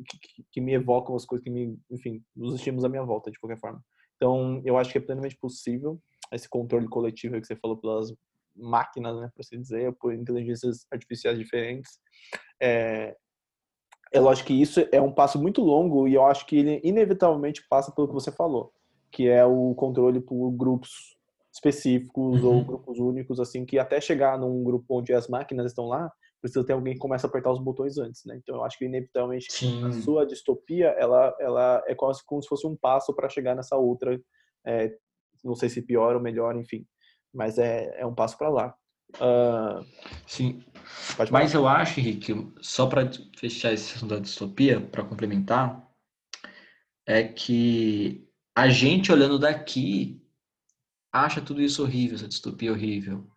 que, 0.51 0.61
me 0.61 0.73
evocam 0.73 1.15
as 1.15 1.27
coisas 1.27 1.45
que 1.45 1.51
me, 1.51 1.79
enfim, 1.91 2.25
os 2.35 2.55
estímulos 2.55 2.85
à 2.85 2.89
minha 2.89 3.05
volta 3.05 3.31
de 3.31 3.39
qualquer 3.39 3.59
forma. 3.59 3.85
Então, 4.17 4.63
eu 4.65 4.79
acho 4.79 4.91
que 4.91 4.99
é 4.99 5.01
plenamente 5.01 5.37
possível 5.37 6.01
esse 6.33 6.49
controle 6.49 6.89
coletivo 6.89 7.39
que 7.39 7.47
você 7.47 7.57
falou 7.57 7.77
pelas 7.77 8.15
máquinas, 8.57 9.21
né, 9.21 9.31
por 9.35 9.43
assim 9.43 9.61
dizer, 9.61 9.93
por 9.95 10.15
inteligências 10.15 10.87
artificiais 10.91 11.39
diferentes. 11.39 11.99
É, 12.61 13.15
é 14.13 14.21
lógico 14.21 14.49
que 14.49 14.61
isso 14.61 14.81
é 14.93 15.01
um 15.01 15.13
passo 15.13 15.41
muito 15.41 15.63
longo 15.63 16.07
e 16.07 16.15
eu 16.15 16.25
acho 16.25 16.47
que 16.47 16.57
ele 16.57 16.81
inevitavelmente 16.85 17.67
passa 17.69 17.93
pelo 17.93 18.09
que 18.09 18.15
você 18.15 18.31
falou, 18.31 18.73
que 19.11 19.29
é 19.29 19.45
o 19.45 19.75
controle 19.75 20.21
por 20.21 20.51
grupos 20.53 21.17
específicos 21.53 22.43
uhum. 22.43 22.59
ou 22.59 22.65
grupos 22.65 22.99
únicos, 22.99 23.39
assim, 23.41 23.65
que 23.65 23.79
até 23.79 24.01
chegar 24.01 24.39
num 24.39 24.63
grupo 24.63 24.99
onde 24.99 25.13
as 25.13 25.29
máquinas 25.29 25.67
estão 25.67 25.87
lá, 25.87 26.11
precisa 26.43 26.67
ter 26.67 26.73
alguém 26.73 26.95
que 26.95 26.99
comece 26.99 27.25
a 27.25 27.29
apertar 27.29 27.53
os 27.53 27.63
botões 27.63 27.97
antes, 27.97 28.25
né? 28.27 28.37
Então 28.37 28.57
eu 28.57 28.65
acho 28.65 28.77
que 28.77 28.85
inevitavelmente 28.85 29.47
Sim. 29.49 29.85
a 29.87 29.93
sua 29.93 30.27
distopia, 30.27 30.89
ela, 30.99 31.35
ela 31.39 31.83
é 31.87 31.95
quase 31.95 32.21
como 32.27 32.43
se 32.43 32.49
fosse 32.49 32.67
um 32.67 32.77
passo 32.77 33.15
para 33.15 33.29
chegar 33.29 33.55
nessa 33.55 33.77
outra, 33.77 34.21
é, 34.67 34.93
não 35.45 35.55
sei 35.55 35.69
se 35.69 35.81
pior 35.81 36.17
ou 36.17 36.21
melhor, 36.21 36.57
enfim, 36.57 36.85
mas 37.33 37.59
é, 37.59 37.95
é 37.97 38.05
um 38.05 38.15
passo 38.15 38.37
para 38.37 38.49
lá. 38.49 38.75
Uh... 39.15 39.87
Sim. 40.27 40.65
Mas 41.31 41.55
eu 41.55 41.69
acho, 41.69 42.01
Henrique, 42.01 42.35
só 42.61 42.87
para 42.87 43.09
fechar 43.37 43.73
esse 43.73 43.95
assunto 43.95 44.11
da 44.11 44.21
distopia, 44.21 44.81
para 44.81 45.05
complementar, 45.05 45.89
é 47.07 47.23
que 47.23 48.29
a 48.55 48.69
gente 48.69 49.13
olhando 49.13 49.39
daqui 49.39 50.21
acha 51.13 51.41
tudo 51.41 51.63
isso 51.63 51.83
horrível, 51.83 52.17
essa 52.17 52.27
distopia 52.27 52.73
horrível. 52.73 53.32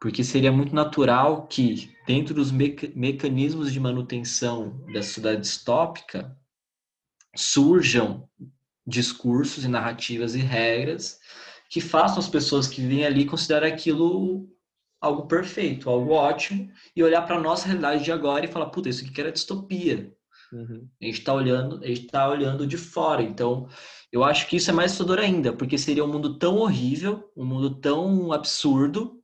Porque 0.00 0.24
seria 0.24 0.50
muito 0.50 0.74
natural 0.74 1.46
que, 1.46 1.94
dentro 2.06 2.34
dos 2.34 2.50
mecanismos 2.50 3.72
de 3.72 3.78
manutenção 3.78 4.84
da 4.92 5.02
sociedade 5.02 5.42
distópica, 5.42 6.36
surjam 7.36 8.28
discursos 8.86 9.64
e 9.64 9.68
narrativas 9.68 10.34
e 10.34 10.38
regras 10.38 11.20
que 11.68 11.80
façam 11.80 12.18
as 12.18 12.28
pessoas 12.28 12.66
que 12.66 12.80
vivem 12.80 13.06
ali 13.06 13.24
considerar 13.24 13.66
aquilo 13.66 14.48
algo 15.00 15.26
perfeito, 15.26 15.88
algo 15.88 16.12
ótimo, 16.12 16.70
e 16.94 17.02
olhar 17.02 17.22
para 17.22 17.36
a 17.36 17.40
nossa 17.40 17.66
realidade 17.66 18.04
de 18.04 18.12
agora 18.12 18.44
e 18.44 18.52
falar, 18.52 18.66
puta, 18.66 18.88
isso 18.88 19.02
aqui 19.02 19.12
que 19.12 19.20
era 19.20 19.32
distopia. 19.32 20.12
Uhum. 20.52 20.88
A 21.00 21.04
gente 21.04 21.18
está 21.20 21.32
olhando, 21.32 21.82
a 21.82 21.86
gente 21.86 22.06
tá 22.06 22.28
olhando 22.28 22.66
de 22.66 22.76
fora. 22.76 23.22
Então, 23.22 23.68
eu 24.12 24.24
acho 24.24 24.46
que 24.48 24.56
isso 24.56 24.70
é 24.70 24.74
mais 24.74 24.90
assustador 24.92 25.18
ainda, 25.20 25.52
porque 25.52 25.78
seria 25.78 26.04
um 26.04 26.12
mundo 26.12 26.38
tão 26.38 26.56
horrível, 26.56 27.30
um 27.36 27.44
mundo 27.44 27.76
tão 27.76 28.32
absurdo, 28.32 29.19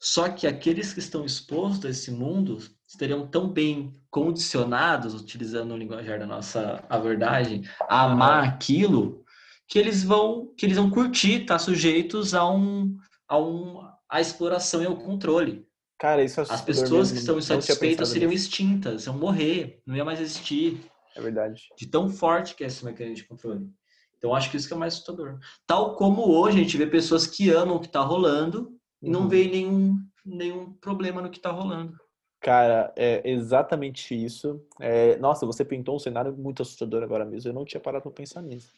só 0.00 0.28
que 0.28 0.46
aqueles 0.46 0.92
que 0.92 1.00
estão 1.00 1.24
expostos 1.24 1.86
a 1.86 1.90
esse 1.90 2.10
mundo 2.10 2.58
estariam 2.86 3.26
tão 3.26 3.48
bem 3.48 3.94
condicionados, 4.10 5.14
utilizando 5.14 5.74
o 5.74 5.76
linguajar 5.76 6.18
da 6.18 6.26
nossa 6.26 6.84
abordagem, 6.88 7.68
a 7.80 8.04
amar 8.04 8.44
aquilo, 8.44 9.24
que 9.66 9.78
eles 9.78 10.02
vão 10.04 10.52
que 10.56 10.64
eles 10.64 10.76
vão 10.76 10.88
curtir, 10.88 11.42
estar 11.42 11.54
tá 11.54 11.58
sujeitos 11.58 12.34
a 12.34 12.48
um 12.48 12.96
a 13.28 13.38
um 13.38 13.86
a 14.08 14.20
exploração 14.20 14.82
e 14.82 14.86
ao 14.86 14.96
controle. 14.96 15.66
Cara, 15.98 16.22
isso 16.22 16.40
é 16.40 16.44
As 16.48 16.62
pessoas 16.62 17.10
mesmo. 17.10 17.14
que 17.14 17.20
estão 17.20 17.38
insatisfeitas 17.38 18.08
seriam 18.08 18.30
nisso. 18.30 18.44
extintas, 18.46 19.06
iam 19.06 19.18
morrer, 19.18 19.82
não 19.84 19.96
ia 19.96 20.04
mais 20.04 20.20
existir. 20.20 20.80
É 21.16 21.20
verdade. 21.20 21.68
De 21.76 21.86
tão 21.88 22.08
forte 22.08 22.54
que 22.54 22.62
é 22.62 22.68
esse 22.68 22.84
mecanismo 22.84 23.16
de 23.16 23.24
controle. 23.24 23.68
Então, 24.16 24.34
acho 24.34 24.50
que 24.50 24.56
isso 24.56 24.68
que 24.68 24.74
é 24.74 24.76
mais 24.76 24.94
assustador. 24.94 25.38
Tal 25.66 25.96
como 25.96 26.22
hoje 26.22 26.58
a 26.58 26.62
gente 26.62 26.76
vê 26.76 26.86
pessoas 26.86 27.26
que 27.26 27.50
amam 27.50 27.76
o 27.76 27.80
que 27.80 27.86
está 27.86 28.00
rolando 28.00 28.77
e 29.02 29.10
não 29.10 29.22
uhum. 29.22 29.28
vê 29.28 29.48
nenhum, 29.48 29.96
nenhum 30.24 30.72
problema 30.74 31.22
no 31.22 31.30
que 31.30 31.38
está 31.38 31.50
rolando. 31.50 31.96
Cara, 32.40 32.92
é 32.96 33.28
exatamente 33.28 34.14
isso. 34.14 34.64
É, 34.80 35.16
nossa, 35.16 35.44
você 35.44 35.64
pintou 35.64 35.96
um 35.96 35.98
cenário 35.98 36.36
muito 36.36 36.62
assustador 36.62 37.02
agora 37.02 37.24
mesmo. 37.24 37.50
Eu 37.50 37.54
não 37.54 37.64
tinha 37.64 37.80
parado 37.80 38.02
para 38.02 38.12
pensar 38.12 38.42
nisso. 38.42 38.72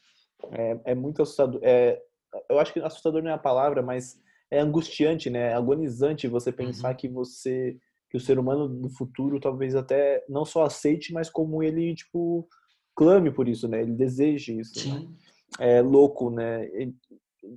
É, 0.50 0.80
é 0.86 0.94
muito 0.94 1.20
assustador. 1.20 1.60
É, 1.62 2.00
eu 2.48 2.58
acho 2.58 2.72
que 2.72 2.80
assustador 2.80 3.22
não 3.22 3.30
é 3.30 3.34
a 3.34 3.38
palavra, 3.38 3.82
mas 3.82 4.18
é 4.50 4.60
angustiante, 4.60 5.28
né? 5.28 5.50
É 5.50 5.54
agonizante 5.54 6.26
você 6.26 6.50
pensar 6.50 6.90
uhum. 6.90 6.96
que 6.96 7.08
você, 7.08 7.76
que 8.08 8.16
o 8.16 8.20
ser 8.20 8.38
humano 8.38 8.68
no 8.68 8.88
futuro 8.88 9.38
talvez 9.38 9.74
até 9.74 10.24
não 10.28 10.44
só 10.44 10.64
aceite, 10.64 11.12
mas 11.12 11.28
como 11.28 11.62
ele 11.62 11.94
tipo 11.94 12.48
clame 12.94 13.30
por 13.30 13.48
isso, 13.48 13.68
né? 13.68 13.82
Ele 13.82 13.92
deseje 13.92 14.58
isso. 14.58 14.88
Né? 14.88 15.00
Sim. 15.00 15.08
Né? 15.08 15.76
É 15.76 15.82
louco, 15.82 16.30
né? 16.30 16.68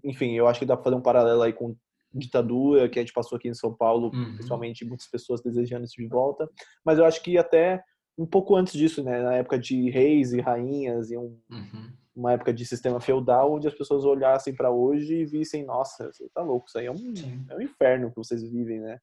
Enfim, 0.04 0.34
eu 0.34 0.48
acho 0.48 0.60
que 0.60 0.66
dá 0.66 0.76
para 0.76 0.86
fazer 0.86 0.96
um 0.96 1.02
paralelo 1.02 1.42
aí 1.42 1.54
com 1.54 1.76
ditadura 2.14 2.88
que 2.88 3.00
a 3.00 3.02
gente 3.02 3.14
passou 3.14 3.38
aqui 3.38 3.48
em 3.48 3.54
São 3.54 3.74
Paulo, 3.74 4.12
uhum. 4.14 4.34
principalmente 4.36 4.86
muitas 4.86 5.08
pessoas 5.08 5.42
desejando 5.42 5.86
isso 5.86 5.96
de 5.98 6.08
volta. 6.08 6.50
Mas 6.86 7.00
eu 7.00 7.06
acho 7.06 7.22
que 7.22 7.38
até 7.38 7.84
um 8.18 8.26
pouco 8.26 8.56
antes 8.56 8.74
disso, 8.74 9.04
né? 9.04 9.22
Na 9.24 9.36
época 9.36 9.58
de 9.58 9.90
reis 9.90 10.34
e 10.34 10.40
rainhas 10.40 11.10
e 11.10 11.18
um 11.18 11.38
uhum 11.50 11.94
uma 12.16 12.34
época 12.34 12.54
de 12.54 12.66
sistema 12.66 13.00
feudal 13.00 13.54
onde 13.54 13.68
as 13.68 13.74
pessoas 13.74 14.06
olhassem 14.06 14.54
para 14.54 14.72
hoje 14.72 15.22
e 15.22 15.26
vissem, 15.26 15.66
nossa, 15.66 16.12
você 16.12 16.30
tá 16.34 16.42
louco, 16.42 16.68
isso 16.68 16.78
aí 16.78 16.86
é 16.86 16.92
um, 16.92 17.14
é 17.50 17.56
um 17.56 17.62
inferno 17.62 18.10
que 18.10 18.18
vocês 18.18 18.44
vivem, 18.44 18.80
né? 18.80 19.00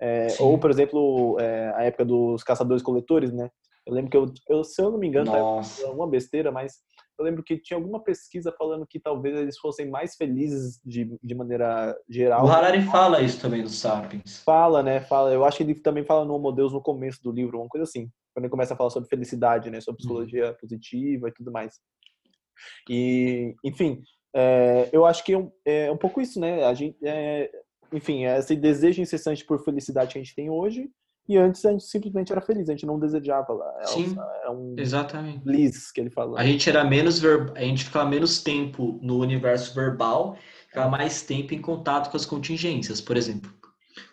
É, 0.00 0.26
ou, 0.38 0.58
por 0.58 0.70
exemplo, 0.70 1.38
é, 1.40 1.72
a 1.74 1.82
época 1.84 2.04
dos 2.04 2.44
caçadores-coletores, 2.44 3.32
né? 3.32 3.50
Eu 3.84 3.94
lembro 3.94 4.10
que 4.10 4.16
eu, 4.16 4.32
eu, 4.48 4.64
se 4.64 4.80
eu 4.80 4.90
não 4.90 4.98
me 4.98 5.06
engano, 5.06 5.32
é 5.34 5.86
uma 5.86 6.06
besteira, 6.06 6.52
mas 6.52 6.74
eu 7.18 7.24
lembro 7.24 7.42
que 7.42 7.56
tinha 7.56 7.76
alguma 7.76 8.02
pesquisa 8.02 8.52
falando 8.52 8.86
que 8.86 9.00
talvez 9.00 9.36
eles 9.36 9.58
fossem 9.58 9.88
mais 9.88 10.16
felizes 10.16 10.78
de, 10.84 11.16
de 11.22 11.34
maneira 11.34 11.96
geral. 12.08 12.44
O 12.44 12.48
Harari 12.48 12.82
fala 12.82 13.22
isso 13.22 13.40
também 13.40 13.62
do 13.62 13.70
Sapiens. 13.70 14.42
Fala, 14.44 14.82
né? 14.82 15.00
Fala. 15.00 15.32
Eu 15.32 15.44
acho 15.44 15.56
que 15.56 15.62
ele 15.62 15.74
também 15.74 16.04
fala 16.04 16.24
no 16.24 16.34
Homo 16.34 16.52
Deus 16.52 16.72
no 16.72 16.82
começo 16.82 17.22
do 17.22 17.32
livro, 17.32 17.58
uma 17.58 17.68
coisa 17.68 17.84
assim. 17.84 18.10
Quando 18.34 18.44
ele 18.44 18.50
começa 18.50 18.74
a 18.74 18.76
falar 18.76 18.90
sobre 18.90 19.08
felicidade, 19.08 19.70
né? 19.70 19.80
Sobre 19.80 19.98
psicologia 19.98 20.48
uhum. 20.48 20.56
positiva 20.60 21.28
e 21.28 21.32
tudo 21.32 21.50
mais. 21.50 21.80
E, 22.88 23.54
enfim, 23.64 24.02
é, 24.34 24.90
eu 24.92 25.06
acho 25.06 25.24
que 25.24 25.32
é 25.32 25.38
um, 25.38 25.50
é 25.64 25.90
um, 25.90 25.96
pouco 25.96 26.20
isso, 26.20 26.38
né? 26.38 26.64
A 26.64 26.74
gente, 26.74 26.96
é, 27.02 27.50
enfim, 27.92 28.26
é 28.26 28.38
esse 28.38 28.54
desejo 28.54 29.00
incessante 29.00 29.44
por 29.44 29.64
felicidade 29.64 30.12
que 30.12 30.18
a 30.18 30.22
gente 30.22 30.34
tem 30.34 30.50
hoje. 30.50 30.90
E 31.28 31.36
antes 31.36 31.64
a 31.64 31.72
gente 31.72 31.84
simplesmente 31.84 32.30
era 32.30 32.40
feliz, 32.40 32.68
a 32.68 32.72
gente 32.72 32.86
não 32.86 32.98
desejava. 32.98 33.52
É 33.80 33.86
Sim, 33.86 34.16
é 34.44 34.50
um 34.50 34.74
exatamente. 34.78 35.44
Bliss 35.44 35.90
que 35.90 36.00
ele 36.00 36.10
falou. 36.10 36.36
A 36.36 36.44
gente 36.44 36.68
era 36.68 36.84
menos 36.84 37.18
ver... 37.18 37.52
a 37.56 37.62
gente 37.62 37.84
ficava 37.84 38.08
menos 38.08 38.42
tempo 38.42 38.98
no 39.02 39.18
universo 39.18 39.74
verbal, 39.74 40.36
ficava 40.68 40.88
mais 40.88 41.22
tempo 41.22 41.52
em 41.52 41.60
contato 41.60 42.10
com 42.10 42.16
as 42.16 42.24
contingências. 42.24 43.00
Por 43.00 43.16
exemplo, 43.16 43.50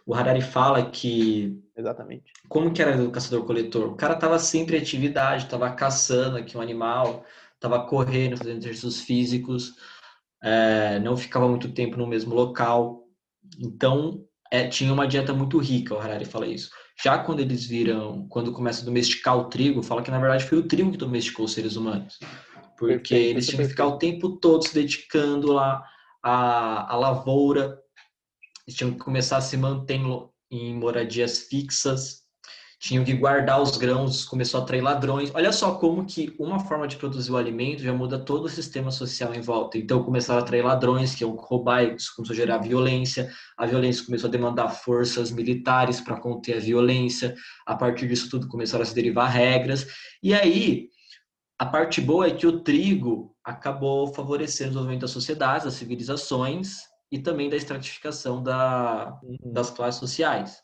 o 0.05 0.15
Harari 0.15 0.41
fala 0.41 0.89
que 0.89 1.61
exatamente 1.75 2.31
como 2.53 2.71
que 2.71 2.81
era 2.81 3.01
o 3.01 3.11
caçador-coletor. 3.11 3.89
O 3.89 3.95
cara 3.95 4.13
estava 4.13 4.37
sempre 4.37 4.77
em 4.77 4.79
atividade, 4.79 5.45
estava 5.45 5.71
caçando 5.71 6.37
aqui 6.37 6.57
um 6.57 6.61
animal, 6.61 7.25
estava 7.55 7.83
correndo, 7.85 8.37
fazendo 8.37 8.57
exercícios 8.57 9.01
físicos, 9.01 9.73
é, 10.43 10.99
não 10.99 11.17
ficava 11.17 11.47
muito 11.47 11.71
tempo 11.71 11.97
no 11.97 12.05
mesmo 12.05 12.35
local. 12.35 13.07
Então, 13.59 14.23
é, 14.51 14.67
tinha 14.67 14.93
uma 14.93 15.07
dieta 15.07 15.33
muito 15.33 15.57
rica, 15.57 15.95
o 15.95 15.99
Harari 15.99 16.25
fala 16.25 16.45
isso. 16.45 16.69
Já 17.03 17.17
quando 17.17 17.41
eles 17.41 17.65
viram, 17.65 18.25
quando 18.29 18.53
começa 18.53 18.81
a 18.81 18.85
domesticar 18.85 19.37
o 19.37 19.49
trigo, 19.49 19.83
fala 19.83 20.01
que 20.01 20.09
na 20.09 20.19
verdade 20.19 20.45
foi 20.45 20.57
o 20.57 20.67
trigo 20.67 20.91
que 20.91 20.97
domesticou 20.97 21.45
os 21.45 21.51
seres 21.51 21.75
humanos. 21.75 22.17
Porque 22.77 23.09
perfeito, 23.09 23.29
eles 23.29 23.47
tinham 23.47 23.63
que 23.63 23.69
ficar 23.69 23.87
o 23.87 23.97
tempo 23.97 24.37
todo 24.37 24.65
se 24.65 24.73
dedicando 24.73 25.51
lá 25.51 25.83
à, 26.23 26.93
à 26.93 26.95
lavoura, 26.95 27.77
eles 28.65 28.77
tinham 28.77 28.93
que 28.93 28.99
começar 28.99 29.37
a 29.37 29.41
se 29.41 29.57
manter 29.57 29.99
em 30.49 30.73
moradias 30.75 31.39
fixas, 31.39 32.22
tinham 32.83 33.05
que 33.05 33.13
guardar 33.13 33.61
os 33.61 33.77
grãos, 33.77 34.25
começou 34.25 34.59
a 34.59 34.63
atrair 34.63 34.81
ladrões. 34.81 35.31
Olha 35.33 35.53
só 35.53 35.75
como 35.75 36.05
que 36.05 36.35
uma 36.37 36.59
forma 36.59 36.85
de 36.85 36.97
produzir 36.97 37.31
o 37.31 37.37
alimento 37.37 37.81
já 37.81 37.93
muda 37.93 38.19
todo 38.19 38.43
o 38.43 38.49
sistema 38.49 38.91
social 38.91 39.33
em 39.33 39.39
volta. 39.39 39.77
Então 39.77 40.03
começaram 40.03 40.41
a 40.41 40.43
atrair 40.43 40.65
ladrões, 40.65 41.15
que 41.15 41.23
iam 41.23 41.33
roubar, 41.33 41.81
isso 41.95 42.13
começou 42.13 42.33
a 42.33 42.37
gerar 42.37 42.57
violência. 42.57 43.31
A 43.57 43.65
violência 43.65 44.05
começou 44.05 44.27
a 44.27 44.31
demandar 44.31 44.67
forças 44.67 45.31
militares 45.31 46.01
para 46.01 46.19
conter 46.19 46.57
a 46.57 46.59
violência. 46.59 47.33
A 47.65 47.73
partir 47.73 48.05
disso 48.05 48.29
tudo 48.29 48.49
começaram 48.49 48.83
a 48.83 48.85
se 48.85 48.93
derivar 48.93 49.29
regras. 49.29 49.87
E 50.21 50.33
aí, 50.33 50.89
a 51.57 51.65
parte 51.65 52.01
boa 52.01 52.27
é 52.27 52.31
que 52.31 52.45
o 52.45 52.59
trigo 52.63 53.33
acabou 53.45 54.13
favorecendo 54.13 54.71
o 54.71 54.71
desenvolvimento 54.71 55.01
das 55.03 55.11
sociedades, 55.11 55.63
das 55.63 55.75
civilizações 55.75 56.79
e 57.09 57.17
também 57.17 57.49
da 57.49 57.55
estratificação 57.55 58.43
da, 58.43 59.17
uhum. 59.23 59.53
das 59.53 59.71
classes 59.71 60.01
sociais. 60.01 60.57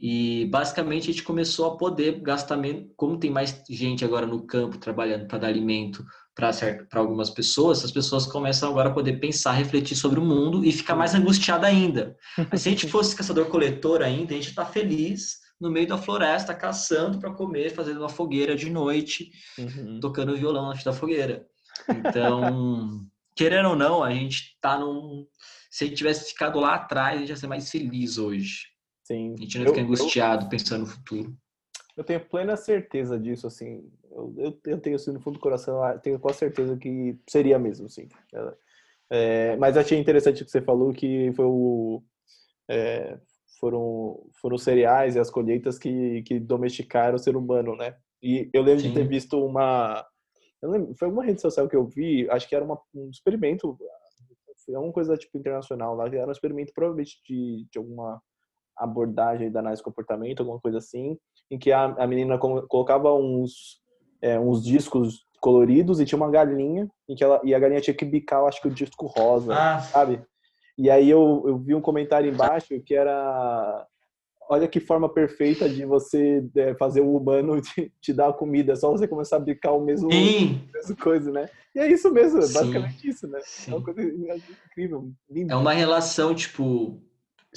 E 0.00 0.46
basicamente 0.46 1.10
a 1.10 1.12
gente 1.12 1.24
começou 1.24 1.66
a 1.66 1.76
poder 1.76 2.20
gastar 2.20 2.56
menos, 2.56 2.86
como 2.96 3.18
tem 3.18 3.30
mais 3.30 3.62
gente 3.68 4.04
agora 4.04 4.26
no 4.26 4.46
campo 4.46 4.78
trabalhando 4.78 5.26
para 5.26 5.38
dar 5.38 5.48
alimento 5.48 6.04
para 6.34 7.00
algumas 7.00 7.30
pessoas, 7.30 7.84
as 7.84 7.90
pessoas 7.90 8.24
começam 8.24 8.70
agora 8.70 8.90
a 8.90 8.94
poder 8.94 9.14
pensar, 9.14 9.52
refletir 9.52 9.96
sobre 9.96 10.20
o 10.20 10.24
mundo 10.24 10.64
e 10.64 10.70
ficar 10.70 10.94
mais 10.94 11.12
angustiada 11.12 11.66
ainda. 11.66 12.16
Mas 12.48 12.62
se 12.62 12.68
a 12.68 12.70
gente 12.70 12.86
fosse 12.88 13.16
caçador-coletor 13.16 14.02
ainda, 14.02 14.32
a 14.32 14.36
gente 14.36 14.50
está 14.50 14.64
feliz 14.64 15.38
no 15.60 15.68
meio 15.68 15.88
da 15.88 15.98
floresta, 15.98 16.54
caçando 16.54 17.18
para 17.18 17.34
comer, 17.34 17.74
fazendo 17.74 17.98
uma 17.98 18.08
fogueira 18.08 18.54
de 18.54 18.70
noite, 18.70 19.32
uhum. 19.58 19.98
tocando 19.98 20.36
violão 20.36 20.68
na 20.68 20.80
da 20.80 20.92
fogueira. 20.92 21.44
Então, 21.88 23.04
querendo 23.34 23.70
ou 23.70 23.76
não, 23.76 24.04
a 24.04 24.12
gente 24.12 24.52
está 24.54 24.78
num. 24.78 25.26
Se 25.68 25.84
a 25.84 25.86
gente 25.88 25.96
tivesse 25.96 26.30
ficado 26.30 26.60
lá 26.60 26.74
atrás, 26.74 27.16
a 27.16 27.18
gente 27.18 27.30
ia 27.30 27.36
ser 27.36 27.48
mais 27.48 27.68
feliz 27.68 28.16
hoje. 28.16 28.77
Sim. 29.08 29.34
A 29.38 29.40
gente 29.40 29.58
não 29.58 29.66
fica 29.68 29.80
angustiado 29.80 30.44
eu, 30.44 30.48
pensando 30.50 30.80
no 30.80 30.86
futuro. 30.86 31.34
Eu 31.96 32.04
tenho 32.04 32.20
plena 32.20 32.56
certeza 32.58 33.18
disso, 33.18 33.46
assim. 33.46 33.90
Eu, 34.10 34.34
eu, 34.36 34.60
eu 34.66 34.78
tenho 34.78 34.96
assim, 34.96 35.12
no 35.12 35.20
fundo 35.20 35.34
do 35.34 35.40
coração, 35.40 35.80
tenho 36.02 36.18
com 36.18 36.30
certeza 36.30 36.76
que 36.76 37.18
seria 37.26 37.58
mesmo, 37.58 37.88
sim. 37.88 38.06
É, 39.08 39.56
mas 39.56 39.78
achei 39.78 39.98
interessante 39.98 40.42
o 40.42 40.44
que 40.44 40.50
você 40.50 40.60
falou, 40.60 40.92
que 40.92 41.32
foi 41.32 41.46
o, 41.46 42.02
é, 42.68 43.18
foram, 43.58 44.28
foram 44.42 44.56
os 44.56 44.62
cereais 44.62 45.16
e 45.16 45.18
as 45.18 45.30
colheitas 45.30 45.78
que, 45.78 46.22
que 46.24 46.38
domesticaram 46.38 47.16
o 47.16 47.18
ser 47.18 47.34
humano, 47.34 47.74
né? 47.74 47.96
E 48.22 48.50
eu 48.52 48.60
lembro 48.62 48.82
sim. 48.82 48.88
de 48.88 48.94
ter 48.94 49.08
visto 49.08 49.42
uma... 49.42 50.06
Lembro, 50.62 50.94
foi 50.98 51.08
uma 51.08 51.24
rede 51.24 51.40
social 51.40 51.66
que 51.66 51.76
eu 51.76 51.86
vi, 51.86 52.28
acho 52.28 52.46
que 52.46 52.54
era 52.54 52.64
uma, 52.64 52.78
um 52.94 53.08
experimento, 53.08 53.78
foi 54.66 54.74
uma 54.74 54.92
coisa 54.92 55.16
tipo 55.16 55.38
internacional 55.38 55.94
lá, 55.94 56.06
era 56.08 56.26
um 56.26 56.32
experimento 56.32 56.74
provavelmente 56.74 57.22
de, 57.26 57.66
de 57.72 57.78
alguma 57.78 58.20
abordagem 58.78 59.50
da 59.50 59.60
análise 59.60 59.80
de 59.80 59.84
comportamento, 59.84 60.40
alguma 60.40 60.60
coisa 60.60 60.78
assim, 60.78 61.16
em 61.50 61.58
que 61.58 61.72
a, 61.72 61.84
a 61.84 62.06
menina 62.06 62.38
colocava 62.38 63.12
uns, 63.14 63.80
é, 64.22 64.38
uns 64.38 64.64
discos 64.64 65.26
coloridos 65.40 66.00
e 66.00 66.04
tinha 66.04 66.16
uma 66.16 66.30
galinha 66.30 66.88
em 67.08 67.14
que 67.14 67.22
ela 67.22 67.40
e 67.44 67.54
a 67.54 67.58
galinha 67.58 67.80
tinha 67.80 67.94
que 67.94 68.04
bicar, 68.04 68.44
acho 68.44 68.60
que 68.60 68.68
o 68.68 68.74
disco 68.74 69.06
rosa, 69.06 69.54
ah. 69.54 69.80
sabe? 69.80 70.20
E 70.76 70.90
aí 70.90 71.10
eu, 71.10 71.44
eu 71.46 71.58
vi 71.58 71.74
um 71.74 71.80
comentário 71.80 72.30
embaixo 72.30 72.80
que 72.84 72.94
era 72.94 73.86
olha 74.48 74.66
que 74.66 74.80
forma 74.80 75.08
perfeita 75.08 75.68
de 75.68 75.84
você 75.84 76.42
é, 76.56 76.74
fazer 76.74 77.02
o 77.02 77.16
humano 77.16 77.60
te, 77.60 77.92
te 78.00 78.12
dar 78.12 78.32
comida, 78.32 78.72
é 78.72 78.76
só 78.76 78.90
você 78.90 79.06
começar 79.06 79.36
a 79.36 79.40
bicar 79.40 79.76
o 79.76 79.84
mesmo, 79.84 80.08
mesmo 80.08 80.96
coisa, 80.96 81.30
né? 81.30 81.48
E 81.74 81.80
é 81.80 81.90
isso 81.90 82.10
mesmo, 82.10 82.38
é 82.38 82.48
basicamente 82.48 83.08
isso, 83.08 83.26
né? 83.28 83.38
Sim. 83.44 83.72
É 83.72 83.74
uma 83.74 83.84
coisa 83.84 84.02
incrível, 84.02 85.10
linda. 85.30 85.52
É 85.52 85.56
uma 85.56 85.72
relação, 85.72 86.34
tipo, 86.34 87.00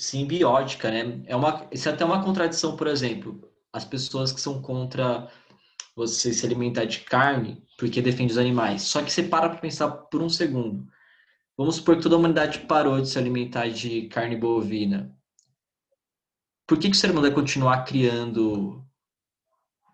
simbiótica, 0.01 0.89
né? 0.91 1.21
É 1.25 1.35
uma, 1.35 1.67
isso 1.71 1.89
é 1.89 1.91
até 1.91 2.03
uma 2.05 2.23
contradição, 2.23 2.75
por 2.75 2.87
exemplo, 2.87 3.41
as 3.73 3.85
pessoas 3.85 4.31
que 4.31 4.41
são 4.41 4.61
contra 4.61 5.29
você 5.95 6.33
se 6.33 6.45
alimentar 6.45 6.85
de 6.85 7.01
carne 7.01 7.63
porque 7.77 8.01
defende 8.01 8.31
os 8.31 8.37
animais. 8.37 8.83
Só 8.83 9.01
que 9.01 9.11
você 9.11 9.23
para 9.23 9.49
para 9.49 9.59
pensar 9.59 9.89
por 9.89 10.21
um 10.21 10.29
segundo. 10.29 10.87
Vamos 11.57 11.75
supor 11.75 11.97
que 11.97 12.03
toda 12.03 12.15
a 12.15 12.17
humanidade 12.17 12.59
parou 12.59 12.99
de 13.01 13.09
se 13.09 13.17
alimentar 13.17 13.69
de 13.69 14.07
carne 14.07 14.35
bovina 14.35 15.15
por 16.71 16.79
que, 16.79 16.89
que 16.89 16.95
o 16.95 16.97
ser 16.97 17.11
humano 17.11 17.27
vai 17.27 17.35
continuar 17.35 17.83
criando 17.83 18.81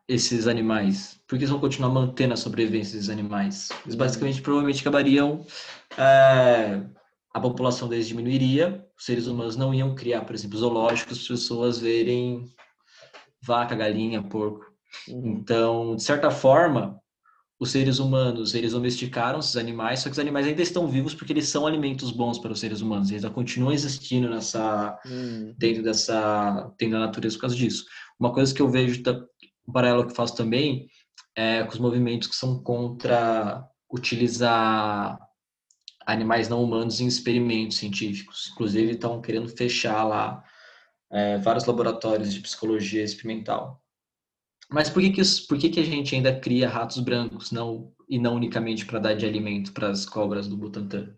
esses 0.08 0.46
animais? 0.46 1.20
Por 1.28 1.36
que 1.36 1.44
eles 1.44 1.50
vão 1.50 1.60
continuar 1.60 1.90
mantendo 1.90 2.36
a 2.36 2.38
sobrevivência 2.38 2.94
desses 2.94 3.10
animais? 3.10 3.70
Eles 3.84 3.96
basicamente 3.96 4.44
provavelmente 4.44 4.82
acabariam. 4.82 5.44
É, 5.98 6.80
a 7.34 7.40
população 7.40 7.90
deles 7.90 8.08
diminuiria, 8.08 8.87
os 8.98 9.06
seres 9.06 9.28
humanos 9.28 9.56
não 9.56 9.74
iam 9.74 9.94
criar, 9.96 10.22
por 10.22 10.34
exemplo, 10.34 10.58
zoológicos, 10.58 11.20
as 11.20 11.28
pessoas 11.28 11.80
verem 11.80 12.46
vaca, 13.42 13.76
galinha, 13.76 14.24
porco. 14.24 14.66
Uhum. 15.08 15.38
Então, 15.38 15.96
de 15.96 16.04
certa 16.04 16.32
forma, 16.32 17.00
os 17.60 17.72
seres 17.72 18.00
humanos, 18.00 18.54
eles 18.54 18.74
domesticaram 18.74 19.40
esses 19.40 19.56
animais, 19.56 20.00
só 20.00 20.10
que 20.10 20.14
os 20.14 20.20
animais 20.20 20.46
ainda 20.46 20.62
estão 20.62 20.88
vivos 20.88 21.16
porque 21.16 21.34
eles 21.34 21.48
são 21.48 21.66
alimentos 21.66 22.12
bons 22.12 22.38
para 22.38 22.52
os 22.52 22.60
seres 22.60 22.82
humanos, 22.82 23.10
eles 23.10 23.24
ainda 23.24 23.34
continuam 23.34 23.74
existindo 23.74 24.30
nessa 24.30 25.00
hum. 25.06 25.56
dentro 25.58 25.82
dessa 25.82 26.72
dentro 26.78 27.00
da 27.00 27.06
natureza 27.06 27.36
por 27.36 27.42
causa 27.42 27.56
disso. 27.56 27.86
Uma 28.20 28.32
coisa 28.32 28.54
que 28.54 28.62
eu 28.62 28.70
vejo 28.70 29.02
um 29.68 29.72
paralelo 29.72 30.08
que 30.08 30.16
faço 30.16 30.36
também 30.36 30.88
é 31.36 31.64
com 31.64 31.72
os 31.72 31.80
movimentos 31.80 32.28
que 32.28 32.36
são 32.36 32.62
contra 32.62 33.64
utilizar 33.92 35.20
animais 36.08 36.48
não 36.48 36.64
humanos 36.64 37.02
em 37.02 37.06
experimentos 37.06 37.78
científicos. 37.78 38.50
Inclusive 38.54 38.94
estão 38.94 39.22
querendo 39.22 39.50
fechar 39.50 40.04
lá 40.06 40.44
é, 41.12 41.38
vários 41.38 41.66
laboratórios 41.66 42.34
de 42.34 42.40
psicologia 42.40 43.04
experimental. 43.04 43.84
Mas 44.70 44.90
por 44.90 45.02
que 45.02 45.12
que, 45.12 45.22
isso, 45.22 45.48
por 45.48 45.58
que 45.58 45.70
que 45.70 45.80
a 45.80 45.86
gente 45.86 46.16
ainda 46.16 46.40
cria 46.40 46.68
ratos 46.68 47.00
brancos 47.00 47.52
não, 47.52 47.94
e 48.10 48.18
não 48.18 48.36
unicamente 48.36 48.86
para 48.86 49.00
dar 49.00 49.14
de 49.16 49.26
alimento 49.26 49.72
para 49.74 49.90
as 49.90 50.06
cobras 50.06 50.48
do 50.48 50.58
Butantan? 50.58 51.14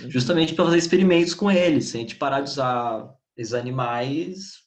Uhum. 0.00 0.10
Justamente 0.10 0.54
para 0.54 0.66
fazer 0.66 0.78
experimentos 0.78 1.34
com 1.34 1.50
eles. 1.50 1.86
Se 1.86 1.96
a 1.96 2.00
gente 2.00 2.16
parar 2.16 2.40
de 2.40 2.50
usar 2.50 3.14
esses 3.36 3.54
animais, 3.54 4.58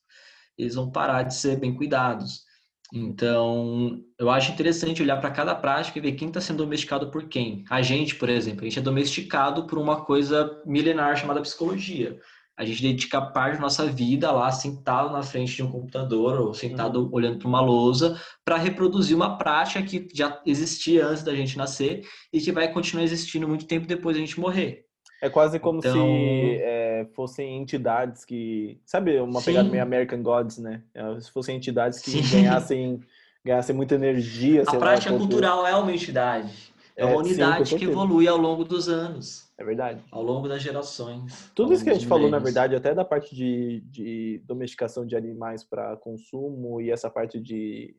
eles 0.58 0.76
vão 0.76 0.92
parar 0.92 1.24
de 1.24 1.36
ser 1.36 1.60
bem 1.60 1.76
cuidados. 1.76 2.47
Então, 2.94 4.02
eu 4.18 4.30
acho 4.30 4.52
interessante 4.52 5.02
olhar 5.02 5.18
para 5.18 5.32
cada 5.32 5.54
prática 5.54 5.98
e 5.98 6.02
ver 6.02 6.14
quem 6.14 6.30
está 6.30 6.40
sendo 6.40 6.64
domesticado 6.64 7.12
por 7.12 7.28
quem. 7.28 7.66
A 7.70 7.82
gente, 7.82 8.16
por 8.16 8.30
exemplo, 8.30 8.62
a 8.62 8.64
gente 8.64 8.80
é 8.80 8.82
domesticado 8.82 9.68
por 9.68 9.78
uma 9.78 10.06
coisa 10.06 10.62
milenar 10.66 11.18
chamada 11.18 11.42
psicologia 11.42 12.18
a 12.58 12.66
gente 12.66 12.82
dedica 12.82 13.22
parte 13.22 13.56
da 13.56 13.62
nossa 13.62 13.86
vida 13.86 14.32
lá 14.32 14.52
sentado 14.52 15.14
na 15.14 15.22
frente 15.22 15.56
de 15.56 15.64
um 15.64 15.72
computador 15.72 16.42
ou 16.42 16.54
sentado 16.56 17.04
uhum. 17.04 17.10
olhando 17.12 17.38
para 17.38 17.48
uma 17.48 17.62
lousa 17.62 18.20
para 18.44 18.58
reproduzir 18.58 19.16
uma 19.16 19.38
prática 19.38 19.84
que 19.84 20.08
já 20.12 20.42
existia 20.44 21.06
antes 21.06 21.22
da 21.22 21.36
gente 21.36 21.56
nascer 21.56 22.02
e 22.34 22.42
que 22.42 22.52
vai 22.52 22.74
continuar 22.74 23.04
existindo 23.04 23.48
muito 23.48 23.68
tempo 23.68 23.86
depois 23.86 24.16
da 24.16 24.22
gente 24.22 24.40
morrer. 24.40 24.86
É 25.22 25.30
quase 25.30 25.60
como 25.60 25.80
então... 25.80 25.94
se 25.94 26.62
é, 26.62 26.87
fossem 27.06 27.58
entidades 27.58 28.26
que. 28.26 28.80
Sabe, 28.86 29.20
uma 29.20 29.40
Sim. 29.40 29.46
pegada 29.46 29.70
meio 29.70 29.84
American 29.84 30.22
Gods, 30.22 30.58
né? 30.58 30.84
É, 30.94 31.20
se 31.20 31.32
fossem 31.32 31.56
entidades 31.56 32.00
que 32.00 32.22
ganhassem, 32.32 33.02
ganhassem 33.44 33.76
muita 33.76 33.96
energia. 33.96 34.64
A 34.66 34.76
prática 34.76 35.12
lá, 35.12 35.18
cultural 35.18 35.66
é 35.66 35.76
uma 35.76 35.92
entidade. 35.92 36.74
É 36.96 37.06
uma 37.06 37.14
é, 37.14 37.18
unidade 37.18 37.70
sim, 37.70 37.78
que 37.78 37.86
evolui 37.86 38.28
ao 38.28 38.38
longo 38.38 38.64
dos 38.64 38.90
anos. 38.90 39.52
É 39.56 39.64
verdade. 39.64 40.04
Ao 40.12 40.24
longo 40.24 40.48
das 40.48 40.64
gerações. 40.64 41.52
Tudo 41.54 41.72
isso 41.72 41.84
que 41.84 41.92
a 41.92 41.94
gente 41.94 42.08
falou, 42.08 42.28
na 42.28 42.40
verdade, 42.40 42.76
até 42.76 42.94
da 42.94 43.06
parte 43.06 43.36
de, 43.36 43.82
de 43.86 44.42
domesticação 44.46 45.06
de 45.06 45.16
animais 45.16 45.64
para 45.64 45.96
consumo 45.98 46.82
e 46.82 46.90
essa 46.90 47.08
parte 47.08 47.40
de 47.40 47.96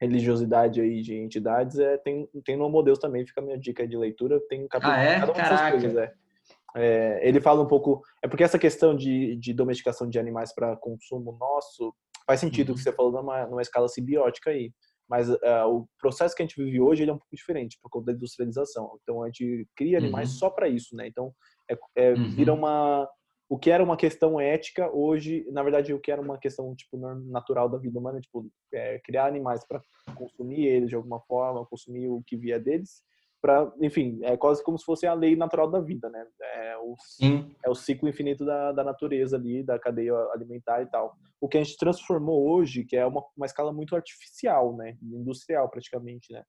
religiosidade 0.00 0.80
aí 0.80 1.00
de 1.02 1.14
entidades, 1.14 1.78
é, 1.78 1.96
tem, 1.96 2.28
tem 2.44 2.56
no 2.56 2.82
Deus 2.82 2.98
também, 2.98 3.26
fica 3.26 3.40
a 3.40 3.44
minha 3.44 3.58
dica 3.58 3.86
de 3.86 3.96
leitura, 3.96 4.40
tem 4.48 4.64
um 4.64 4.68
capítulo 4.68 4.94
ah, 4.94 5.02
é? 5.02 5.20
cada 5.20 5.32
uma 5.32 5.42
dessas 5.42 5.70
coisas, 5.70 5.96
é. 5.96 6.12
É. 6.76 7.20
Ele 7.26 7.40
fala 7.40 7.62
um 7.62 7.66
pouco, 7.66 8.02
é 8.22 8.28
porque 8.28 8.44
essa 8.44 8.58
questão 8.58 8.94
de, 8.94 9.36
de 9.36 9.52
domesticação 9.52 10.08
de 10.08 10.18
animais 10.18 10.54
para 10.54 10.76
consumo 10.76 11.36
nosso, 11.38 11.94
faz 12.26 12.40
sentido 12.40 12.68
o 12.68 12.72
uhum. 12.72 12.76
que 12.76 12.82
você 12.82 12.92
falou 12.92 13.12
numa, 13.12 13.46
numa 13.46 13.62
escala 13.62 13.88
simbiótica 13.88 14.50
aí. 14.50 14.72
Mas 15.08 15.28
uh, 15.30 15.36
o 15.68 15.86
processo 16.00 16.34
que 16.34 16.42
a 16.42 16.46
gente 16.46 16.60
vive 16.60 16.80
hoje 16.80 17.02
ele 17.02 17.10
é 17.12 17.14
um 17.14 17.18
pouco 17.18 17.34
diferente 17.34 17.78
por 17.80 17.88
conta 17.88 18.06
da 18.06 18.12
industrialização. 18.12 18.98
Então 19.02 19.22
a 19.22 19.26
gente 19.26 19.66
cria 19.76 19.98
animais 19.98 20.32
uhum. 20.32 20.38
só 20.38 20.50
para 20.50 20.68
isso, 20.68 20.96
né? 20.96 21.06
Então 21.06 21.32
é, 21.70 21.78
é 21.94 22.12
uhum. 22.12 22.30
vira 22.30 22.52
uma 22.52 23.08
o 23.48 23.56
que 23.56 23.70
era 23.70 23.82
uma 23.82 23.96
questão 23.96 24.40
ética 24.40 24.90
hoje, 24.92 25.46
na 25.52 25.62
verdade, 25.62 25.94
o 25.94 26.00
que 26.00 26.10
era 26.10 26.20
uma 26.20 26.36
questão 26.36 26.74
tipo 26.74 26.96
natural 26.96 27.68
da 27.68 27.78
vida 27.78 27.96
humana, 27.96 28.20
tipo 28.20 28.50
é, 28.74 28.98
criar 28.98 29.26
animais 29.26 29.64
para 29.64 29.80
consumir 30.16 30.66
eles 30.66 30.88
de 30.88 30.96
alguma 30.96 31.20
forma, 31.20 31.64
consumir 31.66 32.08
o 32.08 32.22
que 32.26 32.36
via 32.36 32.58
deles, 32.58 33.02
para, 33.46 33.72
enfim, 33.80 34.18
é 34.22 34.36
quase 34.36 34.60
como 34.64 34.76
se 34.76 34.84
fosse 34.84 35.06
a 35.06 35.14
lei 35.14 35.36
natural 35.36 35.70
da 35.70 35.78
vida, 35.78 36.10
né? 36.10 36.26
É 36.42 36.76
o, 36.78 36.96
é 37.64 37.70
o 37.70 37.76
ciclo 37.76 38.08
infinito 38.08 38.44
da, 38.44 38.72
da 38.72 38.82
natureza 38.82 39.36
ali, 39.36 39.62
da 39.62 39.78
cadeia 39.78 40.12
alimentar 40.34 40.82
e 40.82 40.86
tal. 40.86 41.16
O 41.40 41.46
que 41.46 41.56
a 41.56 41.62
gente 41.62 41.76
transformou 41.76 42.50
hoje, 42.50 42.82
que 42.82 42.96
é 42.96 43.06
uma, 43.06 43.22
uma 43.36 43.46
escala 43.46 43.72
muito 43.72 43.94
artificial, 43.94 44.76
né? 44.76 44.96
Industrial, 45.00 45.68
praticamente, 45.68 46.32
né? 46.32 46.42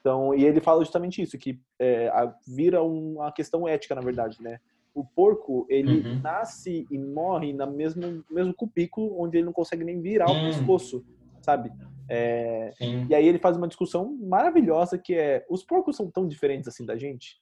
Então, 0.00 0.34
e 0.34 0.44
ele 0.44 0.60
fala 0.60 0.82
justamente 0.82 1.22
isso, 1.22 1.38
que 1.38 1.60
é, 1.78 2.08
a, 2.08 2.34
vira 2.48 2.82
uma 2.82 3.30
questão 3.30 3.68
ética, 3.68 3.94
na 3.94 4.00
verdade, 4.00 4.42
né? 4.42 4.58
O 4.92 5.04
porco, 5.04 5.66
ele 5.68 6.00
uhum. 6.00 6.20
nasce 6.20 6.84
e 6.90 6.98
morre 6.98 7.52
no 7.52 7.70
mesmo, 7.70 8.24
mesmo 8.28 8.52
cubículo, 8.52 9.22
onde 9.22 9.38
ele 9.38 9.46
não 9.46 9.52
consegue 9.52 9.84
nem 9.84 10.02
virar 10.02 10.28
uhum. 10.28 10.48
o 10.48 10.52
pescoço, 10.52 11.04
sabe? 11.42 11.70
É, 12.12 12.72
e 13.08 13.14
aí 13.14 13.28
ele 13.28 13.38
faz 13.38 13.56
uma 13.56 13.68
discussão 13.68 14.16
maravilhosa 14.20 14.98
que 14.98 15.14
é: 15.14 15.46
os 15.48 15.62
porcos 15.62 15.96
são 15.96 16.10
tão 16.10 16.26
diferentes 16.26 16.66
assim 16.66 16.84
da 16.84 16.96
gente? 16.96 17.40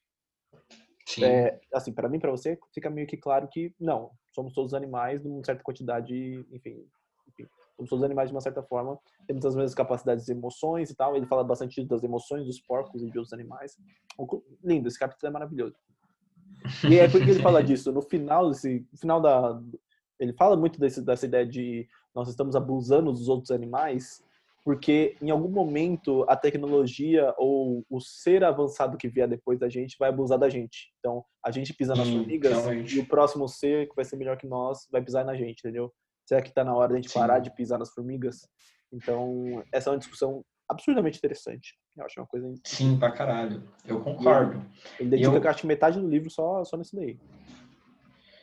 Sim. 1.06 1.24
É, 1.24 1.58
assim, 1.72 1.90
para 1.90 2.06
mim, 2.06 2.18
para 2.18 2.30
você, 2.30 2.58
fica 2.74 2.90
meio 2.90 3.06
que 3.06 3.16
claro 3.16 3.48
que 3.48 3.74
não, 3.80 4.10
somos 4.34 4.52
todos 4.52 4.74
animais 4.74 5.24
numa 5.24 5.42
certa 5.42 5.62
quantidade, 5.62 6.14
enfim, 6.52 6.86
enfim, 7.28 7.48
somos 7.76 7.88
todos 7.88 8.04
animais 8.04 8.28
de 8.28 8.34
uma 8.34 8.42
certa 8.42 8.62
forma, 8.62 8.98
temos 9.26 9.46
as 9.46 9.54
mesmas 9.54 9.74
capacidades 9.74 10.26
de 10.26 10.32
emoções 10.32 10.90
e 10.90 10.94
tal. 10.94 11.16
Ele 11.16 11.26
fala 11.26 11.42
bastante 11.42 11.82
das 11.86 12.04
emoções 12.04 12.44
dos 12.44 12.60
porcos 12.60 13.02
e 13.02 13.10
de 13.10 13.16
outros 13.16 13.32
animais. 13.32 13.74
Lindo, 14.62 14.86
esse 14.86 14.98
capítulo 14.98 15.30
é 15.30 15.32
maravilhoso. 15.32 15.76
E 16.90 16.98
é 16.98 17.08
por 17.08 17.24
que 17.24 17.30
ele 17.30 17.40
fala 17.40 17.64
disso. 17.64 17.90
No 17.90 18.02
final, 18.02 18.50
desse, 18.50 18.86
final 19.00 19.18
da, 19.18 19.58
ele 20.20 20.34
fala 20.34 20.58
muito 20.58 20.78
desse, 20.78 21.00
dessa 21.00 21.24
ideia 21.24 21.46
de 21.46 21.88
nós 22.14 22.28
estamos 22.28 22.54
abusando 22.54 23.12
dos 23.12 23.28
outros 23.28 23.50
animais 23.50 24.22
porque 24.68 25.16
em 25.22 25.30
algum 25.30 25.48
momento 25.48 26.26
a 26.28 26.36
tecnologia 26.36 27.32
ou 27.38 27.86
o 27.88 28.02
ser 28.02 28.44
avançado 28.44 28.98
que 28.98 29.08
vier 29.08 29.26
depois 29.26 29.58
da 29.58 29.66
gente 29.66 29.96
vai 29.98 30.10
abusar 30.10 30.38
da 30.38 30.50
gente. 30.50 30.92
Então, 30.98 31.24
a 31.42 31.50
gente 31.50 31.72
pisa 31.72 31.94
nas 31.94 32.06
hum, 32.06 32.18
formigas 32.18 32.52
realmente. 32.52 32.94
e 32.94 33.00
o 33.00 33.06
próximo 33.06 33.48
ser 33.48 33.88
que 33.88 33.96
vai 33.96 34.04
ser 34.04 34.16
melhor 34.16 34.36
que 34.36 34.46
nós 34.46 34.86
vai 34.92 35.00
pisar 35.00 35.24
na 35.24 35.34
gente, 35.34 35.60
entendeu? 35.60 35.90
Será 36.26 36.42
que 36.42 36.50
está 36.50 36.62
na 36.62 36.76
hora 36.76 36.88
de 36.88 36.92
a 36.92 36.96
gente 36.96 37.10
Sim. 37.10 37.18
parar 37.18 37.38
de 37.38 37.50
pisar 37.54 37.78
nas 37.78 37.94
formigas? 37.94 38.46
Então, 38.92 39.64
essa 39.72 39.88
é 39.88 39.92
uma 39.94 39.98
discussão 39.98 40.44
absurdamente 40.68 41.16
interessante. 41.16 41.74
Eu 41.96 42.04
acho 42.04 42.20
uma 42.20 42.26
coisa. 42.26 42.52
Sim, 42.62 42.98
pra 42.98 43.10
caralho. 43.10 43.66
Eu 43.86 44.02
concordo. 44.02 44.62
Ele 45.00 45.08
dedica, 45.08 45.34
eu... 45.34 45.50
acho, 45.50 45.66
metade 45.66 45.98
do 45.98 46.06
livro 46.06 46.28
só, 46.28 46.62
só 46.62 46.76
nisso 46.76 46.94
daí. 46.94 47.18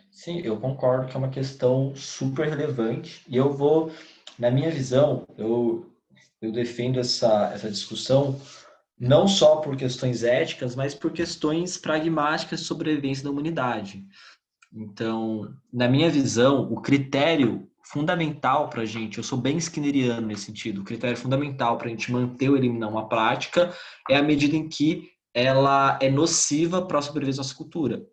Sim, 0.09 0.39
eu 0.39 0.59
concordo 0.59 1.07
que 1.07 1.15
é 1.15 1.19
uma 1.19 1.30
questão 1.30 1.93
super 1.95 2.47
relevante. 2.47 3.23
E 3.30 3.38
eu 3.38 3.53
vou, 3.53 3.91
na 4.39 4.49
minha 4.49 4.71
visão, 4.71 5.28
eu, 5.38 5.86
eu 6.42 6.52
defendo 6.52 7.00
essa, 7.00 7.52
essa 7.54 7.70
discussão 7.70 8.40
não 8.98 9.28
só 9.28 9.58
por 9.58 9.76
questões 9.76 10.24
éticas, 10.24 10.76
mas 10.76 10.96
por 10.96 11.12
questões 11.12 11.78
pragmáticas 11.78 12.62
de 12.62 12.66
sobrevivência 12.66 13.24
da 13.24 13.30
humanidade. 13.30 14.06
Então, 14.74 15.54
na 15.72 15.88
minha 15.88 16.10
visão, 16.10 16.72
o 16.72 16.82
critério 16.82 17.70
fundamental 17.84 18.70
para 18.70 18.82
a 18.82 18.86
gente, 18.86 19.18
eu 19.18 19.24
sou 19.24 19.38
bem 19.38 19.58
skinneriano 19.58 20.28
nesse 20.28 20.46
sentido, 20.46 20.82
o 20.82 20.84
critério 20.84 21.18
fundamental 21.18 21.78
para 21.78 21.88
a 21.88 21.90
gente 21.90 22.12
manter 22.12 22.50
ou 22.50 22.58
eliminar 22.58 22.90
uma 22.90 23.08
prática 23.08 23.74
é 24.10 24.18
a 24.18 24.24
medida 24.24 24.56
em 24.56 24.68
que 24.68 25.10
ela 25.34 26.00
é 26.02 26.10
nociva 26.10 26.82
para 26.82 27.00
a 27.00 27.02
sobrevivência 27.02 27.42
da 27.42 27.48
nossa 27.48 27.56
cultura. 27.56 28.06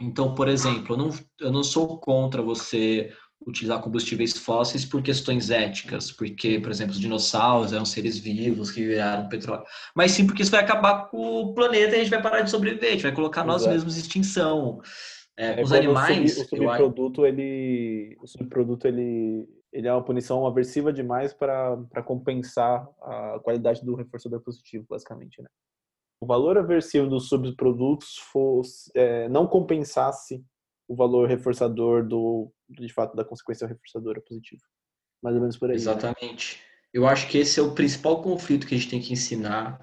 Então, 0.00 0.34
por 0.34 0.48
exemplo, 0.48 0.94
eu 0.94 0.98
não, 0.98 1.10
eu 1.38 1.52
não 1.52 1.62
sou 1.62 1.98
contra 1.98 2.42
você 2.42 3.12
utilizar 3.46 3.80
combustíveis 3.80 4.36
fósseis 4.36 4.84
por 4.84 5.02
questões 5.02 5.50
éticas, 5.50 6.12
porque, 6.12 6.60
por 6.60 6.70
exemplo, 6.70 6.92
os 6.92 7.00
dinossauros 7.00 7.72
eram 7.72 7.84
seres 7.84 8.18
vivos 8.18 8.70
que 8.70 8.86
viraram 8.86 9.28
petróleo, 9.28 9.64
mas 9.94 10.12
sim 10.12 10.26
porque 10.26 10.42
isso 10.42 10.50
vai 10.50 10.60
acabar 10.60 11.08
com 11.08 11.42
o 11.42 11.54
planeta 11.54 11.96
e 11.96 12.00
a 12.00 12.02
gente 12.02 12.10
vai 12.10 12.22
parar 12.22 12.42
de 12.42 12.50
sobreviver, 12.50 12.90
a 12.90 12.92
gente 12.92 13.02
vai 13.02 13.14
colocar 13.14 13.44
nós 13.44 13.66
mesmos 13.66 13.96
em 13.96 14.00
extinção. 14.00 14.80
É, 15.36 15.58
é 15.58 15.62
os 15.62 15.72
animais. 15.72 16.36
O, 16.36 16.44
sub, 16.44 16.66
o 16.66 16.68
subproduto, 16.68 17.26
ele. 17.26 18.16
O 18.20 18.26
subproduto, 18.26 18.86
ele. 18.86 19.48
Ele 19.72 19.86
é 19.86 19.92
uma 19.92 20.04
punição 20.04 20.44
aversiva 20.46 20.92
demais 20.92 21.32
para 21.32 22.02
compensar 22.04 22.88
a 23.00 23.38
qualidade 23.38 23.84
do 23.84 23.94
reforçador 23.94 24.40
positivo, 24.40 24.84
basicamente, 24.88 25.40
né? 25.40 25.48
O 26.20 26.26
valor 26.26 26.58
aversivo 26.58 27.08
dos 27.08 27.28
subprodutos 27.28 28.18
fosse, 28.32 28.90
é, 28.94 29.28
não 29.28 29.46
compensasse 29.46 30.44
o 30.90 30.96
valor 30.96 31.28
reforçador 31.28 32.04
do, 32.04 32.52
de 32.68 32.92
fato, 32.92 33.14
da 33.14 33.24
consequência 33.24 33.64
reforçadora 33.64 34.20
positiva. 34.20 34.62
Mais 35.22 35.36
ou 35.36 35.40
menos 35.40 35.56
por 35.56 35.70
aí. 35.70 35.76
Né? 35.76 35.80
Exatamente. 35.80 36.56
Né? 36.56 36.62
Eu 36.92 37.06
acho 37.06 37.28
que 37.28 37.38
esse 37.38 37.60
é 37.60 37.62
o 37.62 37.76
principal 37.76 38.20
conflito 38.20 38.66
que 38.66 38.74
a 38.74 38.76
gente 38.78 38.90
tem 38.90 39.00
que 39.00 39.12
ensinar 39.12 39.80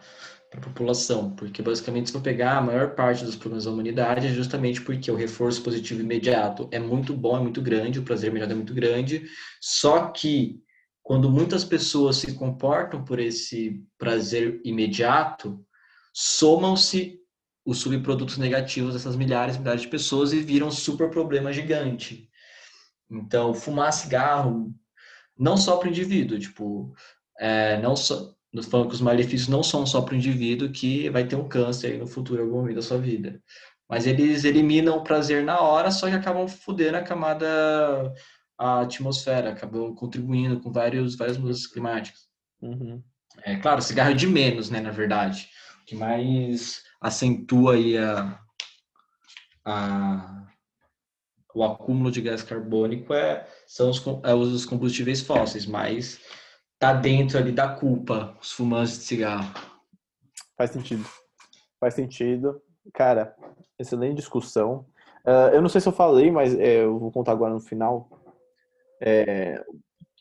para 0.52 0.60
a 0.60 0.64
população, 0.64 1.34
porque 1.34 1.62
basicamente 1.62 2.08
se 2.08 2.14
for 2.14 2.22
pegar 2.22 2.58
a 2.58 2.62
maior 2.62 2.94
parte 2.94 3.24
dos 3.24 3.38
problemas 3.38 3.64
da 3.64 3.72
humanidade 3.72 4.28
é 4.28 4.30
justamente 4.32 4.82
porque 4.82 5.10
o 5.10 5.16
reforço 5.16 5.64
positivo 5.64 6.02
imediato 6.02 6.68
é 6.72 6.80
muito 6.80 7.14
bom, 7.14 7.38
é 7.38 7.42
muito 7.42 7.62
grande, 7.62 8.00
o 8.00 8.04
prazer 8.04 8.30
imediato 8.30 8.52
é 8.52 8.56
muito 8.56 8.74
grande, 8.74 9.26
só 9.62 10.08
que 10.10 10.62
quando 11.02 11.30
muitas 11.30 11.64
pessoas 11.64 12.18
se 12.18 12.34
comportam 12.36 13.04
por 13.06 13.18
esse 13.18 13.82
prazer 13.98 14.60
imediato, 14.66 15.66
somam-se 16.14 17.18
os 17.68 17.80
subprodutos 17.80 18.38
negativos 18.38 18.94
dessas 18.94 19.18
milhares 19.18 19.58
e 19.58 19.60
milhares 19.60 19.82
de 19.82 19.90
pessoas 19.90 20.32
e 20.32 20.40
viram 20.40 20.70
um 20.70 20.72
super 20.72 21.10
problema 21.10 21.52
gigante. 21.52 22.30
Então, 23.12 23.54
fumar 23.54 23.92
cigarro, 23.92 24.74
não 25.38 25.58
só 25.58 25.76
para 25.76 25.88
o 25.88 25.92
indivíduo, 25.92 26.40
tipo, 26.40 26.96
é, 27.38 27.78
não 27.82 27.94
só, 27.94 28.34
falando 28.70 28.88
que 28.88 28.96
os 28.96 29.02
malefícios 29.02 29.50
não 29.50 29.62
são 29.62 29.86
só 29.86 30.02
para 30.02 30.14
o 30.14 30.18
indivíduo 30.18 30.72
que 30.72 31.10
vai 31.10 31.28
ter 31.28 31.36
um 31.36 31.50
câncer 31.50 31.92
aí 31.92 31.98
no 31.98 32.08
futuro, 32.08 32.42
algum 32.42 32.56
momento 32.56 32.78
da 32.78 32.82
sua 32.82 32.98
vida. 32.98 33.44
Mas 33.90 34.08
eles 34.08 34.46
eliminam 34.46 34.98
o 34.98 35.04
prazer 35.04 35.44
na 35.44 35.60
hora, 35.60 35.92
só 35.92 36.08
que 36.08 36.16
acabam 36.16 36.48
fudendo 36.48 36.96
a 36.96 37.04
camada, 37.04 38.14
a 38.58 38.80
atmosfera, 38.80 39.50
acabam 39.50 39.94
contribuindo 39.94 40.62
com 40.62 40.72
vários, 40.72 41.18
várias 41.18 41.38
mudanças 41.38 41.68
climáticas. 41.68 42.30
Uhum. 42.62 43.04
É 43.44 43.58
claro, 43.58 43.82
cigarro 43.82 44.16
de 44.16 44.26
menos, 44.26 44.70
né, 44.70 44.80
na 44.80 44.92
verdade. 44.92 45.50
Que 45.88 45.96
mais 45.96 46.84
acentua 47.02 47.74
aí 47.74 47.98
a, 47.98 48.40
a 49.66 50.48
o 51.58 51.64
acúmulo 51.64 52.12
de 52.12 52.22
gás 52.22 52.44
carbônico 52.44 53.16
é, 53.16 53.48
são 53.66 53.90
os, 53.90 54.06
é 54.24 54.34
os 54.36 54.64
combustíveis 54.64 55.22
fósseis, 55.22 55.66
mas 55.66 56.22
tá 56.78 56.94
dentro 56.94 57.40
ali 57.40 57.52
da 57.52 57.68
culpa 57.68 58.38
os 58.40 58.52
fumantes 58.52 59.00
de 59.00 59.06
cigarro. 59.06 59.52
Faz 60.56 60.70
sentido. 60.70 61.04
Faz 61.80 61.96
sentido. 61.96 62.62
Cara, 62.94 63.36
excelente 63.80 64.18
discussão. 64.18 64.86
Uh, 65.26 65.54
eu 65.54 65.62
não 65.62 65.70
sei 65.70 65.82
se 65.82 65.88
eu 65.88 65.94
falei, 65.94 66.30
mas 66.30 66.54
é, 66.54 66.84
eu 66.84 67.00
vou 67.00 67.12
contar 67.12 67.32
agora 67.32 67.54
no 67.54 67.60
final 67.60 68.08
é, 69.02 69.64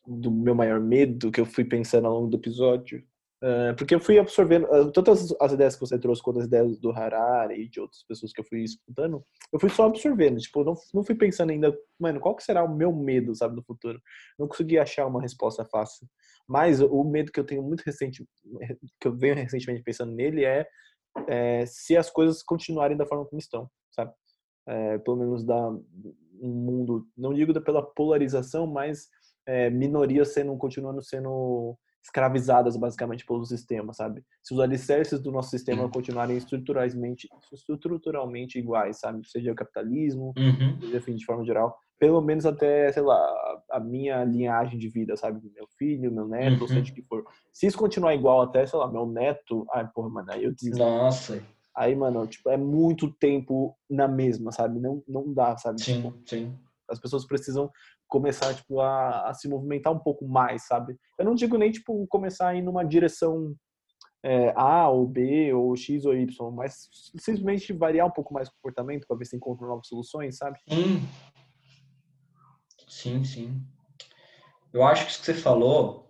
do 0.06 0.30
meu 0.30 0.54
maior 0.54 0.80
medo 0.80 1.30
que 1.30 1.40
eu 1.40 1.46
fui 1.46 1.64
pensando 1.64 2.06
ao 2.06 2.14
longo 2.14 2.28
do 2.28 2.36
episódio. 2.38 3.04
Uh, 3.42 3.76
porque 3.76 3.94
eu 3.94 4.00
fui 4.00 4.18
absorvendo, 4.18 4.64
uh, 4.64 4.90
tantas 4.90 5.34
as 5.38 5.52
ideias 5.52 5.74
que 5.74 5.80
você 5.80 5.98
trouxe 5.98 6.22
quanto 6.22 6.38
as 6.38 6.46
ideias 6.46 6.78
do 6.78 6.90
Harari 6.90 7.60
e 7.60 7.68
de 7.68 7.80
outras 7.80 8.02
pessoas 8.04 8.32
que 8.32 8.40
eu 8.40 8.44
fui 8.44 8.62
escutando, 8.62 9.22
eu 9.52 9.60
fui 9.60 9.68
só 9.68 9.86
absorvendo. 9.86 10.38
Tipo, 10.38 10.64
não, 10.64 10.74
não 10.94 11.04
fui 11.04 11.14
pensando 11.14 11.50
ainda, 11.50 11.76
mano, 11.98 12.18
qual 12.18 12.34
que 12.34 12.42
será 12.42 12.64
o 12.64 12.74
meu 12.74 12.92
medo, 12.92 13.34
sabe, 13.34 13.54
no 13.54 13.62
futuro? 13.62 14.00
Não 14.38 14.48
consegui 14.48 14.78
achar 14.78 15.06
uma 15.06 15.20
resposta 15.20 15.64
fácil. 15.66 16.08
Mas 16.48 16.80
o 16.80 17.04
medo 17.04 17.30
que 17.30 17.38
eu 17.38 17.44
tenho 17.44 17.62
muito 17.62 17.82
recente, 17.82 18.24
que 19.00 19.08
eu 19.08 19.14
venho 19.14 19.34
recentemente 19.34 19.82
pensando 19.82 20.12
nele 20.12 20.44
é, 20.44 20.66
é 21.28 21.66
se 21.66 21.96
as 21.96 22.08
coisas 22.08 22.42
continuarem 22.42 22.96
da 22.96 23.06
forma 23.06 23.26
como 23.26 23.38
estão, 23.38 23.68
sabe? 23.90 24.12
É, 24.66 24.98
pelo 24.98 25.16
menos 25.16 25.44
da 25.44 25.68
um 26.38 26.48
mundo, 26.48 27.06
não 27.16 27.32
digo 27.32 27.58
pela 27.62 27.82
polarização, 27.82 28.66
mas 28.66 29.08
é, 29.46 29.70
minorias 29.70 30.32
sendo 30.32 30.56
continuando 30.56 31.02
sendo 31.02 31.78
escravizadas 32.06 32.76
basicamente 32.76 33.26
pelo 33.26 33.44
sistema, 33.44 33.92
sabe? 33.92 34.24
Se 34.42 34.54
os 34.54 34.60
alicerces 34.60 35.20
do 35.20 35.32
nosso 35.32 35.50
sistema 35.50 35.82
uhum. 35.82 35.90
continuarem 35.90 36.36
estruturalmente, 36.36 37.28
estruturalmente 37.52 38.58
iguais, 38.58 39.00
sabe? 39.00 39.28
Seja 39.28 39.50
o 39.50 39.56
capitalismo, 39.56 40.32
uhum. 40.38 40.80
seja 40.80 40.96
enfim, 40.98 41.16
de 41.16 41.24
forma 41.24 41.44
geral, 41.44 41.76
pelo 41.98 42.20
menos 42.20 42.46
até, 42.46 42.92
sei 42.92 43.02
lá, 43.02 43.18
a 43.72 43.80
minha 43.80 44.22
linhagem 44.24 44.78
de 44.78 44.88
vida, 44.88 45.16
sabe? 45.16 45.40
Meu 45.52 45.66
filho, 45.76 46.12
meu 46.12 46.28
neto, 46.28 46.62
uhum. 46.62 46.68
seja 46.68 46.92
o 46.92 46.94
que 46.94 47.02
for. 47.02 47.24
Se 47.52 47.66
isso 47.66 47.76
continuar 47.76 48.14
igual 48.14 48.42
até, 48.42 48.64
sei 48.64 48.78
lá, 48.78 48.90
meu 48.90 49.06
neto, 49.06 49.66
ai, 49.72 49.88
porra, 49.92 50.08
mano, 50.08 50.30
aí 50.30 50.44
eu 50.44 50.54
desisto. 50.54 50.78
Nossa. 50.78 51.42
Aí, 51.74 51.94
mano, 51.94 52.26
tipo, 52.26 52.48
é 52.48 52.56
muito 52.56 53.10
tempo 53.10 53.76
na 53.90 54.06
mesma, 54.06 54.52
sabe? 54.52 54.78
Não, 54.78 55.02
não 55.08 55.34
dá, 55.34 55.56
sabe? 55.58 55.82
Sim, 55.82 56.02
tipo, 56.02 56.14
sim. 56.24 56.54
As 56.88 56.98
pessoas 56.98 57.26
precisam 57.26 57.70
começar 58.08 58.54
tipo 58.54 58.80
a, 58.80 59.28
a, 59.28 59.34
se 59.34 59.48
movimentar 59.48 59.92
um 59.92 59.98
pouco 59.98 60.26
mais, 60.26 60.66
sabe? 60.66 60.96
Eu 61.18 61.24
não 61.24 61.34
digo 61.34 61.56
nem 61.56 61.70
tipo 61.70 62.06
começar 62.08 62.48
a 62.48 62.54
ir 62.54 62.62
numa 62.62 62.84
direção 62.84 63.54
é, 64.22 64.52
A 64.56 64.88
ou 64.88 65.06
B 65.06 65.52
ou 65.52 65.76
X 65.76 66.04
ou 66.04 66.14
Y, 66.14 66.50
mas 66.52 66.88
simplesmente 67.18 67.72
variar 67.72 68.06
um 68.06 68.10
pouco 68.10 68.34
mais 68.34 68.48
o 68.48 68.52
comportamento 68.52 69.06
para 69.06 69.16
ver 69.16 69.24
se 69.24 69.36
encontra 69.36 69.66
novas 69.66 69.86
soluções, 69.86 70.36
sabe? 70.36 70.58
Sim. 70.68 71.00
Sim, 72.88 73.24
sim. 73.24 73.62
Eu 74.72 74.82
acho 74.82 75.04
que 75.04 75.10
isso 75.10 75.20
que 75.20 75.26
você 75.26 75.34
falou 75.34 76.06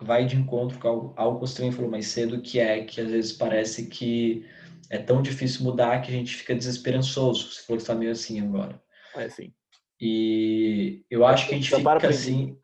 vai 0.00 0.26
de 0.26 0.36
encontro 0.36 0.78
com 0.78 0.88
algo, 0.88 1.14
algo 1.16 1.40
que 1.40 1.46
você 1.46 1.56
também 1.56 1.72
falou 1.72 1.90
mais 1.90 2.06
cedo, 2.08 2.42
que 2.42 2.58
é 2.58 2.84
que 2.84 3.00
às 3.00 3.10
vezes 3.10 3.32
parece 3.32 3.86
que 3.86 4.46
é 4.90 4.98
tão 4.98 5.22
difícil 5.22 5.64
mudar 5.64 6.00
que 6.02 6.10
a 6.10 6.14
gente 6.14 6.36
fica 6.36 6.54
desesperançoso. 6.54 7.52
Você 7.52 7.62
falou 7.62 7.78
que 7.78 7.82
está 7.82 7.94
meio 7.94 8.12
assim 8.12 8.40
agora. 8.40 8.80
É, 9.14 9.28
sim. 9.28 9.52
E 10.00 11.04
eu 11.10 11.24
acho 11.26 11.46
que 11.48 11.54
a 11.54 11.56
gente 11.56 11.70
desamparo 11.70 12.00
fica 12.00 12.12
aprendido. 12.12 12.42
assim. 12.42 12.58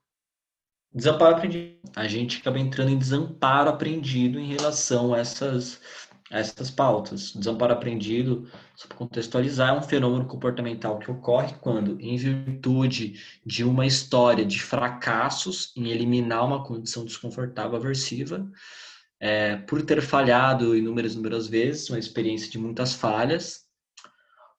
Desamparo 0.95 1.37
aprendido. 1.37 1.78
A 1.97 2.07
gente 2.07 2.39
acaba 2.39 2.59
entrando 2.59 2.91
em 2.91 2.99
desamparo 2.99 3.70
aprendido 3.70 4.39
em 4.39 4.49
relação 4.49 5.14
a 5.14 5.18
essas, 5.18 5.80
a 6.30 6.39
essas 6.39 6.70
pautas. 6.70 7.33
Desamparo 7.33 7.72
aprendido, 7.72 8.47
só 8.76 8.87
para 8.87 8.99
contextualizar, 8.99 9.70
é 9.74 9.78
um 9.78 9.83
fenômeno 9.83 10.26
comportamental 10.26 10.99
que 10.99 11.11
ocorre 11.11 11.55
quando, 11.61 11.99
em 11.99 12.16
virtude 12.16 13.18
de 13.45 13.64
uma 13.64 13.87
história 13.87 14.45
de 14.45 14.61
fracassos 14.61 15.72
em 15.74 15.89
eliminar 15.89 16.45
uma 16.45 16.62
condição 16.62 17.05
desconfortável 17.05 17.76
aversiva, 17.76 18.47
é, 19.18 19.57
por 19.57 19.80
ter 19.83 20.03
falhado 20.03 20.76
inúmeras, 20.76 21.12
inúmeras 21.12 21.47
vezes, 21.47 21.89
uma 21.89 21.99
experiência 21.99 22.51
de 22.51 22.59
muitas 22.59 22.93
falhas, 22.93 23.62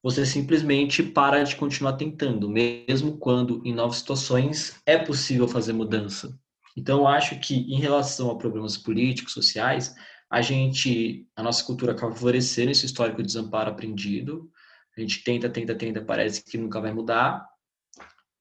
você 0.03 0.25
simplesmente 0.25 1.01
para 1.01 1.41
de 1.43 1.55
continuar 1.55 1.93
tentando, 1.93 2.49
mesmo 2.49 3.17
quando 3.17 3.61
em 3.63 3.73
novas 3.73 3.97
situações 3.97 4.75
é 4.85 4.97
possível 4.97 5.47
fazer 5.47 5.71
mudança. 5.71 6.37
Então, 6.75 7.07
acho 7.07 7.39
que 7.39 7.55
em 7.55 7.79
relação 7.79 8.29
a 8.29 8.37
problemas 8.37 8.77
políticos, 8.77 9.31
sociais, 9.31 9.95
a 10.29 10.41
gente, 10.41 11.25
a 11.35 11.41
nossa 11.41 11.63
cultura 11.63 11.93
acaba 11.93 12.13
favorecendo 12.13 12.71
esse 12.71 12.85
histórico 12.85 13.21
de 13.21 13.27
desamparo 13.27 13.69
aprendido. 13.69 14.51
A 14.97 14.99
gente 14.99 15.23
tenta, 15.23 15.49
tenta, 15.49 15.73
tenta, 15.73 16.01
parece 16.01 16.43
que 16.43 16.57
nunca 16.57 16.81
vai 16.81 16.91
mudar. 16.91 17.47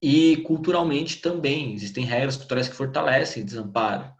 E 0.02 0.38
culturalmente 0.38 1.18
também 1.18 1.74
existem 1.74 2.04
regras 2.04 2.36
culturais 2.36 2.68
que 2.68 2.74
fortalecem 2.74 3.44
desamparo. 3.44 4.10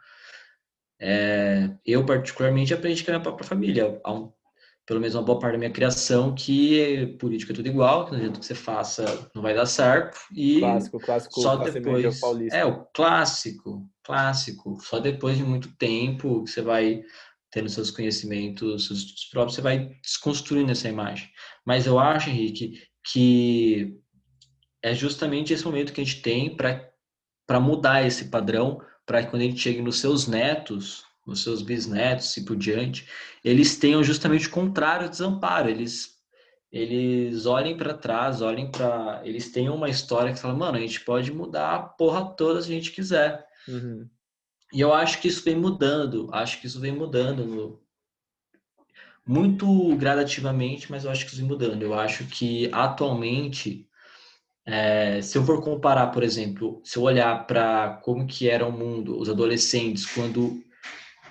É, 1.01 1.71
eu 1.85 2.07
particularmente 2.07 2.73
aprendi 2.73 3.03
com 3.03 3.11
a 3.11 3.15
minha 3.15 3.23
própria 3.23 3.49
família. 3.49 4.01
Há 4.05 4.13
um 4.13 4.33
pelo 4.87 5.01
menos 5.01 5.15
uma 5.15 5.23
boa 5.23 5.39
parte 5.39 5.53
da 5.53 5.59
minha 5.59 5.71
criação, 5.71 6.35
que 6.35 7.17
política 7.19 7.53
é 7.53 7.57
tudo 7.57 7.69
igual, 7.69 8.05
que 8.05 8.13
não 8.13 8.19
adianta 8.19 8.41
que 8.41 8.47
você 8.47 8.55
faça, 8.55 9.31
não 9.35 9.43
vai 9.43 9.55
dar 9.55 9.67
certo. 9.67 10.19
E 10.35 10.59
clássico, 10.59 10.99
clássico, 10.99 11.41
só 11.41 11.57
depois. 11.57 12.21
É, 12.53 12.65
o 12.65 12.85
clássico, 12.87 13.89
clássico. 14.03 14.79
Só 14.81 14.99
depois 14.99 15.37
de 15.37 15.45
muito 15.45 15.75
tempo 15.77 16.43
que 16.45 16.51
você 16.51 16.63
vai 16.63 17.03
tendo 17.51 17.69
seus 17.69 17.91
conhecimentos, 17.91 18.87
seus 18.87 19.29
próprios, 19.31 19.55
você 19.55 19.61
vai 19.61 19.91
desconstruindo 20.03 20.73
essa 20.73 20.89
imagem. 20.89 21.29
Mas 21.65 21.87
eu 21.87 21.99
acho, 21.99 22.31
Henrique, 22.31 22.81
que 23.05 23.99
é 24.83 24.95
justamente 24.95 25.53
esse 25.53 25.65
momento 25.65 25.93
que 25.93 26.01
a 26.01 26.05
gente 26.05 26.23
tem 26.23 26.57
para 26.57 27.61
mudar 27.61 28.05
esse 28.07 28.31
padrão, 28.31 28.81
para 29.07 29.23
que 29.23 29.31
quando 29.31 29.43
a 29.43 29.45
gente 29.45 29.61
chegue 29.61 29.83
nos 29.83 30.01
seus 30.01 30.27
netos, 30.27 31.05
os 31.27 31.43
seus 31.43 31.63
bisnetos 31.63 32.37
e 32.37 32.45
por 32.45 32.57
diante, 32.57 33.09
eles 33.45 33.77
tenham 33.77 34.03
justamente 34.03 34.49
o 34.49 34.51
contrário 34.51 35.05
de 35.05 35.13
desamparo. 35.13 35.69
Eles, 35.69 36.19
eles 36.71 37.47
olhem 37.47 37.77
para 37.77 37.95
trás, 37.95 38.43
olhem 38.43 38.71
para. 38.71 39.21
Eles 39.25 39.51
tenham 39.53 39.75
uma 39.75 39.89
história 39.89 40.33
que 40.33 40.41
fala, 40.41 40.55
mano, 40.55 40.79
a 40.79 40.81
gente 40.81 41.01
pode 41.05 41.33
mudar 41.33 41.75
a 41.75 41.83
porra 41.83 42.25
toda 42.37 42.61
se 42.61 42.71
a 42.71 42.75
gente 42.75 42.91
quiser. 42.91 43.47
Uhum. 43.69 44.09
E 44.73 44.81
eu 44.81 44.93
acho 44.93 45.21
que 45.21 45.29
isso 45.29 45.45
vem 45.45 45.55
mudando, 45.57 46.31
acho 46.33 46.61
que 46.61 46.67
isso 46.67 46.81
vem 46.81 46.93
mudando 46.93 47.45
no, 47.45 47.83
muito 49.27 49.95
gradativamente, 49.97 50.91
mas 50.91 51.05
eu 51.05 51.11
acho 51.11 51.25
que 51.25 51.33
isso 51.33 51.41
vem 51.41 51.49
mudando. 51.49 51.83
Eu 51.83 51.95
acho 51.95 52.25
que 52.27 52.69
atualmente, 52.73 53.87
é, 54.65 55.21
se 55.23 55.37
eu 55.37 55.45
for 55.45 55.63
comparar, 55.63 56.09
por 56.09 56.23
exemplo, 56.23 56.81
se 56.85 56.99
eu 56.99 57.03
olhar 57.03 57.47
para 57.47 58.01
como 58.03 58.27
que 58.27 58.49
era 58.49 58.67
o 58.67 58.73
mundo, 58.73 59.19
os 59.19 59.29
adolescentes, 59.29 60.07
quando 60.07 60.63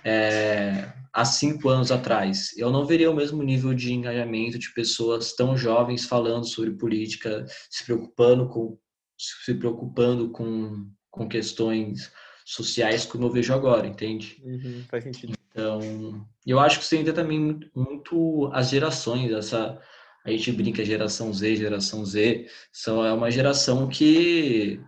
é, 0.04 0.92
há 1.14 1.26
cinco 1.26 1.70
anos 1.70 1.92
atrás. 1.92 2.56
Eu 2.58 2.72
não 2.72 2.86
veria 2.86 3.12
o 3.12 3.16
mesmo 3.16 3.44
nível 3.44 3.74
de 3.74 3.94
engajamento 3.94 4.58
de 4.58 4.74
pessoas 4.74 5.34
tão 5.34 5.56
jovens 5.56 6.06
falando 6.06 6.46
sobre 6.46 6.72
política, 6.72 7.46
se 7.70 7.86
preocupando 7.86 8.48
com 8.48 8.78
se 9.18 9.54
preocupando 9.54 10.32
com, 10.32 10.90
com 11.12 11.28
questões 11.30 12.12
sociais 12.44 13.06
como 13.06 13.26
eu 13.26 13.32
vejo 13.32 13.54
agora, 13.54 13.86
entende? 13.86 14.42
Uhum, 14.44 14.84
faz 14.90 15.04
sentido. 15.04 15.34
Então, 15.52 16.26
eu 16.46 16.60
acho 16.60 16.80
que 16.80 16.86
isso 16.86 17.04
tem 17.04 17.14
também 17.14 17.60
muito, 17.76 18.50
as 18.52 18.70
gerações, 18.70 19.32
essa 19.32 19.80
a 20.24 20.30
gente 20.30 20.52
brinca 20.52 20.86
geração 20.86 21.34
Z, 21.34 21.56
geração 21.56 22.06
Z, 22.06 22.48
são 22.72 23.04
é 23.04 23.12
uma 23.12 23.32
geração 23.32 23.88
que 23.88 24.80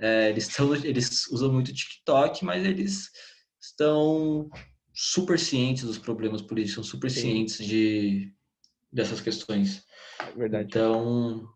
é, 0.00 0.30
eles 0.30 0.48
estão 0.48 0.74
eles 0.74 1.26
usam 1.28 1.52
muito 1.52 1.72
TikTok, 1.72 2.44
mas 2.44 2.64
eles 2.64 3.10
estão 3.66 4.48
super 4.94 5.38
cientes 5.38 5.84
dos 5.84 5.98
problemas 5.98 6.42
políticos, 6.42 6.74
são 6.74 6.84
super 6.84 7.10
Sim. 7.10 7.20
cientes 7.20 7.66
de 7.66 8.32
dessas 8.92 9.20
questões. 9.20 9.84
É 10.20 10.32
verdade. 10.32 10.68
Então, 10.68 11.46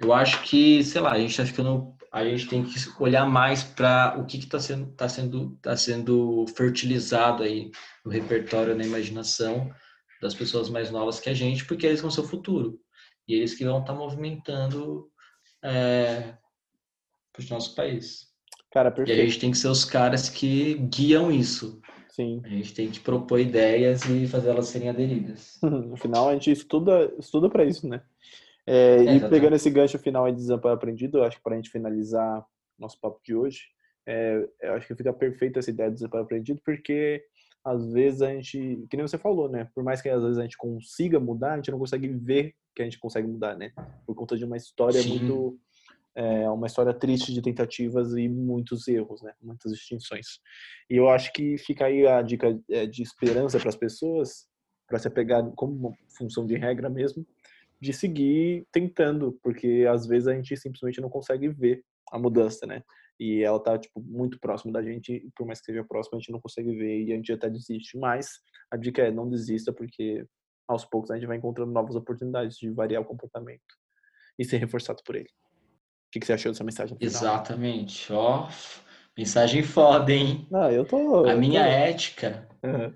eu 0.00 0.12
acho 0.12 0.42
que, 0.44 0.82
sei 0.84 1.00
lá, 1.00 1.12
a 1.12 1.18
gente 1.18 1.30
está 1.30 1.44
ficando 1.44 1.94
a 2.14 2.24
gente 2.24 2.46
tem 2.46 2.64
que 2.64 2.78
olhar 3.00 3.26
mais 3.26 3.64
para 3.64 4.16
o 4.20 4.24
que 4.24 4.36
está 4.36 4.60
sendo, 4.60 4.92
tá 4.92 5.08
sendo, 5.08 5.58
tá 5.60 5.76
sendo 5.76 6.46
fertilizado 6.56 7.42
aí 7.42 7.72
no 8.04 8.12
repertório, 8.12 8.76
na 8.76 8.84
imaginação 8.84 9.74
das 10.22 10.32
pessoas 10.32 10.70
mais 10.70 10.92
novas 10.92 11.18
que 11.18 11.28
a 11.28 11.34
gente, 11.34 11.64
porque 11.64 11.84
eles 11.84 12.00
vão 12.00 12.12
ser 12.12 12.20
o 12.20 12.28
futuro. 12.28 12.78
E 13.26 13.34
eles 13.34 13.56
que 13.56 13.64
vão 13.64 13.80
estar 13.80 13.94
tá 13.94 13.98
movimentando 13.98 15.10
é, 15.60 16.36
para 17.32 17.44
o 17.44 17.48
nosso 17.50 17.74
país. 17.74 18.32
Cara, 18.74 18.90
perfeito. 18.90 19.16
E 19.16 19.22
a 19.22 19.24
gente 19.24 19.38
tem 19.38 19.52
que 19.52 19.56
ser 19.56 19.68
os 19.68 19.84
caras 19.84 20.28
que 20.28 20.74
guiam 20.74 21.30
isso. 21.30 21.80
Sim. 22.08 22.42
A 22.44 22.48
gente 22.48 22.74
tem 22.74 22.90
que 22.90 22.98
propor 22.98 23.38
ideias 23.38 24.04
e 24.04 24.26
fazer 24.26 24.50
elas 24.50 24.66
serem 24.66 24.88
aderidas. 24.88 25.58
no 25.62 25.96
final, 25.96 26.28
a 26.28 26.32
gente 26.32 26.50
estuda, 26.50 27.14
estuda 27.16 27.48
para 27.48 27.64
isso, 27.64 27.88
né? 27.88 28.02
É, 28.66 28.96
é, 28.96 29.16
e 29.16 29.28
pegando 29.28 29.54
esse 29.54 29.70
gancho 29.70 29.96
final 29.96 30.28
de 30.28 30.36
desamparo 30.36 30.74
aprendido, 30.74 31.18
eu 31.18 31.24
acho 31.24 31.36
que 31.36 31.42
para 31.44 31.52
a 31.52 31.56
gente 31.56 31.70
finalizar 31.70 32.44
nosso 32.76 32.98
papo 33.00 33.20
de 33.24 33.32
hoje, 33.32 33.60
é, 34.08 34.44
eu 34.62 34.74
acho 34.74 34.88
que 34.88 34.96
fica 34.96 35.12
perfeita 35.12 35.60
essa 35.60 35.70
ideia 35.70 35.88
do 35.88 35.94
desamparo 35.94 36.24
aprendido, 36.24 36.60
porque 36.64 37.22
às 37.64 37.92
vezes 37.92 38.22
a 38.22 38.30
gente, 38.32 38.84
que 38.90 38.96
nem 38.96 39.06
você 39.06 39.18
falou, 39.18 39.48
né? 39.48 39.68
Por 39.72 39.84
mais 39.84 40.02
que 40.02 40.08
às 40.08 40.22
vezes 40.22 40.38
a 40.38 40.42
gente 40.42 40.56
consiga 40.56 41.20
mudar, 41.20 41.52
a 41.52 41.56
gente 41.56 41.70
não 41.70 41.78
consegue 41.78 42.08
ver 42.08 42.56
que 42.74 42.82
a 42.82 42.84
gente 42.84 42.98
consegue 42.98 43.28
mudar, 43.28 43.56
né? 43.56 43.70
Por 44.04 44.16
conta 44.16 44.36
de 44.36 44.44
uma 44.44 44.56
história 44.56 45.00
Sim. 45.00 45.10
muito 45.10 45.58
é 46.14 46.48
uma 46.48 46.66
história 46.66 46.94
triste 46.94 47.32
de 47.32 47.42
tentativas 47.42 48.12
e 48.14 48.28
muitos 48.28 48.86
erros, 48.86 49.22
né? 49.22 49.32
Muitas 49.42 49.72
extinções. 49.72 50.40
E 50.88 50.96
eu 50.96 51.08
acho 51.08 51.32
que 51.32 51.58
fica 51.58 51.86
aí 51.86 52.06
a 52.06 52.22
dica 52.22 52.58
é, 52.70 52.86
de 52.86 53.02
esperança 53.02 53.58
para 53.58 53.68
as 53.68 53.76
pessoas, 53.76 54.46
para 54.86 54.98
se 54.98 55.08
apegar 55.08 55.44
como 55.56 55.96
função 56.16 56.46
de 56.46 56.56
regra 56.56 56.88
mesmo, 56.88 57.26
de 57.80 57.92
seguir 57.92 58.66
tentando, 58.70 59.38
porque 59.42 59.86
às 59.90 60.06
vezes 60.06 60.28
a 60.28 60.34
gente 60.34 60.56
simplesmente 60.56 61.00
não 61.00 61.10
consegue 61.10 61.48
ver 61.48 61.84
a 62.12 62.18
mudança, 62.18 62.66
né? 62.66 62.82
E 63.18 63.42
ela 63.42 63.60
tá 63.60 63.78
tipo 63.78 64.00
muito 64.00 64.38
próximo 64.38 64.72
da 64.72 64.82
gente, 64.82 65.28
por 65.36 65.46
mais 65.46 65.60
que 65.60 65.66
seja 65.66 65.84
próximo, 65.84 66.16
a 66.16 66.20
gente 66.20 66.32
não 66.32 66.40
consegue 66.40 66.74
ver 66.76 67.02
e 67.02 67.12
a 67.12 67.16
gente 67.16 67.32
até 67.32 67.48
desiste. 67.48 67.96
Mas 67.98 68.40
a 68.70 68.76
dica 68.76 69.02
é 69.02 69.10
não 69.10 69.28
desista, 69.28 69.72
porque 69.72 70.24
aos 70.68 70.84
poucos 70.84 71.10
a 71.10 71.14
gente 71.14 71.26
vai 71.26 71.36
encontrando 71.36 71.72
novas 71.72 71.94
oportunidades 71.94 72.56
de 72.56 72.70
variar 72.70 73.02
o 73.02 73.04
comportamento 73.04 73.62
e 74.38 74.44
ser 74.44 74.58
reforçado 74.58 75.02
por 75.04 75.16
ele. 75.16 75.30
O 76.14 76.16
que, 76.16 76.20
que 76.20 76.26
você 76.26 76.32
achou 76.34 76.52
dessa 76.52 76.64
mensagem? 76.64 76.96
Final? 76.96 77.10
Exatamente. 77.10 78.12
Ó, 78.12 78.48
mensagem 79.16 79.62
foda, 79.62 80.12
hein? 80.12 80.46
Ah, 80.52 80.70
eu 80.70 80.84
tô. 80.84 81.24
A 81.24 81.32
eu 81.32 81.38
minha 81.38 81.62
tô... 81.62 81.68
ética. 81.68 82.48
Uhum 82.62 82.94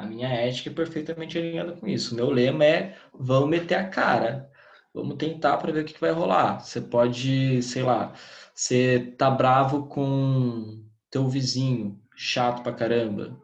a 0.00 0.06
minha 0.06 0.28
ética 0.28 0.70
é 0.70 0.72
perfeitamente 0.72 1.36
alinhada 1.36 1.72
com 1.72 1.86
isso. 1.86 2.14
Meu 2.14 2.30
lema 2.30 2.64
é: 2.64 2.96
vamos 3.12 3.50
meter 3.50 3.74
a 3.74 3.88
cara. 3.88 4.50
Vamos 4.94 5.16
tentar 5.16 5.58
para 5.58 5.72
ver 5.72 5.82
o 5.82 5.84
que 5.84 6.00
vai 6.00 6.10
rolar. 6.10 6.60
Você 6.60 6.80
pode, 6.80 7.62
sei 7.62 7.82
lá, 7.82 8.14
você 8.54 9.14
tá 9.18 9.30
bravo 9.30 9.86
com 9.86 10.82
teu 11.10 11.28
vizinho, 11.28 12.00
chato 12.16 12.62
pra 12.62 12.72
caramba, 12.72 13.38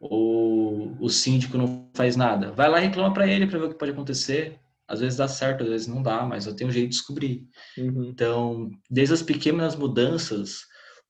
ou 0.00 0.96
o 1.00 1.08
síndico 1.08 1.56
não 1.56 1.88
faz 1.94 2.16
nada. 2.16 2.52
Vai 2.52 2.68
lá 2.68 2.80
e 2.80 2.86
reclama 2.86 3.14
para 3.14 3.26
ele 3.26 3.46
para 3.46 3.58
ver 3.58 3.66
o 3.66 3.68
que 3.70 3.78
pode 3.78 3.92
acontecer. 3.92 4.58
Às 4.86 5.00
vezes 5.00 5.16
dá 5.16 5.26
certo, 5.26 5.64
às 5.64 5.70
vezes 5.70 5.86
não 5.86 6.02
dá, 6.02 6.24
mas 6.24 6.46
eu 6.46 6.54
tenho 6.54 6.68
um 6.68 6.72
jeito 6.72 6.90
de 6.90 6.96
descobrir. 6.96 7.46
Uhum. 7.78 8.04
Então, 8.04 8.70
desde 8.90 9.14
as 9.14 9.22
pequenas 9.22 9.74
mudanças, 9.74 10.60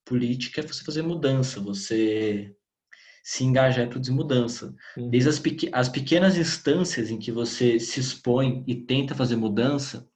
política 0.05 0.61
é 0.61 0.66
você 0.66 0.85
fazer 0.85 1.03
mudança, 1.03 1.61
você 1.61 2.55
se 3.25 3.43
engajar 3.43 3.87
em 3.87 3.89
produzir 3.89 4.12
mudança. 4.12 4.75
Uhum. 4.97 5.09
Desde 5.09 5.31
as, 5.31 5.39
pequ 5.39 5.68
as 5.72 5.89
pequenas 5.89 6.37
instâncias 6.37 7.11
em 7.11 7.18
que 7.18 7.33
você 7.33 7.81
se 7.81 7.99
expõe 7.99 8.62
e 8.66 8.75
tenta 8.75 9.14
fazer 9.14 9.37
mudança, 9.37 10.07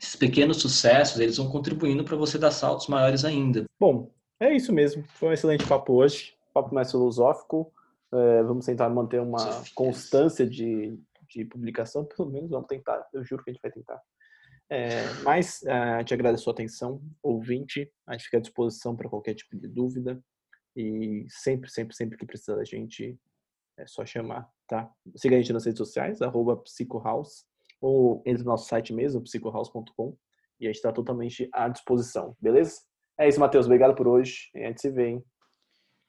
esses 0.00 0.16
pequenos 0.16 0.58
sucessos, 0.58 1.20
eles 1.20 1.36
vão 1.36 1.48
contribuindo 1.48 2.02
para 2.04 2.16
você 2.16 2.38
dar 2.38 2.50
saltos 2.50 2.88
maiores 2.88 3.24
ainda. 3.24 3.64
Bom, 3.78 4.10
é 4.40 4.54
isso 4.54 4.72
mesmo. 4.72 5.04
Foi 5.14 5.30
um 5.30 5.32
excelente 5.32 5.66
papo 5.66 5.94
hoje. 5.94 6.34
Papo 6.52 6.74
mais 6.74 6.90
filosófico. 6.90 7.72
É, 8.12 8.42
vamos 8.42 8.64
tentar 8.64 8.88
manter 8.88 9.20
uma 9.20 9.62
constância 9.74 10.46
de, 10.46 10.98
de 11.34 11.44
publicação, 11.44 12.04
pelo 12.16 12.30
menos 12.30 12.50
vamos 12.50 12.66
tentar. 12.66 13.06
Eu 13.12 13.24
juro 13.24 13.42
que 13.42 13.50
a 13.50 13.52
gente 13.52 13.62
vai 13.62 13.70
tentar. 13.70 14.00
É, 14.70 15.12
mas 15.22 15.62
é, 15.64 16.02
te 16.04 16.14
agradeço 16.14 16.42
a 16.42 16.44
sua 16.44 16.52
atenção, 16.52 17.02
ouvinte. 17.22 17.90
A 18.06 18.12
gente 18.12 18.24
fica 18.24 18.38
à 18.38 18.40
disposição 18.40 18.96
para 18.96 19.08
qualquer 19.08 19.34
tipo 19.34 19.56
de 19.56 19.68
dúvida. 19.68 20.22
E 20.76 21.26
sempre, 21.28 21.70
sempre, 21.70 21.94
sempre 21.94 22.18
que 22.18 22.26
precisar 22.26 22.56
da 22.56 22.64
gente, 22.64 23.18
é 23.78 23.86
só 23.86 24.04
chamar, 24.04 24.48
tá? 24.66 24.90
Siga 25.16 25.36
a 25.36 25.38
gente 25.38 25.52
nas 25.52 25.64
redes 25.64 25.78
sociais, 25.78 26.20
arroba 26.20 26.56
psicohouse, 26.56 27.44
ou 27.80 28.22
entre 28.26 28.42
no 28.42 28.50
nosso 28.50 28.68
site 28.68 28.92
mesmo, 28.92 29.22
psicohouse.com, 29.22 30.16
e 30.60 30.66
a 30.66 30.68
gente 30.68 30.76
está 30.76 30.92
totalmente 30.92 31.48
à 31.52 31.68
disposição, 31.68 32.36
beleza? 32.40 32.80
É 33.18 33.28
isso, 33.28 33.38
Matheus. 33.38 33.66
Obrigado 33.66 33.94
por 33.94 34.08
hoje. 34.08 34.50
A 34.56 34.58
gente 34.58 34.80
se 34.80 34.90
vê, 34.90 35.10
hein? 35.10 35.24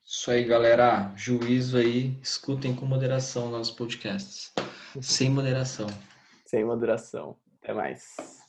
Isso 0.04 0.32
aí, 0.32 0.44
galera. 0.44 1.14
Juízo 1.16 1.78
aí. 1.78 2.18
Escutem 2.22 2.76
com 2.76 2.86
moderação 2.86 3.52
nossos 3.52 3.76
podcasts. 3.76 4.52
Sem 5.02 5.30
moderação. 5.30 5.88
Sem 6.46 6.64
moderação. 6.64 7.38
Até 7.62 7.74
mais. 7.74 8.45